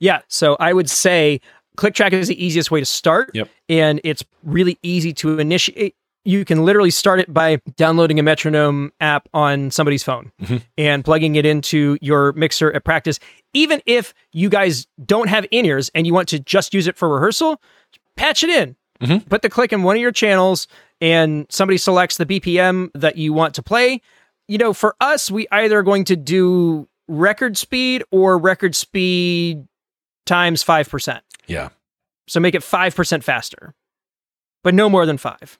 Yeah, 0.00 0.22
so 0.26 0.56
I 0.58 0.72
would 0.72 0.90
say 0.90 1.40
ClickTrack 1.76 2.12
is 2.12 2.28
the 2.28 2.44
easiest 2.44 2.70
way 2.70 2.80
to 2.80 2.86
start. 2.86 3.30
Yep. 3.34 3.48
And 3.68 4.00
it's 4.04 4.24
really 4.42 4.78
easy 4.82 5.12
to 5.14 5.38
initiate. 5.38 5.94
You 6.24 6.44
can 6.44 6.64
literally 6.64 6.90
start 6.90 7.18
it 7.18 7.32
by 7.34 7.60
downloading 7.76 8.20
a 8.20 8.22
metronome 8.22 8.92
app 9.00 9.28
on 9.34 9.70
somebody's 9.72 10.04
phone 10.04 10.30
Mhm. 10.42 10.62
and 10.78 11.04
plugging 11.04 11.34
it 11.34 11.44
into 11.44 11.98
your 12.00 12.32
mixer 12.34 12.70
at 12.72 12.84
practice. 12.84 13.18
Even 13.54 13.82
if 13.86 14.14
you 14.32 14.48
guys 14.48 14.86
don't 15.04 15.28
have 15.28 15.46
in 15.50 15.66
ears 15.66 15.90
and 15.94 16.06
you 16.06 16.14
want 16.14 16.28
to 16.28 16.38
just 16.38 16.74
use 16.74 16.86
it 16.86 16.96
for 16.96 17.08
rehearsal, 17.08 17.60
patch 18.16 18.44
it 18.44 18.50
in. 18.50 18.76
Mhm. 19.00 19.28
Put 19.28 19.42
the 19.42 19.48
click 19.50 19.72
in 19.72 19.82
one 19.82 19.96
of 19.96 20.02
your 20.02 20.12
channels 20.12 20.68
and 21.00 21.46
somebody 21.50 21.76
selects 21.76 22.18
the 22.18 22.26
BPM 22.26 22.90
that 22.94 23.16
you 23.16 23.32
want 23.32 23.54
to 23.54 23.62
play. 23.62 24.00
You 24.46 24.58
know, 24.58 24.72
for 24.72 24.94
us, 25.00 25.28
we 25.28 25.48
either 25.50 25.78
are 25.78 25.82
going 25.82 26.04
to 26.04 26.14
do 26.14 26.86
record 27.08 27.56
speed 27.58 28.04
or 28.12 28.38
record 28.38 28.76
speed 28.76 29.64
times 30.26 30.62
5%. 30.64 31.20
Yeah. 31.46 31.70
So 32.28 32.40
make 32.40 32.54
it 32.54 32.62
5% 32.62 33.22
faster, 33.22 33.74
but 34.62 34.74
no 34.74 34.88
more 34.88 35.06
than 35.06 35.18
five. 35.18 35.58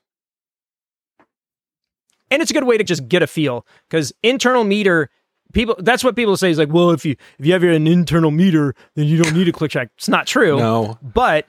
And 2.31 2.41
it's 2.41 2.51
a 2.51 2.55
good 2.55 2.65
way 2.65 2.79
to 2.79 2.85
just 2.85 3.09
get 3.09 3.23
a 3.23 3.27
feel 3.27 3.67
because 3.91 4.13
internal 4.23 4.65
meter, 4.65 5.11
people, 5.53 5.77
that's 5.79 6.03
what 6.03 6.17
people 6.17 6.37
say 6.37 6.51
is 6.51 6.59
like, 6.59 6.73
well, 6.73 6.91
if 6.91 7.05
you, 7.05 7.15
if 7.39 7.45
you 7.47 7.53
have 7.53 7.63
an 7.63 7.87
internal 7.87 8.31
meter, 8.31 8.75
then 8.95 9.07
you 9.07 9.23
don't 9.23 9.35
need 9.35 9.49
a 9.49 9.53
click 9.53 9.71
track. 9.73 9.91
It's 9.99 10.09
not 10.09 10.27
true, 10.27 10.57
No, 10.59 10.99
but 11.03 11.47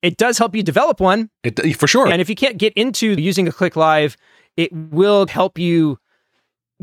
it 0.00 0.16
does 0.16 0.38
help 0.38 0.54
you 0.54 0.62
develop 0.62 1.00
one. 1.00 1.30
it 1.42 1.76
for 1.78 1.86
sure. 1.86 2.06
And 2.08 2.20
if 2.22 2.28
you 2.30 2.34
can't 2.36 2.56
get 2.58 2.72
into 2.74 3.08
using 3.20 3.46
a 3.48 3.52
click 3.52 3.76
live, 3.76 4.16
it 4.56 4.72
will 4.72 5.26
help 5.26 5.58
you 5.58 5.98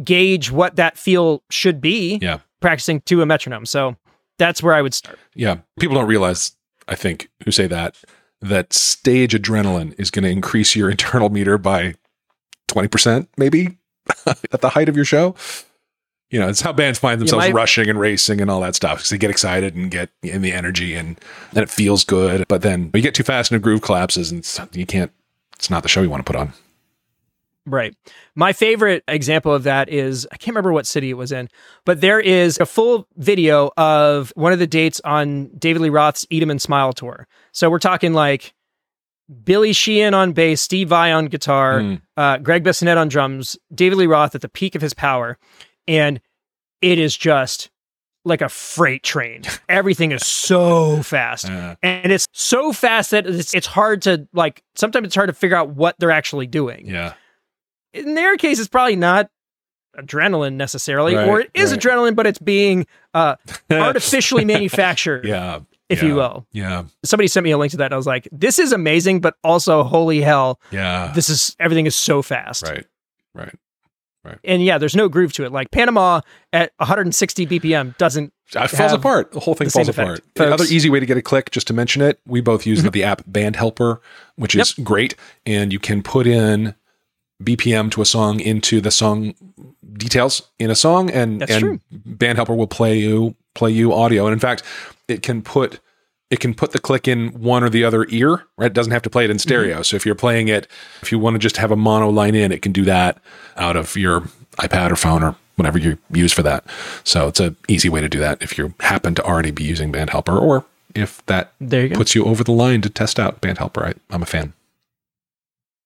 gauge 0.03 0.51
what 0.51 0.75
that 0.75 0.97
feel 0.97 1.41
should 1.49 1.81
be 1.81 2.19
Yeah. 2.21 2.39
practicing 2.59 3.01
to 3.01 3.21
a 3.21 3.25
metronome. 3.25 3.65
So 3.65 3.95
that's 4.41 4.63
where 4.63 4.73
I 4.73 4.81
would 4.81 4.95
start. 4.95 5.19
Yeah. 5.35 5.57
People 5.79 5.95
don't 5.95 6.07
realize, 6.07 6.55
I 6.87 6.95
think, 6.95 7.29
who 7.45 7.51
say 7.51 7.67
that, 7.67 7.95
that 8.41 8.73
stage 8.73 9.33
adrenaline 9.33 9.93
is 9.99 10.09
going 10.09 10.23
to 10.23 10.31
increase 10.31 10.75
your 10.75 10.89
internal 10.89 11.29
meter 11.29 11.59
by 11.59 11.93
20%, 12.69 13.27
maybe 13.37 13.77
at 14.25 14.61
the 14.61 14.69
height 14.69 14.89
of 14.89 14.95
your 14.95 15.05
show. 15.05 15.35
You 16.31 16.39
know, 16.39 16.49
it's 16.49 16.61
how 16.61 16.73
bands 16.73 16.97
find 16.97 17.21
themselves 17.21 17.45
my- 17.45 17.51
rushing 17.51 17.87
and 17.87 17.99
racing 17.99 18.41
and 18.41 18.49
all 18.49 18.61
that 18.61 18.73
stuff 18.73 18.97
because 18.97 19.09
they 19.11 19.17
get 19.19 19.29
excited 19.29 19.75
and 19.75 19.91
get 19.91 20.09
in 20.23 20.41
the 20.41 20.53
energy 20.53 20.95
and 20.95 21.19
then 21.53 21.61
it 21.61 21.69
feels 21.69 22.03
good. 22.03 22.45
But 22.47 22.63
then 22.63 22.89
you 22.95 23.01
get 23.01 23.13
too 23.13 23.23
fast 23.23 23.51
and 23.51 23.57
a 23.57 23.59
groove 23.59 23.81
collapses 23.81 24.31
and 24.31 24.43
you 24.73 24.87
can't, 24.87 25.11
it's 25.55 25.69
not 25.69 25.83
the 25.83 25.89
show 25.89 26.01
you 26.01 26.09
want 26.09 26.25
to 26.25 26.31
put 26.31 26.39
on. 26.39 26.53
Right. 27.65 27.95
My 28.35 28.53
favorite 28.53 29.03
example 29.07 29.53
of 29.53 29.63
that 29.63 29.87
is 29.89 30.27
I 30.31 30.37
can't 30.37 30.55
remember 30.55 30.73
what 30.73 30.87
city 30.87 31.09
it 31.11 31.13
was 31.17 31.31
in, 31.31 31.47
but 31.85 32.01
there 32.01 32.19
is 32.19 32.57
a 32.59 32.65
full 32.65 33.07
video 33.17 33.69
of 33.77 34.31
one 34.35 34.51
of 34.51 34.59
the 34.59 34.65
dates 34.67 34.99
on 35.05 35.47
David 35.57 35.81
Lee 35.83 35.89
Roth's 35.89 36.25
Eat 36.31 36.41
'em 36.41 36.49
and 36.49 36.61
Smile 36.61 36.91
tour. 36.93 37.27
So 37.51 37.69
we're 37.69 37.77
talking 37.79 38.13
like 38.13 38.53
Billy 39.43 39.73
Sheehan 39.73 40.13
on 40.13 40.33
bass, 40.33 40.61
Steve 40.61 40.89
Vai 40.89 41.11
on 41.11 41.27
guitar, 41.27 41.79
Mm. 41.79 42.01
uh, 42.17 42.37
Gregg 42.39 42.63
Bissonette 42.63 42.97
on 42.97 43.07
drums, 43.07 43.57
David 43.73 43.97
Lee 43.97 44.07
Roth 44.07 44.35
at 44.35 44.41
the 44.41 44.49
peak 44.49 44.75
of 44.75 44.81
his 44.81 44.93
power. 44.93 45.37
And 45.87 46.19
it 46.81 46.97
is 46.99 47.15
just 47.15 47.69
like 48.25 48.41
a 48.41 48.49
freight 48.49 49.03
train. 49.03 49.43
Everything 49.69 50.11
is 50.11 50.25
so 50.25 51.01
fast. 51.03 51.49
Uh, 51.49 51.75
And 51.81 52.11
it's 52.11 52.27
so 52.33 52.73
fast 52.73 53.11
that 53.11 53.25
it's, 53.25 53.53
it's 53.53 53.67
hard 53.67 54.01
to 54.03 54.27
like, 54.33 54.63
sometimes 54.75 55.05
it's 55.05 55.15
hard 55.15 55.29
to 55.29 55.33
figure 55.33 55.55
out 55.57 55.69
what 55.69 55.95
they're 55.99 56.11
actually 56.11 56.47
doing 56.47 56.85
yeah. 56.87 57.13
In 57.93 58.15
their 58.15 58.37
case, 58.37 58.59
it's 58.59 58.69
probably 58.69 58.95
not 58.95 59.29
adrenaline 59.97 60.53
necessarily, 60.53 61.15
or 61.17 61.41
it 61.41 61.51
is 61.53 61.71
right. 61.71 61.79
adrenaline, 61.79 62.15
but 62.15 62.25
it's 62.25 62.39
being 62.39 62.87
uh, 63.13 63.35
artificially 63.69 64.45
manufactured, 64.45 65.25
yeah. 65.25 65.59
if 65.89 66.01
yeah, 66.01 66.07
you 66.07 66.15
will. 66.15 66.45
Yeah. 66.53 66.83
Somebody 67.03 67.27
sent 67.27 67.43
me 67.43 67.51
a 67.51 67.57
link 67.57 67.71
to 67.71 67.77
that. 67.77 67.85
And 67.85 67.93
I 67.93 67.97
was 67.97 68.07
like, 68.07 68.27
this 68.31 68.57
is 68.59 68.71
amazing, 68.71 69.19
but 69.19 69.35
also, 69.43 69.83
holy 69.83 70.21
hell, 70.21 70.59
Yeah. 70.71 71.11
this 71.13 71.29
is 71.29 71.55
everything 71.59 71.85
is 71.85 71.95
so 71.95 72.21
fast. 72.21 72.63
right. 72.63 72.85
Right. 73.33 73.55
Right. 74.23 74.37
And 74.43 74.63
yeah, 74.63 74.77
there's 74.77 74.95
no 74.95 75.09
groove 75.09 75.33
to 75.33 75.45
it. 75.45 75.51
Like 75.51 75.71
Panama 75.71 76.21
at 76.53 76.73
160 76.77 77.47
BPM 77.47 77.97
doesn't. 77.97 78.31
It 78.53 78.67
falls 78.67 78.93
apart. 78.93 79.31
The 79.31 79.39
whole 79.39 79.55
thing 79.55 79.65
the 79.65 79.71
falls 79.71 79.89
effect. 79.89 80.05
apart. 80.07 80.35
The 80.35 80.53
other 80.53 80.65
easy 80.65 80.91
way 80.91 80.99
to 80.99 81.07
get 81.07 81.17
a 81.17 81.23
click, 81.23 81.49
just 81.49 81.65
to 81.67 81.73
mention 81.73 82.03
it, 82.03 82.19
we 82.27 82.39
both 82.39 82.67
use 82.67 82.83
the 82.83 83.03
app 83.03 83.23
BandHelper, 83.23 83.99
which 84.35 84.55
is 84.55 84.73
great, 84.73 85.15
and 85.47 85.73
you 85.73 85.79
can 85.79 86.03
put 86.03 86.27
in 86.27 86.75
BPM 87.43 87.91
to 87.91 88.01
a 88.01 88.05
song 88.05 88.39
into 88.39 88.81
the 88.81 88.91
song 88.91 89.33
details 89.93 90.49
in 90.59 90.69
a 90.69 90.75
song, 90.75 91.09
and 91.09 91.41
That's 91.41 91.51
and 91.51 91.61
true. 91.61 91.79
BandHelper 92.07 92.55
will 92.55 92.67
play 92.67 92.97
you 92.97 93.35
play 93.53 93.71
you 93.71 93.93
audio, 93.93 94.25
and 94.25 94.33
in 94.33 94.39
fact, 94.39 94.63
it 95.07 95.21
can 95.21 95.41
put 95.41 95.79
it 96.29 96.39
can 96.39 96.53
put 96.53 96.71
the 96.71 96.79
click 96.79 97.07
in 97.07 97.29
one 97.41 97.61
or 97.61 97.69
the 97.69 97.83
other 97.83 98.05
ear, 98.09 98.45
right? 98.57 98.67
It 98.67 98.73
doesn't 98.73 98.93
have 98.93 99.01
to 99.01 99.09
play 99.09 99.25
it 99.25 99.29
in 99.29 99.37
stereo. 99.37 99.75
Mm-hmm. 99.75 99.83
So 99.83 99.97
if 99.97 100.05
you're 100.05 100.15
playing 100.15 100.47
it, 100.47 100.65
if 101.01 101.11
you 101.11 101.19
want 101.19 101.35
to 101.35 101.39
just 101.39 101.57
have 101.57 101.71
a 101.71 101.75
mono 101.75 102.09
line 102.09 102.35
in, 102.35 102.53
it 102.53 102.61
can 102.61 102.71
do 102.71 102.85
that 102.85 103.19
out 103.57 103.75
of 103.75 103.97
your 103.97 104.21
iPad 104.57 104.91
or 104.91 104.95
phone 104.95 105.23
or 105.23 105.35
whatever 105.57 105.77
you 105.77 105.97
use 106.11 106.31
for 106.31 106.41
that. 106.41 106.63
So 107.03 107.27
it's 107.27 107.41
an 107.41 107.57
easy 107.67 107.89
way 107.89 107.99
to 107.99 108.07
do 108.07 108.19
that 108.19 108.41
if 108.41 108.57
you 108.57 108.73
happen 108.79 109.13
to 109.15 109.23
already 109.23 109.51
be 109.51 109.65
using 109.65 109.91
BandHelper 109.91 110.41
or 110.41 110.63
if 110.95 111.23
that 111.25 111.53
there 111.59 111.85
you 111.85 111.95
puts 111.95 112.15
you 112.15 112.23
over 112.25 112.43
the 112.43 112.51
line 112.53 112.81
to 112.81 112.89
test 112.89 113.19
out 113.19 113.41
BandHelper. 113.41 113.83
I, 113.83 113.93
I'm 114.09 114.23
a 114.23 114.25
fan. 114.25 114.53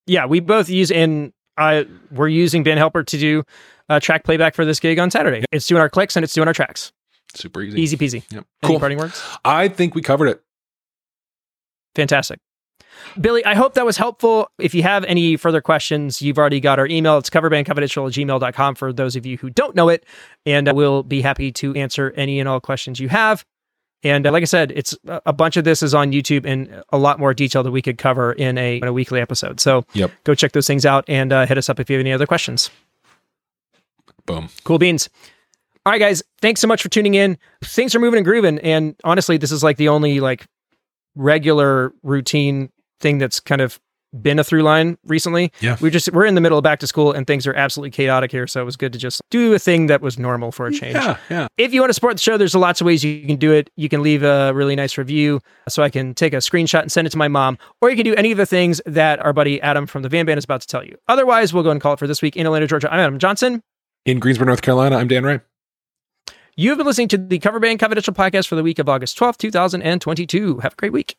Yeah, 0.05 0.27
we 0.27 0.39
both 0.39 0.69
use 0.69 0.91
and 0.91 1.33
I 1.57 1.85
we're 2.11 2.27
using 2.27 2.63
BandHelper 2.63 3.05
to 3.07 3.17
do 3.17 3.43
uh, 3.89 3.99
track 3.99 4.23
playback 4.23 4.55
for 4.55 4.65
this 4.65 4.79
gig 4.79 4.99
on 4.99 5.11
Saturday. 5.11 5.45
It's 5.51 5.67
doing 5.67 5.81
our 5.81 5.89
clicks 5.89 6.15
and 6.15 6.23
it's 6.23 6.33
doing 6.33 6.47
our 6.47 6.53
tracks. 6.53 6.91
Super 7.33 7.61
easy. 7.61 7.81
Easy 7.81 7.97
peasy. 7.97 8.23
Yep. 8.31 8.45
Any 8.63 8.71
Cool. 8.71 8.79
parting 8.79 8.97
words? 8.97 9.21
I 9.43 9.67
think 9.67 9.93
we 9.95 10.01
covered 10.01 10.27
it. 10.27 10.41
Fantastic. 11.95 12.39
Billy, 13.19 13.43
I 13.45 13.55
hope 13.55 13.73
that 13.75 13.85
was 13.85 13.97
helpful. 13.97 14.49
If 14.57 14.73
you 14.73 14.83
have 14.83 15.03
any 15.05 15.35
further 15.37 15.61
questions, 15.61 16.21
you've 16.21 16.37
already 16.37 16.59
got 16.59 16.79
our 16.79 16.87
email. 16.87 17.17
It's 17.17 17.29
coverbandconfidential 17.29 18.07
at 18.07 18.13
gmail.com 18.13 18.75
for 18.75 18.91
those 18.93 19.15
of 19.15 19.25
you 19.25 19.37
who 19.37 19.49
don't 19.49 19.75
know 19.75 19.89
it. 19.89 20.05
And 20.45 20.67
uh, 20.69 20.73
we'll 20.73 21.03
be 21.03 21.21
happy 21.21 21.51
to 21.53 21.73
answer 21.75 22.13
any 22.15 22.39
and 22.39 22.47
all 22.49 22.59
questions 22.59 22.99
you 22.99 23.09
have. 23.09 23.45
And 24.05 24.25
uh, 24.27 24.31
like 24.31 24.43
I 24.43 24.45
said, 24.45 24.71
it's 24.75 24.95
a 25.07 25.33
bunch 25.33 25.57
of 25.57 25.63
this 25.65 25.81
is 25.83 25.93
on 25.93 26.11
YouTube 26.11 26.45
in 26.45 26.81
a 26.93 26.97
lot 26.97 27.19
more 27.19 27.33
detail 27.33 27.63
that 27.63 27.71
we 27.71 27.81
could 27.81 27.97
cover 27.97 28.31
in 28.33 28.57
a, 28.57 28.77
in 28.77 28.83
a 28.83 28.93
weekly 28.93 29.19
episode. 29.19 29.59
So 29.59 29.83
Yep. 29.93 30.11
go 30.23 30.35
check 30.35 30.51
those 30.51 30.67
things 30.67 30.85
out 30.85 31.03
and 31.07 31.33
uh, 31.33 31.45
hit 31.47 31.57
us 31.57 31.69
up 31.69 31.79
if 31.79 31.89
you 31.89 31.95
have 31.97 32.01
any 32.01 32.13
other 32.13 32.27
questions. 32.27 32.69
Boom. 34.25 34.49
Cool 34.63 34.77
beans. 34.79 35.09
All 35.85 35.91
right, 35.91 35.99
guys. 35.99 36.23
Thanks 36.41 36.61
so 36.61 36.67
much 36.67 36.81
for 36.81 36.89
tuning 36.89 37.15
in. 37.15 37.37
Things 37.63 37.93
are 37.95 37.99
moving 37.99 38.17
and 38.17 38.25
grooving, 38.25 38.57
and 38.59 38.95
honestly, 39.03 39.37
this 39.37 39.51
is 39.51 39.63
like 39.63 39.77
the 39.77 39.89
only 39.89 40.19
like 40.19 40.47
regular 41.15 41.93
routine 42.01 42.69
thing 42.99 43.17
that's 43.19 43.39
kind 43.39 43.61
of 43.61 43.79
been 44.21 44.39
a 44.39 44.43
through 44.43 44.63
line 44.63 44.97
recently. 45.05 45.51
Yeah. 45.61 45.77
We 45.81 45.89
just 45.89 46.11
we're 46.11 46.25
in 46.25 46.35
the 46.35 46.41
middle 46.41 46.57
of 46.57 46.63
back 46.63 46.79
to 46.79 46.87
school 46.87 47.11
and 47.11 47.27
things 47.27 47.45
are 47.47 47.53
absolutely 47.53 47.91
chaotic 47.91 48.31
here, 48.31 48.47
so 48.47 48.61
it 48.61 48.65
was 48.65 48.75
good 48.75 48.93
to 48.93 48.99
just 48.99 49.21
do 49.29 49.53
a 49.53 49.59
thing 49.59 49.87
that 49.87 50.01
was 50.01 50.17
normal 50.17 50.51
for 50.51 50.67
a 50.67 50.71
change. 50.71 50.95
Yeah. 50.95 51.17
Yeah. 51.29 51.47
If 51.57 51.73
you 51.73 51.81
want 51.81 51.89
to 51.89 51.93
support 51.93 52.15
the 52.15 52.21
show, 52.21 52.37
there's 52.37 52.55
lots 52.55 52.81
of 52.81 52.85
ways 52.85 53.03
you 53.03 53.25
can 53.25 53.37
do 53.37 53.51
it. 53.51 53.69
You 53.75 53.89
can 53.89 54.01
leave 54.01 54.23
a 54.23 54.53
really 54.53 54.75
nice 54.75 54.97
review 54.97 55.41
so 55.67 55.83
I 55.83 55.89
can 55.89 56.13
take 56.13 56.33
a 56.33 56.37
screenshot 56.37 56.81
and 56.81 56.91
send 56.91 57.07
it 57.07 57.11
to 57.11 57.17
my 57.17 57.27
mom, 57.27 57.57
or 57.81 57.89
you 57.89 57.95
can 57.95 58.05
do 58.05 58.15
any 58.15 58.31
of 58.31 58.37
the 58.37 58.45
things 58.45 58.81
that 58.85 59.23
our 59.23 59.33
buddy 59.33 59.61
Adam 59.61 59.87
from 59.87 60.01
the 60.01 60.09
Van 60.09 60.25
Band 60.25 60.37
is 60.37 60.45
about 60.45 60.61
to 60.61 60.67
tell 60.67 60.83
you. 60.83 60.97
Otherwise, 61.07 61.53
we'll 61.53 61.63
go 61.63 61.71
and 61.71 61.81
call 61.81 61.93
it 61.93 61.99
for 61.99 62.07
this 62.07 62.21
week 62.21 62.35
in 62.35 62.45
Atlanta, 62.45 62.67
Georgia. 62.67 62.91
I'm 62.91 62.99
Adam 62.99 63.19
Johnson. 63.19 63.63
In 64.05 64.19
Greensboro, 64.19 64.47
North 64.47 64.61
Carolina, 64.61 64.97
I'm 64.97 65.07
Dan 65.07 65.23
Ray. 65.23 65.39
You 66.57 66.69
have 66.69 66.77
been 66.77 66.87
listening 66.87 67.09
to 67.09 67.17
the 67.17 67.39
Cover 67.39 67.59
Band 67.59 67.79
Confidential 67.79 68.13
podcast 68.13 68.47
for 68.47 68.55
the 68.55 68.63
week 68.63 68.79
of 68.79 68.87
August 68.87 69.19
12th, 69.19 69.37
2022. 69.37 70.59
Have 70.59 70.73
a 70.73 70.75
great 70.77 70.93
week. 70.93 71.17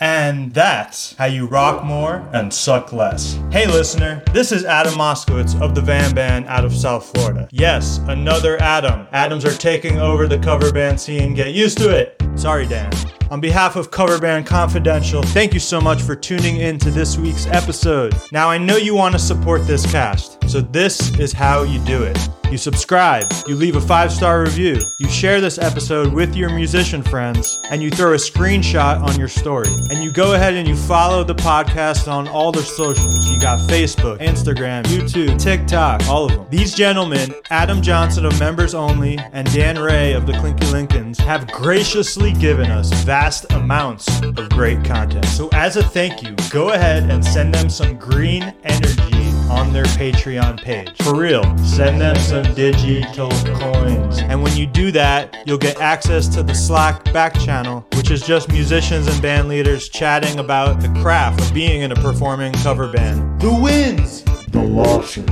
And 0.00 0.52
that's 0.54 1.14
how 1.16 1.26
you 1.26 1.46
rock 1.46 1.84
more 1.84 2.26
and 2.32 2.52
suck 2.52 2.92
less. 2.92 3.38
Hey, 3.52 3.66
listener, 3.66 4.22
this 4.32 4.50
is 4.50 4.64
Adam 4.64 4.94
Moskowitz 4.94 5.60
of 5.60 5.74
the 5.74 5.82
Van 5.82 6.14
Band 6.14 6.46
out 6.46 6.64
of 6.64 6.74
South 6.74 7.10
Florida. 7.12 7.46
Yes, 7.52 7.98
another 8.08 8.60
Adam. 8.62 9.06
Adams 9.12 9.44
are 9.44 9.52
taking 9.52 9.98
over 9.98 10.26
the 10.26 10.38
cover 10.38 10.72
band 10.72 10.98
scene. 10.98 11.34
Get 11.34 11.52
used 11.52 11.76
to 11.78 11.90
it. 11.90 12.20
Sorry, 12.34 12.66
Dan. 12.66 12.90
On 13.30 13.40
behalf 13.40 13.76
of 13.76 13.90
Cover 13.90 14.18
Band 14.18 14.46
Confidential, 14.46 15.22
thank 15.22 15.52
you 15.52 15.60
so 15.60 15.80
much 15.80 16.02
for 16.02 16.16
tuning 16.16 16.56
in 16.56 16.78
to 16.78 16.90
this 16.90 17.18
week's 17.18 17.46
episode. 17.46 18.14
Now, 18.32 18.48
I 18.48 18.58
know 18.58 18.76
you 18.76 18.94
want 18.94 19.12
to 19.12 19.20
support 19.20 19.66
this 19.66 19.84
cast, 19.92 20.48
so 20.48 20.60
this 20.60 21.16
is 21.18 21.32
how 21.32 21.62
you 21.62 21.78
do 21.84 22.02
it. 22.02 22.18
You 22.50 22.58
subscribe, 22.58 23.32
you 23.46 23.54
leave 23.54 23.76
a 23.76 23.80
five 23.80 24.10
star 24.10 24.42
review, 24.42 24.80
you 24.98 25.08
share 25.08 25.40
this 25.40 25.56
episode 25.56 26.12
with 26.12 26.34
your 26.34 26.50
musician 26.50 27.00
friends, 27.00 27.60
and 27.70 27.80
you 27.80 27.92
throw 27.92 28.14
a 28.14 28.16
screenshot 28.16 29.00
on 29.00 29.16
your 29.16 29.28
story. 29.28 29.68
And 29.92 30.02
you 30.02 30.10
go 30.10 30.34
ahead 30.34 30.54
and 30.54 30.66
you 30.66 30.74
follow 30.74 31.22
the 31.22 31.36
podcast 31.36 32.10
on 32.10 32.26
all 32.26 32.50
their 32.50 32.64
socials. 32.64 33.30
You 33.30 33.38
got 33.38 33.60
Facebook, 33.70 34.18
Instagram, 34.18 34.82
YouTube, 34.86 35.40
TikTok, 35.40 36.08
all 36.08 36.24
of 36.24 36.32
them. 36.32 36.46
These 36.50 36.74
gentlemen, 36.74 37.32
Adam 37.50 37.80
Johnson 37.82 38.26
of 38.26 38.36
Members 38.40 38.74
Only 38.74 39.16
and 39.32 39.46
Dan 39.52 39.78
Ray 39.78 40.14
of 40.14 40.26
the 40.26 40.32
Clinky 40.32 40.66
Lincolns, 40.72 41.18
have 41.18 41.46
graciously 41.52 42.32
given 42.32 42.68
us 42.68 42.92
vast 43.04 43.46
amounts 43.52 44.08
of 44.22 44.48
great 44.48 44.82
content. 44.84 45.26
So, 45.26 45.50
as 45.52 45.76
a 45.76 45.84
thank 45.84 46.24
you, 46.24 46.34
go 46.50 46.70
ahead 46.70 47.08
and 47.10 47.24
send 47.24 47.54
them 47.54 47.70
some 47.70 47.96
green 47.96 48.42
energy 48.64 49.29
on 49.50 49.72
their 49.72 49.84
Patreon 49.84 50.62
page. 50.62 50.96
For 51.02 51.14
real, 51.14 51.42
send 51.58 52.00
them 52.00 52.16
some 52.16 52.54
digital 52.54 53.30
coins. 53.58 54.20
And 54.20 54.42
when 54.42 54.56
you 54.56 54.66
do 54.66 54.90
that, 54.92 55.42
you'll 55.46 55.58
get 55.58 55.80
access 55.80 56.28
to 56.28 56.42
the 56.42 56.54
Slack 56.54 57.04
back 57.12 57.38
channel, 57.38 57.84
which 57.94 58.10
is 58.10 58.22
just 58.22 58.50
musicians 58.50 59.06
and 59.06 59.20
band 59.20 59.48
leaders 59.48 59.88
chatting 59.88 60.38
about 60.38 60.80
the 60.80 60.88
craft 61.02 61.40
of 61.40 61.52
being 61.52 61.82
in 61.82 61.92
a 61.92 61.96
performing 61.96 62.52
cover 62.54 62.90
band. 62.90 63.40
The 63.40 63.52
wins! 63.52 64.24
the 64.50 64.62
losses. 64.62 65.26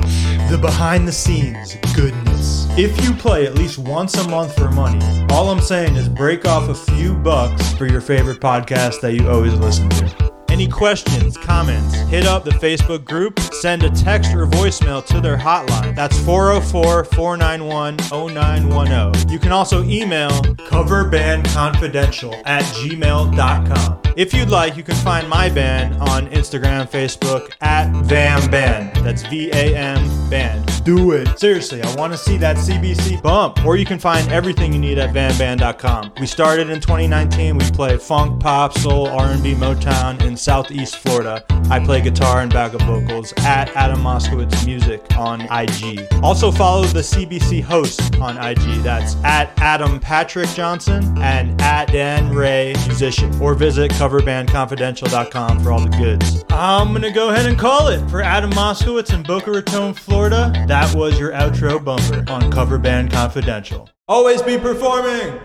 The 0.51 0.59
behind 0.61 1.07
the 1.09 1.13
scenes 1.13 1.77
goodness. 1.95 2.67
If 2.79 3.05
you 3.05 3.13
play 3.15 3.47
at 3.47 3.55
least 3.55 3.79
once 3.79 4.15
a 4.15 4.29
month 4.29 4.55
for 4.55 4.71
money, 4.71 5.27
all 5.31 5.51
I'm 5.51 5.61
saying 5.61 5.97
is 5.97 6.09
break 6.09 6.47
off 6.47 6.69
a 6.69 6.75
few 6.75 7.15
bucks 7.15 7.73
for 7.75 7.87
your 7.87 8.01
favorite 8.01 8.41
podcast 8.41 9.01
that 9.01 9.15
you 9.15 9.29
always 9.29 9.55
listen 9.55 9.89
to. 9.91 10.38
Any 10.59 10.67
questions, 10.67 11.37
comments, 11.37 11.95
hit 12.11 12.27
up 12.27 12.43
the 12.43 12.51
Facebook 12.51 13.05
group, 13.05 13.39
send 13.39 13.85
a 13.85 13.91
text 13.91 14.35
or 14.35 14.45
voicemail 14.45 15.07
to 15.07 15.21
their 15.21 15.37
hotline. 15.37 15.95
That's 15.95 16.19
404 16.25 17.05
491 17.05 17.97
0910. 18.35 19.29
You 19.29 19.39
can 19.39 19.53
also 19.53 19.85
email 19.85 20.33
coverbandconfidential 20.33 22.43
at 22.45 22.65
gmail.com. 22.65 24.01
If 24.17 24.35
you'd 24.35 24.51
like, 24.51 24.77
you 24.77 24.83
can 24.83 24.97
find 24.97 25.29
my 25.29 25.49
band 25.49 25.95
on 25.95 26.27
Instagram, 26.31 26.91
Facebook 26.91 27.53
at 27.61 27.93
VAM 28.07 28.51
Band. 28.51 28.97
That's 29.07 29.23
V 29.29 29.53
A 29.53 29.77
M 29.77 30.29
Band. 30.29 30.78
Do 30.89 31.13
it. 31.13 31.39
Seriously, 31.39 31.83
I 31.83 31.95
want 31.97 32.15
to 32.15 32.19
see 32.19 32.39
that 32.39 32.57
CBC 32.57 33.21
bump. 33.21 33.63
Or 33.67 33.77
you 33.77 33.85
can 33.85 33.99
find 33.99 34.27
everything 34.33 34.73
you 34.73 34.79
need 34.79 34.97
at 34.97 35.15
vanband.com. 35.15 36.15
We 36.19 36.27
started 36.27 36.71
in 36.71 36.81
2019. 36.81 37.59
We 37.59 37.71
play 37.73 37.99
funk, 37.99 38.41
pop, 38.41 38.73
soul, 38.73 39.07
R&B, 39.07 39.53
Motown 39.53 40.19
in 40.25 40.35
Southeast 40.35 40.97
Florida. 40.97 41.45
I 41.71 41.79
play 41.79 42.01
guitar 42.01 42.41
and 42.41 42.51
backup 42.51 42.81
vocals 42.83 43.35
at 43.41 43.69
Adam 43.77 44.01
Moskowitz 44.01 44.65
Music 44.65 45.05
on 45.19 45.43
IG. 45.53 46.09
Also 46.23 46.51
follow 46.51 46.85
the 46.85 47.01
CBC 47.01 47.63
host 47.63 48.19
on 48.19 48.39
IG. 48.39 48.83
That's 48.83 49.17
at 49.17 49.53
Adam 49.59 50.01
Patrick 50.01 50.49
Johnson 50.51 51.05
and 51.19 51.61
at 51.61 51.93
Dan 51.93 52.35
Ray 52.35 52.73
Musician. 52.87 53.39
Or 53.43 53.53
visit 53.53 53.91
coverbandconfidential.com 53.91 55.61
for 55.61 55.73
all 55.73 55.81
the 55.81 55.95
goods. 55.99 56.47
I'm 56.49 56.95
gonna 56.95 57.13
go 57.13 57.29
ahead 57.29 57.45
and 57.45 57.59
call 57.59 57.89
it 57.89 58.09
for 58.09 58.23
Adam 58.23 58.51
Moskowitz 58.53 59.13
in 59.13 59.23
Boca 59.23 59.51
Raton, 59.51 59.93
Florida 59.93 60.51
that 60.79 60.95
was 60.95 61.19
your 61.19 61.33
outro 61.33 61.85
bumper 61.85 62.25
on 62.31 62.53
Cover 62.53 62.79
Band 62.79 63.11
Confidential. 63.11 63.91
Always 64.07 64.43
be 64.43 64.57
performing! 64.59 65.41